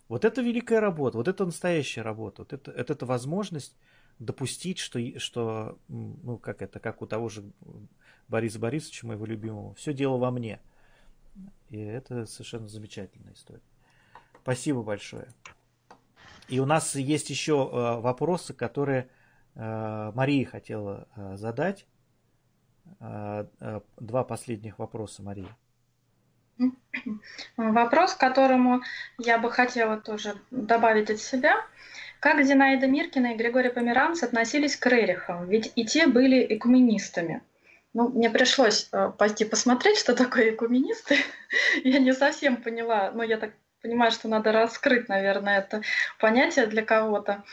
Вот 0.08 0.24
это 0.24 0.42
великая 0.42 0.80
работа, 0.80 1.18
вот 1.18 1.28
это 1.28 1.46
настоящая 1.46 2.02
работа, 2.02 2.44
вот 2.44 2.54
это, 2.54 2.72
это, 2.72 2.94
это 2.94 3.06
возможность 3.06 3.76
допустить, 4.20 4.78
что, 4.80 5.00
что, 5.20 5.78
ну, 5.90 6.38
как 6.38 6.62
это, 6.62 6.80
как 6.80 7.02
у 7.02 7.08
того 7.08 7.28
же 7.28 7.44
Бориса 8.30 8.58
Борисовича, 8.58 9.06
моего 9.06 9.26
любимого, 9.26 9.74
все 9.76 9.94
дело 9.94 10.18
во 10.18 10.32
мне. 10.32 10.62
И 11.70 11.78
это 11.78 12.26
совершенно 12.26 12.70
замечательная 12.70 13.34
история. 13.34 13.62
Спасибо 14.42 14.82
большое. 14.82 15.28
И 16.48 16.60
у 16.62 16.66
нас 16.66 16.96
есть 16.96 17.30
еще 17.30 17.70
э, 17.70 18.00
вопросы, 18.00 18.54
которые 18.54 19.10
э, 19.56 20.12
Мария 20.16 20.46
хотела 20.46 21.10
э, 21.18 21.36
задать. 21.36 21.86
А, 23.00 23.48
а, 23.60 23.82
два 23.98 24.24
последних 24.24 24.80
вопроса, 24.80 25.24
Мария. 25.24 25.58
Вопрос, 27.58 28.14
которому 28.14 28.82
я 29.18 29.38
бы 29.38 29.52
хотела 29.52 29.98
тоже 29.98 30.36
добавить 30.52 31.10
от 31.10 31.20
себя. 31.20 31.56
Как 32.20 32.44
Зинаида 32.44 32.88
Миркина 32.88 33.34
и 33.34 33.38
Григорий 33.38 33.70
Померанц 33.70 34.24
относились 34.24 34.76
к 34.76 34.86
Рерихам? 34.88 35.48
Ведь 35.48 35.72
и 35.76 35.86
те 35.86 36.08
были 36.08 36.46
экуменистами. 36.50 37.42
Ну, 37.94 38.10
мне 38.10 38.30
пришлось 38.30 38.90
э, 38.92 39.12
пойти 39.18 39.46
посмотреть, 39.46 39.98
что 40.00 40.16
такое 40.16 40.52
экуменисты. 40.52 41.18
я 41.84 42.00
не 42.00 42.14
совсем 42.14 42.58
поняла, 42.58 43.12
но 43.12 43.24
я 43.24 43.38
так 43.38 43.52
понимаю, 43.82 44.12
что 44.12 44.28
надо 44.28 44.52
раскрыть, 44.52 45.08
наверное, 45.08 45.60
это 45.60 45.82
понятие 46.20 46.66
для 46.68 46.84
кого-то. 46.84 47.44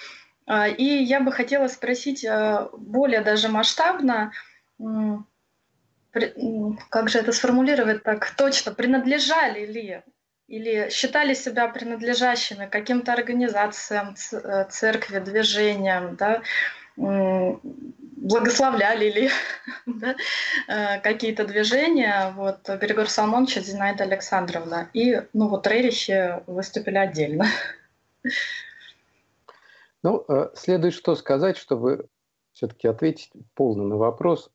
А, 0.46 0.66
и 0.66 0.84
я 0.84 1.20
бы 1.20 1.30
хотела 1.30 1.68
спросить 1.68 2.24
э, 2.24 2.68
более 2.76 3.20
даже 3.20 3.48
масштабно, 3.48 4.32
как 6.90 7.08
же 7.08 7.18
это 7.18 7.32
сформулировать 7.32 8.02
так 8.02 8.30
точно, 8.36 8.72
принадлежали 8.72 9.66
ли 9.66 10.02
или 10.48 10.90
считали 10.90 11.34
себя 11.34 11.68
принадлежащими 11.68 12.66
каким-то 12.66 13.12
организациям, 13.12 14.16
э, 14.32 14.66
церкви, 14.68 15.20
движениям, 15.20 16.16
да, 16.16 16.42
благословляли 16.96 19.10
ли 19.10 19.30
да, 19.86 20.16
э, 20.68 21.00
какие-то 21.00 21.46
движения, 21.46 22.34
вот 22.36 22.68
Григорий 22.68 23.08
Салмонович, 23.08 23.60
Зинаида 23.60 24.04
Александровна. 24.04 24.90
И, 24.92 25.22
ну, 25.32 25.48
вот 25.48 25.66
Рерихи 25.66 26.42
выступили 26.46 26.98
отдельно. 26.98 27.46
Ну, 30.02 30.24
э, 30.28 30.50
следует 30.54 30.92
что 30.94 31.14
сказать, 31.14 31.56
чтобы 31.56 32.08
все-таки 32.52 32.88
ответить 32.88 33.30
полно 33.54 33.84
на 33.84 33.96
вопрос. 33.96 34.50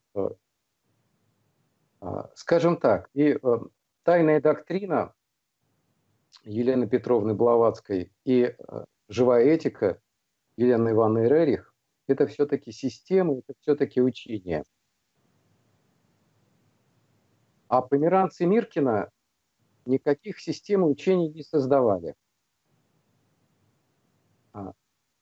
А, 1.99 2.29
скажем 2.35 2.77
так, 2.77 3.09
и 3.13 3.37
э, 3.41 3.59
тайная 4.03 4.39
доктрина 4.39 5.13
Елены 6.43 6.87
Петровны 6.87 7.33
Блаватской 7.33 8.11
и 8.23 8.43
э, 8.43 8.85
живая 9.07 9.45
этика 9.45 9.99
Елены 10.57 10.89
Ивановны 10.89 11.27
Рерих– 11.27 11.73
это 12.07 12.27
все-таки 12.27 12.71
система, 12.71 13.39
это 13.39 13.53
все-таки 13.61 14.01
учение. 14.01 14.63
А 17.67 17.81
Померанцы 17.81 18.45
Миркина 18.45 19.09
никаких 19.85 20.39
систем 20.39 20.83
учений 20.83 21.29
не 21.29 21.43
создавали. 21.43 22.15
А, 24.53 24.73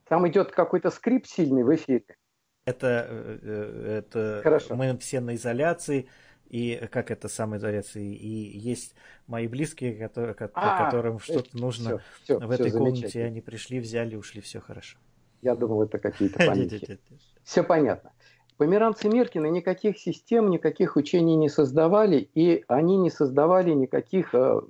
там 0.04 0.28
идет 0.28 0.52
какой-то 0.52 0.92
скрип 0.92 1.26
сильный 1.26 1.64
в 1.64 1.74
эфире. 1.74 2.18
Это, 2.66 3.08
э, 3.10 3.98
это 4.00 4.42
Хорошо. 4.44 4.76
мы 4.76 4.98
все 4.98 5.20
на 5.20 5.36
изоляции, 5.36 6.08
и 6.48 6.88
как 6.92 7.12
это 7.12 7.28
самоизоляция, 7.28 8.04
и 8.04 8.58
есть 8.58 8.96
мои 9.28 9.48
близкие, 9.48 9.96
которые, 9.96 10.36
а, 10.54 10.86
которым 10.86 11.20
что-то 11.20 11.58
нужно 11.58 12.02
все, 12.24 12.38
все, 12.38 12.48
в 12.48 12.52
этой 12.52 12.72
комнате, 12.72 13.24
они 13.24 13.42
пришли, 13.42 13.80
взяли, 13.80 14.16
ушли, 14.16 14.42
все 14.42 14.60
хорошо. 14.60 14.98
Я 15.42 15.56
думал, 15.56 15.84
это 15.84 16.00
какие-то 16.00 16.38
памяти. 16.46 17.00
Все 17.44 17.64
понятно. 17.64 18.12
Померанцы 18.58 19.10
Меркины 19.10 19.48
никаких 19.48 19.98
систем, 19.98 20.50
никаких 20.50 20.96
учений 20.96 21.36
не 21.36 21.50
создавали, 21.50 22.30
и 22.34 22.64
они 22.68 22.96
не 22.98 23.10
создавали 23.10 23.72
никаких 23.72 24.34
э, 24.34 24.62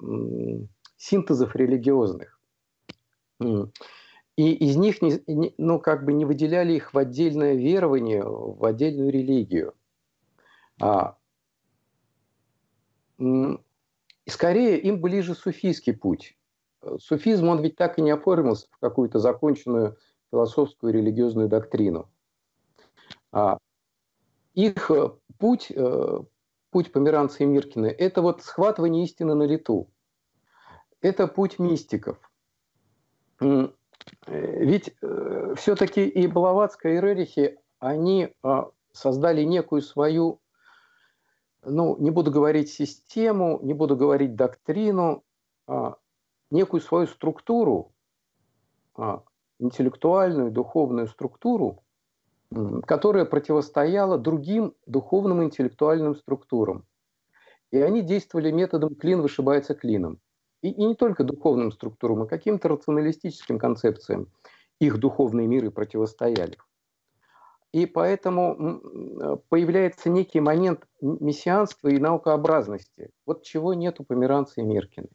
синтезов 0.97 1.55
религиозных. 1.55 2.39
И 3.39 4.53
из 4.53 4.75
них 4.75 5.01
не, 5.01 5.53
ну, 5.57 5.79
как 5.79 6.03
бы 6.03 6.13
не 6.13 6.25
выделяли 6.25 6.73
их 6.73 6.93
в 6.93 6.97
отдельное 6.97 7.53
верование, 7.53 8.23
в 8.23 8.65
отдельную 8.65 9.09
религию. 9.11 9.73
А, 10.81 11.15
и 13.17 14.29
скорее 14.29 14.79
им 14.79 15.01
ближе 15.01 15.35
суфийский 15.35 15.93
путь. 15.93 16.37
Суфизм, 16.99 17.49
он 17.49 17.61
ведь 17.61 17.75
так 17.75 17.97
и 17.97 18.01
не 18.01 18.11
оформился 18.11 18.67
в 18.71 18.77
какую-то 18.77 19.19
законченную 19.19 19.97
философскую 20.31 20.93
религиозную 20.93 21.47
доктрину. 21.47 22.09
А 23.31 23.57
их 24.53 24.89
э, 24.91 25.11
путь, 25.37 25.71
э, 25.71 26.19
путь 26.71 26.91
Померанца 26.91 27.43
и 27.43 27.45
Миркина, 27.45 27.87
это 27.87 28.21
вот 28.21 28.41
схватывание 28.43 29.03
истины 29.03 29.35
на 29.35 29.43
лету. 29.43 29.89
Это 31.01 31.27
путь 31.27 31.59
мистиков. 31.59 32.17
Э, 33.41 33.67
ведь 34.27 34.95
все-таки 35.55 36.07
и 36.07 36.27
Блаватская, 36.27 36.97
и 36.97 37.01
Рерихи, 37.01 37.57
они 37.79 38.33
создали 38.91 39.43
некую 39.43 39.81
свою, 39.81 40.39
ну, 41.65 41.97
не 41.97 42.11
буду 42.11 42.31
говорить 42.31 42.69
систему, 42.69 43.59
не 43.61 43.73
буду 43.73 43.95
говорить 43.95 44.35
доктрину, 44.35 45.23
а 45.67 45.95
некую 46.51 46.81
свою 46.81 47.07
структуру, 47.07 47.91
а, 48.95 49.23
интеллектуальную, 49.59 50.51
духовную 50.51 51.07
структуру, 51.07 51.83
которая 52.85 53.25
противостояла 53.25 54.17
другим 54.17 54.75
духовным 54.85 55.43
интеллектуальным 55.43 56.15
структурам. 56.15 56.85
И 57.71 57.77
они 57.77 58.01
действовали 58.01 58.51
методом 58.51 58.95
клин 58.95 59.21
вышибается 59.21 59.73
клином. 59.73 60.19
И, 60.61 60.69
и 60.69 60.85
не 60.85 60.95
только 60.95 61.23
духовным 61.23 61.71
структурам, 61.71 62.23
а 62.23 62.27
каким-то 62.27 62.69
рационалистическим 62.69 63.59
концепциям 63.59 64.27
их 64.79 64.99
духовные 64.99 65.47
миры 65.47 65.71
противостояли. 65.71 66.57
И 67.75 67.85
поэтому 67.87 68.79
появляется 69.49 70.09
некий 70.09 70.39
момент 70.39 70.87
мессианства 71.01 71.89
и 71.89 71.97
наукообразности. 71.97 73.09
Вот 73.25 73.43
чего 73.43 73.73
нет 73.73 73.99
у 73.99 74.05
Померанца 74.05 74.61
и 74.61 74.63
Миркина. 74.63 75.09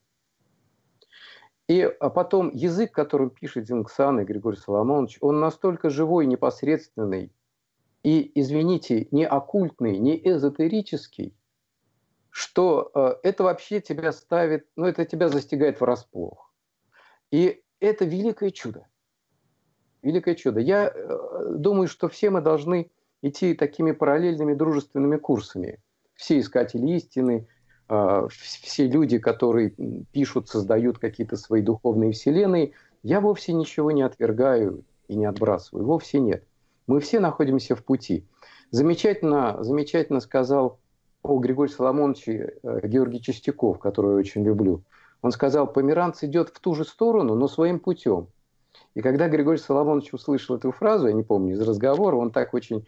И 1.68 1.80
а 1.80 2.10
потом 2.10 2.50
язык, 2.50 2.92
которым 2.92 3.30
пишет 3.30 3.66
Зингсан 3.66 4.20
и 4.20 4.24
Григорий 4.24 4.58
Соломонович, 4.58 5.16
он 5.22 5.40
настолько 5.40 5.88
живой, 5.88 6.26
непосредственный 6.26 7.32
и, 8.02 8.30
извините, 8.38 9.08
не 9.10 9.26
оккультный, 9.26 9.96
не 9.96 10.18
эзотерический, 10.22 11.34
что 12.28 12.90
э, 12.94 13.14
это 13.22 13.44
вообще 13.44 13.80
тебя 13.80 14.12
ставит, 14.12 14.66
ну 14.76 14.84
это 14.84 15.06
тебя 15.06 15.30
застигает 15.30 15.80
врасплох. 15.80 16.52
И 17.30 17.62
это 17.80 18.04
великое 18.04 18.50
чудо. 18.50 18.86
Великое 20.02 20.34
чудо. 20.34 20.60
Я 20.60 20.92
э, 20.94 21.54
думаю, 21.56 21.88
что 21.88 22.08
все 22.08 22.30
мы 22.30 22.40
должны 22.40 22.90
идти 23.22 23.54
такими 23.54 23.92
параллельными 23.92 24.54
дружественными 24.54 25.16
курсами. 25.16 25.78
Все 26.14 26.38
искатели 26.38 26.86
истины, 26.92 27.46
а, 27.88 28.28
все 28.28 28.86
люди, 28.86 29.18
которые 29.18 29.74
пишут, 30.12 30.48
создают 30.48 30.98
какие-то 30.98 31.36
свои 31.36 31.60
духовные 31.60 32.12
вселенные, 32.12 32.72
я 33.02 33.20
вовсе 33.20 33.52
ничего 33.52 33.90
не 33.90 34.02
отвергаю 34.02 34.84
и 35.08 35.16
не 35.16 35.24
отбрасываю. 35.24 35.84
Вовсе 35.84 36.20
нет. 36.20 36.44
Мы 36.86 37.00
все 37.00 37.20
находимся 37.20 37.74
в 37.74 37.84
пути. 37.84 38.24
Замечательно, 38.70 39.62
замечательно 39.64 40.20
сказал 40.20 40.78
о 41.22 41.38
Григории 41.38 41.70
Соломоновиче 41.70 42.58
э, 42.62 42.86
Георгий 42.86 43.20
Чистяков, 43.20 43.78
которого 43.78 44.12
я 44.12 44.18
очень 44.18 44.44
люблю. 44.44 44.82
Он 45.22 45.32
сказал, 45.32 45.66
померанц 45.66 46.22
идет 46.22 46.50
в 46.50 46.60
ту 46.60 46.74
же 46.74 46.84
сторону, 46.84 47.34
но 47.34 47.48
своим 47.48 47.80
путем. 47.80 48.28
И 48.94 49.02
когда 49.02 49.28
Григорий 49.28 49.58
Соломонович 49.58 50.12
услышал 50.12 50.56
эту 50.56 50.72
фразу, 50.72 51.06
я 51.06 51.12
не 51.12 51.22
помню, 51.22 51.54
из 51.54 51.60
разговора, 51.60 52.16
он 52.16 52.30
так 52.30 52.54
очень 52.54 52.86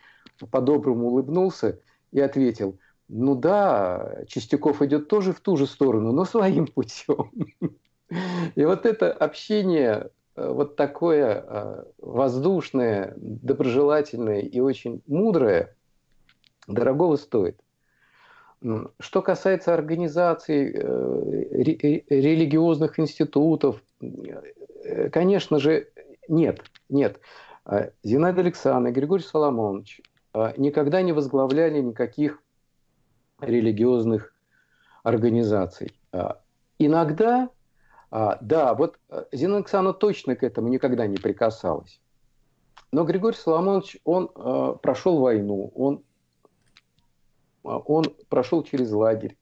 по-доброму 0.50 1.08
улыбнулся 1.08 1.78
и 2.10 2.20
ответил– 2.20 2.78
ну 3.14 3.34
да, 3.34 4.22
Чистяков 4.26 4.80
идет 4.80 5.08
тоже 5.08 5.34
в 5.34 5.40
ту 5.40 5.58
же 5.58 5.66
сторону, 5.66 6.12
но 6.12 6.24
своим 6.24 6.66
путем. 6.66 7.30
И 8.54 8.64
вот 8.64 8.86
это 8.86 9.12
общение 9.12 10.10
э, 10.34 10.48
вот 10.50 10.76
такое 10.76 11.44
э, 11.46 11.84
воздушное, 11.98 13.12
доброжелательное 13.16 14.40
и 14.40 14.60
очень 14.60 15.02
мудрое, 15.06 15.74
дорогого 16.66 17.16
стоит. 17.16 17.60
Что 18.98 19.20
касается 19.20 19.74
организаций 19.74 20.72
э, 20.74 21.52
религиозных 22.08 22.98
институтов, 22.98 23.82
конечно 25.10 25.58
же, 25.58 25.88
нет, 26.28 26.62
нет. 26.88 27.20
Зинаида 28.02 28.40
Александровна 28.40 28.92
Григорий 28.92 29.22
Соломонович 29.22 30.00
никогда 30.56 31.02
не 31.02 31.12
возглавляли 31.12 31.80
никаких 31.80 32.42
религиозных 33.40 34.34
организаций. 35.02 35.92
А, 36.12 36.40
иногда, 36.78 37.50
а, 38.10 38.38
да, 38.40 38.74
вот 38.74 38.98
Зина 39.32 39.56
Александровна 39.56 39.98
точно 39.98 40.36
к 40.36 40.42
этому 40.42 40.68
никогда 40.68 41.06
не 41.06 41.16
прикасалась. 41.16 42.00
Но 42.92 43.04
Григорий 43.04 43.36
Соломонович, 43.36 43.98
он 44.04 44.28
прошел 44.78 45.18
войну, 45.18 45.72
он, 45.74 46.04
он 47.62 48.04
прошел 48.28 48.62
через 48.64 48.90
лагерь, 48.92 49.38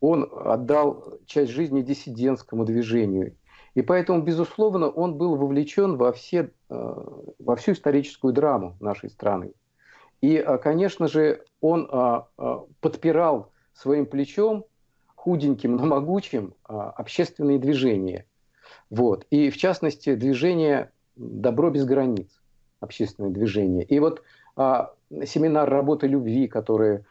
он 0.00 0.30
отдал 0.32 1.18
часть 1.26 1.50
жизни 1.50 1.82
диссидентскому 1.82 2.64
движению. 2.64 3.36
И 3.74 3.82
поэтому, 3.82 4.22
безусловно, 4.22 4.88
он 4.88 5.14
был 5.14 5.36
вовлечен 5.36 5.96
во, 5.96 6.12
все, 6.12 6.50
э, 6.68 6.94
во 7.38 7.56
всю 7.56 7.72
историческую 7.72 8.32
драму 8.32 8.76
нашей 8.80 9.10
страны. 9.10 9.52
И, 10.20 10.36
а, 10.36 10.58
конечно 10.58 11.08
же, 11.08 11.44
он 11.60 11.88
а, 11.90 12.26
подпирал 12.80 13.52
своим 13.72 14.06
плечом, 14.06 14.66
худеньким, 15.14 15.76
но 15.76 15.86
могучим, 15.86 16.54
общественные 16.64 17.58
движения. 17.58 18.26
Вот. 18.88 19.26
И, 19.30 19.50
в 19.50 19.56
частности, 19.56 20.14
движение 20.14 20.90
«Добро 21.16 21.70
без 21.70 21.84
границ», 21.84 22.40
общественное 22.80 23.30
движение. 23.30 23.84
И 23.84 23.98
вот 23.98 24.22
семинар 24.56 25.68
работы 25.68 26.06
любви, 26.06 26.48
который 26.48 27.04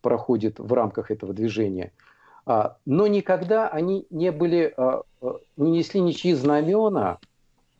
проходит 0.00 0.60
в 0.60 0.72
рамках 0.72 1.10
этого 1.10 1.32
движения. 1.32 1.92
Но 2.46 3.06
никогда 3.06 3.68
они 3.68 4.06
не 4.10 4.30
были, 4.30 4.74
не 5.56 5.70
несли 5.70 6.00
ничьи 6.00 6.32
знамена 6.32 7.18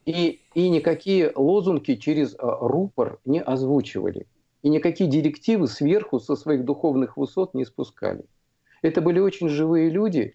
и, 0.05 0.41
и 0.55 0.69
никакие 0.69 1.33
лозунги 1.35 1.95
через 1.95 2.35
рупор 2.39 3.21
не 3.25 3.41
озвучивали 3.41 4.27
и 4.67 4.69
никакие 4.69 5.09
директивы 5.09 5.69
сверху 5.69 6.19
со 6.19 6.35
своих 6.35 6.65
духовных 6.65 7.17
высот 7.17 7.55
не 7.55 7.65
спускали. 7.65 8.25
Это 8.83 9.01
были 9.01 9.21
очень 9.21 9.49
живые 9.49 9.91
люди, 9.91 10.35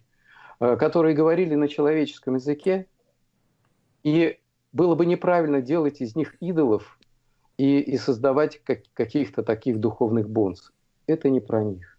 которые 0.57 1.13
говорили 1.13 1.55
на 1.55 1.67
человеческом 1.67 2.35
языке, 2.35 2.87
и 4.03 4.39
было 4.71 4.95
бы 4.95 5.05
неправильно 5.05 5.61
делать 5.61 5.99
из 5.99 6.15
них 6.15 6.37
идолов 6.39 6.97
и, 7.57 7.81
и 7.81 7.97
создавать 7.97 8.61
как, 8.63 8.83
каких-то 8.93 9.43
таких 9.43 9.81
духовных 9.81 10.29
бонс. 10.29 10.71
Это 11.07 11.29
не 11.29 11.41
про 11.41 11.61
них. 11.65 11.90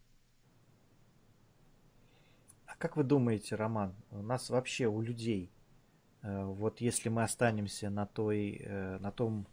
Как 2.83 2.97
вы 2.97 3.05
думаете, 3.05 3.55
Роман, 3.55 3.95
у 4.11 4.23
нас 4.23 4.51
вообще 4.51 4.87
у 4.87 5.01
людей, 5.01 5.53
э, 6.23 6.45
вот 6.45 6.81
если 6.81 7.09
мы 7.11 7.23
останемся 7.23 7.91
на, 7.91 8.07
той, 8.07 8.61
э, 8.61 8.99
на 8.99 9.13
том 9.13 9.47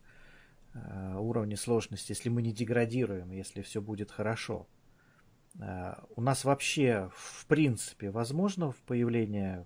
Э, 0.74 1.16
уровне 1.18 1.58
сложности, 1.58 2.12
если 2.12 2.30
мы 2.30 2.42
не 2.42 2.52
деградируем, 2.52 3.32
если 3.32 3.62
все 3.62 3.82
будет 3.82 4.12
хорошо. 4.12 4.68
У 6.16 6.22
нас 6.22 6.46
вообще, 6.46 7.10
в 7.14 7.48
принципе, 7.48 8.12
возможно 8.12 8.74
появление 8.86 9.66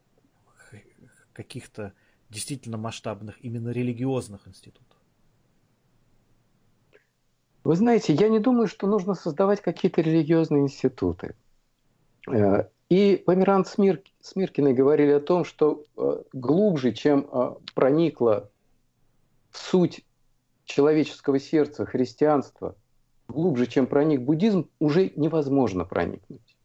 каких-то 1.33 1.93
действительно 2.29 2.77
масштабных, 2.77 3.35
именно 3.43 3.69
религиозных 3.69 4.47
институтов? 4.47 4.97
Вы 7.65 7.75
знаете, 7.75 8.13
я 8.13 8.29
не 8.29 8.39
думаю, 8.39 8.67
что 8.67 8.87
нужно 8.87 9.13
создавать 9.13 9.61
какие-то 9.61 10.01
религиозные 10.01 10.63
институты. 10.63 11.35
Э, 12.89 12.93
и 12.93 13.17
Померант 13.17 13.67
Смир, 13.67 14.01
Смиркины 14.21 14.73
говорили 14.73 15.11
о 15.11 15.19
том, 15.19 15.45
что 15.45 15.83
глубже, 16.31 16.93
чем 16.93 17.27
проникла 17.75 18.49
в 19.51 19.57
суть 19.57 20.05
человеческого 20.65 21.39
сердца, 21.39 21.85
христианства, 21.85 22.75
глубже, 23.27 23.67
чем 23.67 23.87
проник 23.87 24.21
буддизм, 24.21 24.69
уже 24.79 25.11
невозможно 25.15 25.85
проникнуть. 25.85 26.55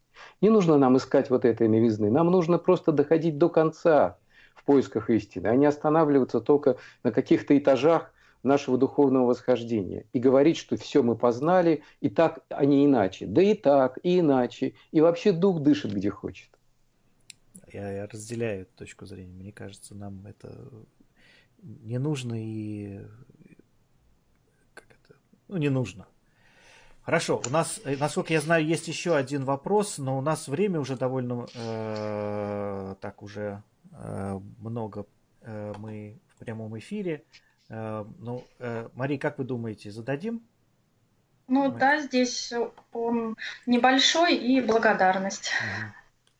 Не 0.41 0.51
нужно 0.51 0.79
нам 0.79 0.97
искать 0.97 1.31
вот 1.31 1.45
этой 1.45 1.69
новизны, 1.69 2.11
нам 2.11 2.29
нужно 2.31 2.59
просто 2.59 2.93
доходить 2.93 3.39
до 3.39 3.49
конца 3.49 4.19
в 4.55 4.64
поисках 4.64 5.11
истины, 5.11 5.49
а 5.49 5.57
не 5.57 5.66
останавливаться 5.66 6.41
только 6.41 6.77
на 7.03 7.12
каких-то 7.12 7.57
этажах 7.57 8.12
нашего 8.43 8.78
духовного 8.78 9.26
восхождения 9.26 10.07
и 10.12 10.18
говорить, 10.18 10.57
что 10.57 10.76
все 10.76 11.03
мы 11.03 11.16
познали, 11.16 11.82
и 12.01 12.09
так, 12.09 12.45
а 12.49 12.64
не 12.64 12.84
иначе. 12.86 13.26
Да 13.26 13.43
и 13.43 13.55
так, 13.55 13.99
и 14.03 14.20
иначе. 14.20 14.74
И 14.93 15.01
вообще 15.01 15.32
дух 15.32 15.61
дышит, 15.61 15.93
где 15.93 16.11
хочет. 16.11 16.51
Я, 17.72 18.07
разделяю 18.07 18.62
эту 18.62 18.76
точку 18.76 19.07
зрения. 19.07 19.34
Мне 19.34 19.53
кажется, 19.53 19.95
нам 19.95 20.24
это 20.26 20.57
не 21.62 21.99
нужно 21.99 22.34
и... 22.36 23.01
Как 24.74 24.86
это? 24.91 25.18
Ну, 25.49 25.59
не 25.59 25.68
нужно. 25.68 26.07
Хорошо, 27.03 27.43
у 27.47 27.51
нас, 27.51 27.80
э, 27.84 27.97
насколько 27.97 28.32
я 28.32 28.41
знаю, 28.41 28.66
есть 28.66 28.86
еще 28.89 29.16
один 29.16 29.45
вопрос, 29.45 29.99
но 29.99 30.18
у 30.18 30.20
нас 30.20 30.47
время 30.47 30.78
уже 30.78 30.97
довольно 30.97 31.47
э, 31.55 32.95
так 33.01 33.22
уже 33.22 33.62
э, 33.93 34.41
много 34.59 35.07
э, 35.41 35.72
мы 35.78 36.20
в 36.28 36.39
прямом 36.39 36.78
эфире. 36.78 37.14
Э, 37.14 37.48
ну, 37.69 38.45
э, 38.59 38.89
Мария, 38.95 39.19
как 39.19 39.39
вы 39.39 39.45
думаете, 39.45 39.91
зададим? 39.91 40.43
Ну 41.49 41.71
мы... 41.71 41.79
да, 41.79 42.01
здесь 42.01 42.53
он 42.93 43.37
небольшой 43.66 44.37
и 44.37 44.61
благодарность. 44.61 45.51
Угу. 45.61 45.93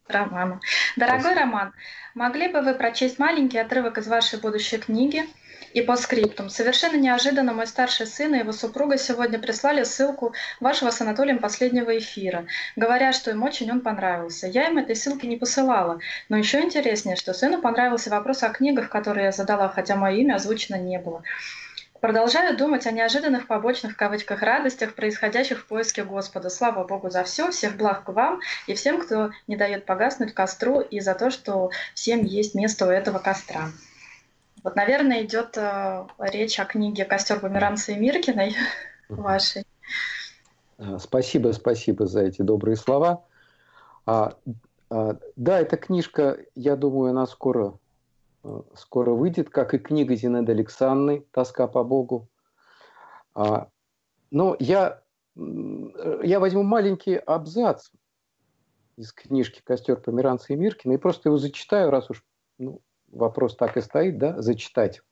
Роману. 0.09 0.61
Дорогой 0.97 1.20
Спасибо. 1.20 1.41
Роман, 1.41 1.74
могли 2.14 2.49
бы 2.49 2.62
вы 2.62 2.74
прочесть 2.74 3.18
маленький 3.18 3.59
отрывок 3.59 3.99
из 3.99 4.09
вашей 4.09 4.41
будущей 4.41 4.79
книги? 4.79 5.29
И 5.73 5.83
по 5.83 5.97
скриптум. 5.97 6.49
Совершенно 6.49 6.97
неожиданно 6.97 7.53
мой 7.53 7.66
старший 7.66 8.07
сын 8.07 8.35
и 8.35 8.39
его 8.39 8.53
супруга 8.53 8.97
сегодня 8.97 9.39
прислали 9.39 9.85
ссылку 9.85 10.35
вашего 10.61 10.91
с 10.91 11.01
Анатолием 11.01 11.39
последнего 11.39 11.97
эфира, 11.97 12.47
говоря, 12.77 13.12
что 13.12 13.31
им 13.31 13.43
очень 13.43 13.71
он 13.71 13.81
понравился. 13.81 14.47
Я 14.47 14.69
им 14.69 14.79
этой 14.79 14.97
ссылки 14.97 15.27
не 15.27 15.37
посылала, 15.37 16.01
но 16.29 16.37
еще 16.37 16.61
интереснее, 16.61 17.16
что 17.16 17.35
сыну 17.35 17.61
понравился 17.61 18.11
вопрос 18.11 18.43
о 18.43 18.49
книгах, 18.49 18.89
которые 18.89 19.27
я 19.27 19.33
задала, 19.33 19.69
хотя 19.69 19.97
мое 19.97 20.16
имя 20.16 20.37
озвучено 20.37 20.77
не 20.77 20.99
было. 20.99 21.23
Продолжаю 22.01 22.57
думать 22.57 22.87
о 22.87 22.93
неожиданных 22.93 23.49
побочных 23.49 23.95
в 23.95 23.97
кавычках 23.97 24.43
радостях, 24.43 24.95
происходящих 24.95 25.59
в 25.59 25.66
поиске 25.66 26.05
Господа. 26.05 26.49
Слава 26.49 26.87
Богу 26.87 27.11
за 27.11 27.25
все, 27.25 27.51
всех 27.51 27.77
благ 27.77 28.05
к 28.05 28.11
вам 28.11 28.41
и 28.69 28.75
всем, 28.75 29.01
кто 29.01 29.33
не 29.49 29.57
дает 29.57 29.85
погаснуть 29.85 30.33
костру, 30.33 30.81
и 30.81 31.01
за 31.01 31.14
то, 31.14 31.31
что 31.31 31.71
всем 31.95 32.25
есть 32.25 32.55
место 32.55 32.87
у 32.87 32.91
этого 32.91 33.19
костра. 33.19 33.71
Вот, 34.69 34.77
наверное, 34.77 35.25
идет 35.25 35.57
э, 35.57 36.07
речь 36.19 36.61
о 36.61 36.64
книге 36.64 37.05
«Костер 37.05 37.41
Померанца 37.41 37.93
и 37.93 37.97
Миркиной» 37.97 38.55
вашей. 39.09 39.64
А, 40.77 40.99
спасибо, 40.99 41.53
спасибо 41.53 42.07
за 42.07 42.23
эти 42.23 42.43
добрые 42.43 42.77
слова. 42.77 43.25
А, 44.05 44.35
а, 44.91 45.19
да, 45.37 45.61
эта 45.61 45.77
книжка, 45.77 46.39
я 46.55 46.77
думаю, 46.77 47.11
она 47.11 47.27
скоро 47.27 47.79
Э, 48.45 48.62
скоро 48.75 49.11
выйдет, 49.11 49.51
как 49.51 49.75
и 49.75 49.79
книга 49.79 50.14
Зинаиды 50.14 50.53
Александры 50.53 51.27
«Тоска 51.33 51.66
по 51.66 51.83
Богу». 51.85 52.29
А, 53.35 53.69
но 54.31 54.57
я, 54.59 55.03
я 55.37 56.41
возьму 56.41 56.62
маленький 56.62 57.16
абзац 57.16 57.91
из 58.97 59.12
книжки 59.12 59.61
«Костер 59.62 59.97
Померанца 59.97 60.53
и 60.53 60.57
Миркина» 60.57 60.93
и 60.93 60.99
просто 60.99 61.29
его 61.29 61.39
зачитаю, 61.39 61.91
раз 61.91 62.11
уж 62.11 62.25
ну, 62.59 62.81
вопрос 63.11 63.57
так 63.57 63.77
и 63.77 63.81
стоит, 63.81 64.19
да, 64.19 64.41
зачитать. 64.41 65.03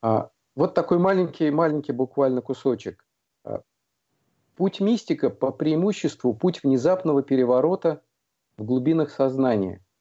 А, 0.00 0.30
вот 0.54 0.74
такой 0.74 0.98
маленький-маленький 0.98 1.92
буквально 1.92 2.40
кусочек. 2.40 3.04
А, 3.44 3.62
путь 4.56 4.80
мистика 4.80 5.30
по 5.30 5.52
преимуществу 5.52 6.34
путь 6.34 6.62
внезапного 6.62 7.22
переворота 7.22 8.02
в 8.56 8.64
глубинах 8.64 9.10
сознания– 9.10 9.84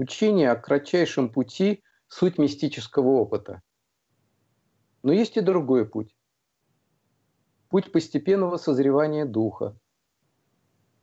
Учение 0.00 0.52
о 0.52 0.54
кратчайшем 0.54 1.28
пути– 1.28 1.82
суть 2.08 2.38
мистического 2.38 3.08
опыта. 3.08 3.62
Но 5.02 5.12
есть 5.12 5.36
и 5.36 5.40
другой 5.40 5.88
путь. 5.88 6.16
Путь 7.68 7.90
постепенного 7.90 8.58
созревания 8.58 9.26
духа. 9.26 9.76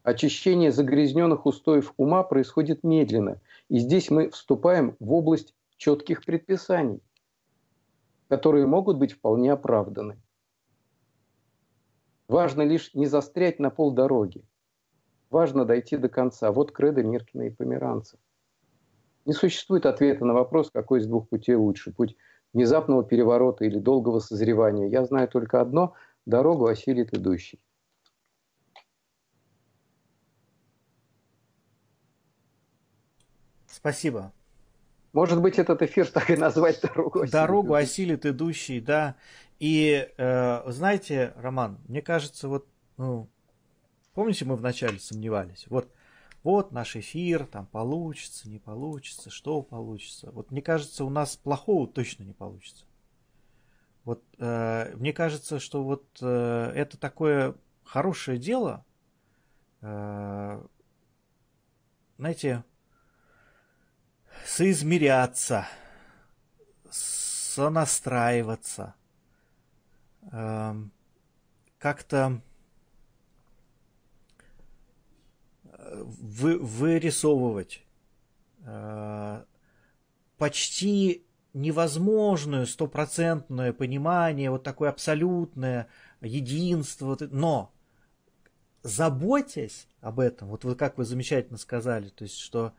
Очищение 0.05 0.71
загрязненных 0.71 1.47
устоев 1.47 1.91
ума 1.97 2.21
происходит 2.21 2.83
медленно, 2.83 3.41
и 3.69 3.79
здесь 3.79 4.11
мы 4.11 4.29
вступаем 4.29 4.95
в 4.99 5.11
область 5.11 5.55
четких 5.77 6.23
предписаний, 6.23 7.01
которые 8.27 8.67
могут 8.67 8.99
быть 8.99 9.13
вполне 9.13 9.51
оправданы. 9.51 10.21
Важно 12.27 12.61
лишь 12.61 12.93
не 12.93 13.07
застрять 13.07 13.57
на 13.57 13.71
полдороги. 13.71 14.45
Важно 15.31 15.65
дойти 15.65 15.97
до 15.97 16.07
конца. 16.07 16.51
Вот 16.51 16.71
кредо 16.71 17.01
Миркина 17.01 17.47
и 17.47 17.49
Померанцев. 17.49 18.19
Не 19.25 19.33
существует 19.33 19.87
ответа 19.87 20.23
на 20.23 20.35
вопрос, 20.35 20.69
какой 20.69 20.99
из 20.99 21.07
двух 21.07 21.29
путей 21.29 21.55
лучше. 21.55 21.91
Путь 21.91 22.15
внезапного 22.53 23.03
переворота 23.03 23.65
или 23.65 23.79
долгого 23.79 24.19
созревания. 24.19 24.87
Я 24.87 25.03
знаю 25.03 25.27
только 25.27 25.61
одно– 25.61 25.95
дорогу 26.27 26.67
осилит 26.67 27.11
идущий. 27.15 27.59
Спасибо. 33.85 34.33
Может 35.13 35.43
быть, 35.43 35.59
этот 35.59 35.79
эфир 35.83 36.07
так 36.07 36.31
и 36.31 36.35
назвать 36.35 36.81
дорогу 36.81 37.19
осилит. 37.19 37.31
Дорогу 37.31 37.75
осилит 37.75 38.25
идущий, 38.25 38.81
да. 38.81 39.15
И 39.59 40.09
э, 40.17 40.71
знаете, 40.71 41.33
Роман, 41.35 41.77
мне 41.87 42.01
кажется, 42.01 42.47
вот, 42.47 42.67
ну, 42.97 43.29
помните, 44.15 44.43
мы 44.43 44.55
вначале 44.55 44.97
сомневались. 44.97 45.67
Вот 45.69 45.87
вот 46.41 46.71
наш 46.71 46.95
эфир, 46.95 47.45
там 47.45 47.67
получится, 47.67 48.49
не 48.49 48.57
получится, 48.57 49.29
что 49.29 49.61
получится. 49.61 50.31
Вот 50.31 50.49
мне 50.49 50.63
кажется, 50.63 51.05
у 51.05 51.11
нас 51.11 51.37
плохого 51.37 51.87
точно 51.87 52.23
не 52.23 52.33
получится. 52.33 52.85
Вот 54.03 54.23
э, 54.39 54.95
мне 54.95 55.13
кажется, 55.13 55.59
что 55.59 55.83
вот 55.83 56.07
э, 56.23 56.71
это 56.73 56.97
такое 56.97 57.53
хорошее 57.83 58.39
дело, 58.39 58.83
э, 59.81 60.59
знаете, 62.17 62.63
соизмеряться, 64.45 65.67
сонастраиваться, 66.89 68.95
э, 70.31 70.75
как-то 71.77 72.41
вы, 75.95 76.59
вырисовывать 76.59 77.83
э, 78.65 79.43
почти 80.37 81.25
невозможную 81.53 82.67
стопроцентное 82.67 83.71
понимание, 83.71 84.51
вот 84.51 84.63
такое 84.63 84.89
абсолютное 84.89 85.87
единство, 86.21 87.17
но 87.31 87.71
заботясь 88.83 89.87
об 90.01 90.19
этом, 90.19 90.49
вот 90.49 90.63
вы 90.63 90.75
как 90.75 90.97
вы 90.97 91.05
замечательно 91.05 91.57
сказали, 91.57 92.09
то 92.09 92.23
есть 92.23 92.37
что 92.37 92.67
э, 92.67 92.71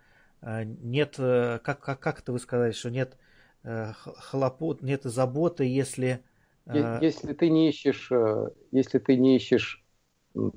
нет, 0.43 1.17
э, 1.19 1.59
как, 1.63 1.81
как, 1.81 2.01
как 2.01 2.21
это 2.21 2.33
вы 2.33 2.39
сказали, 2.39 2.73
что 2.73 2.91
нет 2.91 3.17
хлопот, 3.65 4.83
нет 4.83 5.03
заботы, 5.03 5.65
если... 5.65 6.23
Если 7.01 7.33
ты 7.33 7.51
не 7.51 7.69
ищешь, 7.69 8.13
если 8.71 9.01
ты 9.01 9.17
не 9.17 9.35
ищешь 9.35 9.85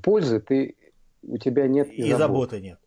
пользы, 0.03 0.39
ты 0.39 0.75
у 1.23 1.37
тебя 1.37 1.67
нет 1.67 1.89
и, 1.89 1.95
и 1.95 2.11
заботы. 2.11 2.17
заботы 2.17 2.61
нет. 2.61 2.79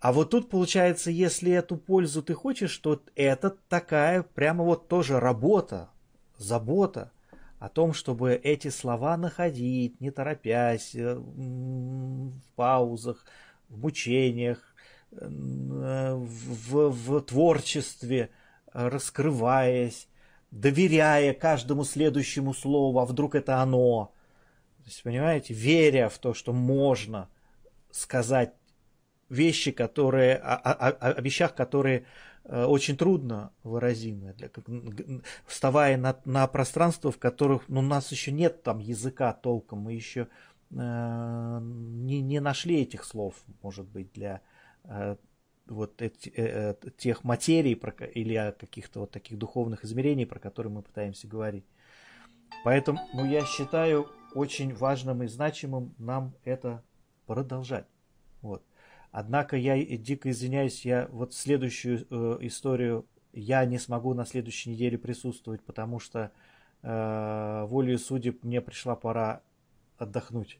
А 0.00 0.12
вот 0.12 0.30
тут 0.30 0.48
получается, 0.48 1.10
если 1.10 1.50
эту 1.50 1.76
пользу 1.76 2.22
ты 2.22 2.34
хочешь, 2.34 2.76
то 2.78 3.02
это 3.16 3.56
такая 3.68 4.22
прямо 4.22 4.64
вот 4.64 4.86
тоже 4.88 5.18
работа, 5.18 5.90
забота 6.36 7.10
о 7.58 7.68
том, 7.68 7.92
чтобы 7.92 8.34
эти 8.34 8.68
слова 8.68 9.16
находить, 9.16 10.00
не 10.00 10.12
торопясь, 10.12 10.94
э, 10.94 11.16
в 11.16 12.40
паузах, 12.54 13.24
в 13.68 13.80
мучениях, 13.80 14.58
э, 14.60 14.67
в, 15.10 16.90
в 16.90 17.20
творчестве, 17.22 18.30
раскрываясь, 18.72 20.08
доверяя 20.50 21.34
каждому 21.34 21.84
следующему 21.84 22.54
слову, 22.54 22.98
а 22.98 23.06
вдруг 23.06 23.34
это 23.34 23.60
оно. 23.60 24.12
То 24.78 24.84
есть, 24.84 25.02
понимаете, 25.02 25.54
веря 25.54 26.08
в 26.08 26.18
то, 26.18 26.34
что 26.34 26.52
можно– 26.52 27.28
сказать 27.90 28.52
вещи, 29.28 29.72
которые, 29.72 30.36
о, 30.36 30.54
о, 30.54 30.90
о 30.90 31.20
вещах, 31.20 31.54
которые 31.54 32.06
э, 32.44 32.64
очень 32.64 32.96
трудно 32.96 33.52
выразимы, 33.62 34.34
для, 34.34 34.50
вставая 35.46 35.96
на, 35.96 36.18
на 36.24 36.46
пространство, 36.46 37.10
в 37.10 37.18
которых 37.18 37.68
ну, 37.68 37.80
у 37.80 37.82
нас 37.82 38.10
еще 38.10 38.32
нет 38.32 38.62
там 38.62 38.78
языка 38.78 39.32
толком, 39.32 39.80
мы 39.80 39.92
еще 39.92 40.28
э, 40.70 41.58
не, 41.60 42.22
не 42.22 42.40
нашли 42.40 42.82
этих 42.82 43.04
слов, 43.04 43.34
может 43.62 43.86
быть, 43.86 44.12
для 44.12 44.36
э, 44.36 44.40
вот 45.66 46.00
эти, 46.02 46.30
э, 46.30 46.74
э 46.80 46.90
тех 46.96 47.24
материй 47.24 47.72
или 48.14 48.54
каких-то 48.58 49.00
вот 49.00 49.10
таких 49.10 49.38
духовных 49.38 49.84
измерений, 49.84 50.26
про 50.26 50.38
которые 50.38 50.72
мы 50.72 50.82
пытаемся 50.82 51.28
говорить. 51.28 51.64
Поэтому 52.64 52.98
ну, 53.12 53.24
я 53.24 53.44
считаю 53.44 54.08
очень 54.34 54.74
важным 54.74 55.22
и 55.22 55.26
значимым 55.26 55.94
нам 55.98 56.34
это 56.44 56.82
продолжать. 57.26 57.86
Вот. 58.42 58.62
Однако 59.10 59.56
я 59.56 59.82
дико 59.96 60.30
извиняюсь, 60.30 60.84
я 60.84 61.08
вот 61.10 61.34
следующую 61.34 62.06
э, 62.10 62.38
историю 62.42 63.06
я 63.32 63.64
не 63.64 63.78
смогу 63.78 64.14
на 64.14 64.24
следующей 64.24 64.70
неделе 64.70 64.98
присутствовать, 64.98 65.62
потому 65.62 65.98
что 65.98 66.32
э, 66.82 67.64
волею 67.68 67.98
судеб 67.98 68.42
мне 68.42 68.60
пришла 68.60 68.96
пора 68.96 69.42
отдохнуть. 69.96 70.58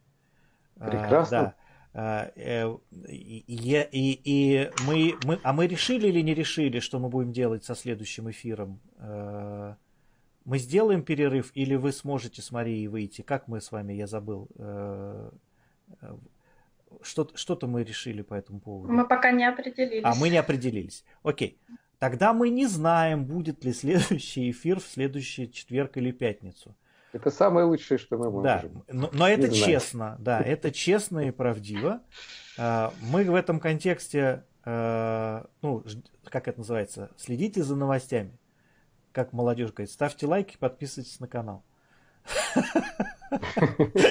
Прекрасно. 0.77 1.39
Да. 1.39 1.55
И, 1.95 3.45
и, 3.47 3.89
и, 3.93 4.21
и 4.25 4.71
мы, 4.87 5.15
мы, 5.25 5.41
а 5.43 5.53
мы 5.53 5.67
решили 5.67 6.09
или 6.09 6.21
не 6.21 6.35
решили, 6.35 6.81
что 6.81 6.99
мы 6.99 7.09
будем 7.09 7.33
делать 7.33 7.65
со 7.65 7.75
следующим 7.75 8.31
эфиром? 8.31 8.81
Мы 10.45 10.59
сделаем 10.59 11.03
перерыв 11.03 11.51
или 11.55 11.75
вы 11.75 11.93
сможете 11.93 12.41
с 12.41 12.51
Марией 12.53 12.87
выйти? 12.87 13.23
Как 13.23 13.49
мы 13.49 13.61
с 13.61 13.73
вами, 13.73 13.93
я 13.95 14.07
забыл. 14.07 14.49
Что, 17.03 17.29
что-то 17.35 17.67
мы 17.67 17.85
решили 17.85 18.23
по 18.23 18.35
этому 18.35 18.61
поводу. 18.61 18.93
Мы 18.93 19.07
пока 19.07 19.31
не 19.31 19.45
определились. 19.45 20.05
А, 20.05 20.15
мы 20.15 20.31
не 20.31 20.39
определились. 20.39 21.05
Окей. 21.23 21.59
Тогда 21.99 22.33
мы 22.33 22.49
не 22.49 22.67
знаем, 22.67 23.25
будет 23.25 23.65
ли 23.65 23.73
следующий 23.73 24.51
эфир 24.51 24.81
в 24.81 24.87
следующий 24.87 25.51
четверг 25.53 25.97
или 25.97 26.13
пятницу. 26.13 26.77
Это 27.13 27.31
самое 27.31 27.67
лучшее, 27.67 27.99
что 27.99 28.19
мы 28.19 28.31
можем. 28.31 28.43
Да, 28.43 28.65
но, 28.89 29.09
но 29.13 29.29
это 29.29 29.51
честно, 29.51 30.17
да, 30.19 30.41
это 30.41 30.71
честно 30.71 31.29
и 31.29 31.31
правдиво. 31.31 32.01
А, 32.59 32.93
мы 33.01 33.25
в 33.25 33.35
этом 33.35 33.61
контексте, 33.61 34.45
а, 34.65 35.47
ну, 35.63 35.85
как 36.25 36.49
это 36.49 36.59
называется, 36.59 37.11
следите 37.17 37.63
за 37.63 37.77
новостями. 37.77 38.39
Как 39.13 39.33
молодежь 39.33 39.73
говорит, 39.73 39.91
ставьте 39.91 40.27
лайки, 40.27 40.57
подписывайтесь 40.59 41.19
на 41.19 41.29
канал. 41.29 41.65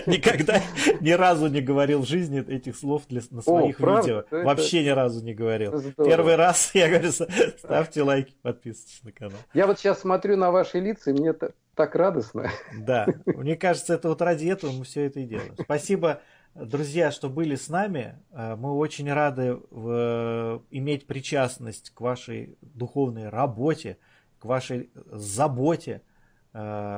Никогда 0.05 0.61
ни 1.01 1.11
разу 1.11 1.47
не 1.47 1.61
говорил 1.61 2.01
в 2.01 2.07
жизни 2.07 2.39
этих 2.47 2.75
слов 2.75 3.03
для, 3.07 3.21
на 3.31 3.41
своих 3.41 3.79
О, 3.81 3.99
видео. 3.99 4.19
Это... 4.19 4.43
Вообще 4.43 4.83
ни 4.83 4.89
разу 4.89 5.23
не 5.23 5.33
говорил. 5.33 5.77
Здорово. 5.77 6.09
Первый 6.09 6.35
раз 6.35 6.71
я 6.73 6.89
говорю, 6.89 7.11
ставьте 7.11 8.01
лайки, 8.03 8.35
подписывайтесь 8.41 9.03
на 9.03 9.11
канал. 9.11 9.39
Я 9.53 9.67
вот 9.67 9.79
сейчас 9.79 10.01
смотрю 10.01 10.37
на 10.37 10.51
ваши 10.51 10.79
лица, 10.79 11.11
и 11.11 11.13
мне 11.13 11.33
так 11.33 11.95
радостно. 11.95 12.49
Да, 12.79 13.07
мне 13.25 13.55
кажется, 13.55 13.93
это 13.93 14.09
вот 14.09 14.21
ради 14.21 14.47
этого 14.47 14.71
мы 14.71 14.83
все 14.83 15.05
это 15.05 15.19
и 15.19 15.25
делаем. 15.25 15.55
Спасибо, 15.59 16.21
друзья, 16.55 17.11
что 17.11 17.29
были 17.29 17.55
с 17.55 17.69
нами. 17.69 18.15
Э, 18.31 18.55
мы 18.55 18.75
очень 18.75 19.11
рады 19.11 19.59
в... 19.69 20.63
иметь 20.71 21.07
причастность 21.07 21.91
к 21.91 22.01
вашей 22.01 22.57
духовной 22.61 23.29
работе, 23.29 23.97
к 24.39 24.45
вашей 24.45 24.89
заботе 25.11 26.01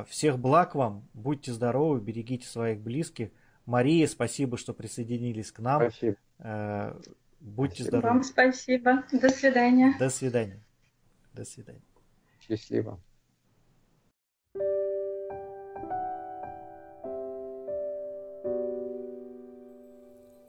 всех 0.08 0.40
благ 0.40 0.76
вам, 0.76 1.06
будьте 1.14 1.52
здоровы, 1.52 2.00
берегите 2.00 2.48
своих 2.48 2.80
близких. 2.80 3.30
Мария, 3.66 4.08
спасибо, 4.08 4.58
что 4.58 4.74
присоединились 4.74 5.52
к 5.52 5.60
нам. 5.60 5.92
Спасибо. 5.92 6.16
Э, 6.40 6.94
будьте 7.40 7.84
спасибо. 7.84 7.98
здоровы. 7.98 8.14
Вам 8.14 8.24
спасибо. 8.24 9.04
До 9.12 9.30
свидания. 9.30 9.96
До 10.00 10.10
свидания. 10.10 10.60
До 11.34 11.46
свидания. 11.46 11.82
Счастливо. 12.40 13.00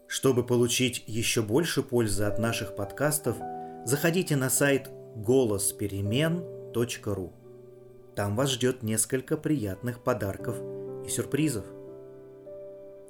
Чтобы 0.06 0.44
получить 0.44 1.04
еще 1.06 1.42
больше 1.42 1.82
пользы 1.82 2.24
от 2.24 2.38
наших 2.38 2.74
подкастов, 2.74 3.36
заходите 3.84 4.36
на 4.36 4.48
сайт 4.50 4.90
голосперемен.ру. 5.16 7.39
Там 8.14 8.36
вас 8.36 8.50
ждет 8.50 8.82
несколько 8.82 9.36
приятных 9.36 10.02
подарков 10.02 10.56
и 11.06 11.08
сюрпризов. 11.08 11.64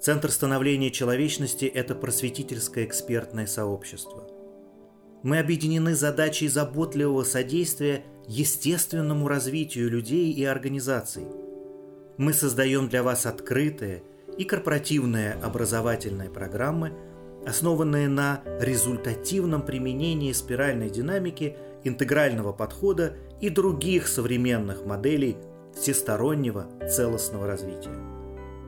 Центр 0.00 0.30
становления 0.30 0.90
человечности– 0.90 1.64
это 1.74 1.94
просветительское 1.94 2.84
экспертное 2.84 3.46
сообщество. 3.46 4.26
Мы 5.22 5.38
объединены 5.38 5.94
задачей 5.94 6.48
заботливого 6.48 7.24
содействия 7.24 8.04
естественному 8.26 9.28
развитию 9.28 9.90
людей 9.90 10.32
и 10.32 10.44
организаций. 10.44 11.26
Мы 12.16 12.32
создаем 12.32 12.88
для 12.88 13.02
вас 13.02 13.26
открытые 13.26 14.02
и 14.38 14.44
корпоративные 14.44 15.34
образовательные 15.34 16.30
программы, 16.30 16.92
основанные 17.46 18.08
на 18.08 18.42
результативном 18.60 19.62
применении 19.62 20.32
спиральной 20.32 20.88
динамики, 20.88 21.56
интегрального 21.84 22.52
подхода 22.52 23.16
и 23.40 23.48
других 23.48 24.08
современных 24.08 24.84
моделей 24.84 25.36
всестороннего 25.74 26.66
целостного 26.88 27.46
развития. 27.46 27.94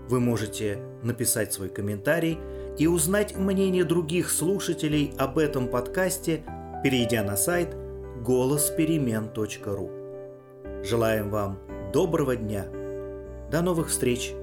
Вы 0.08 0.20
можете 0.20 0.78
написать 1.02 1.52
свой 1.52 1.68
комментарий 1.68 2.38
и 2.78 2.86
узнать 2.86 3.36
мнение 3.36 3.84
других 3.84 4.30
слушателей 4.30 5.12
об 5.18 5.38
этом 5.38 5.68
подкасте, 5.68 6.42
перейдя 6.82 7.22
на 7.22 7.36
сайт 7.36 7.76
голосперемен.ру. 8.22 9.90
Желаем 10.84 11.30
вам 11.30 11.58
доброго 11.92 12.36
дня. 12.36 12.66
До 13.50 13.62
новых 13.62 13.88
встреч! 13.88 14.34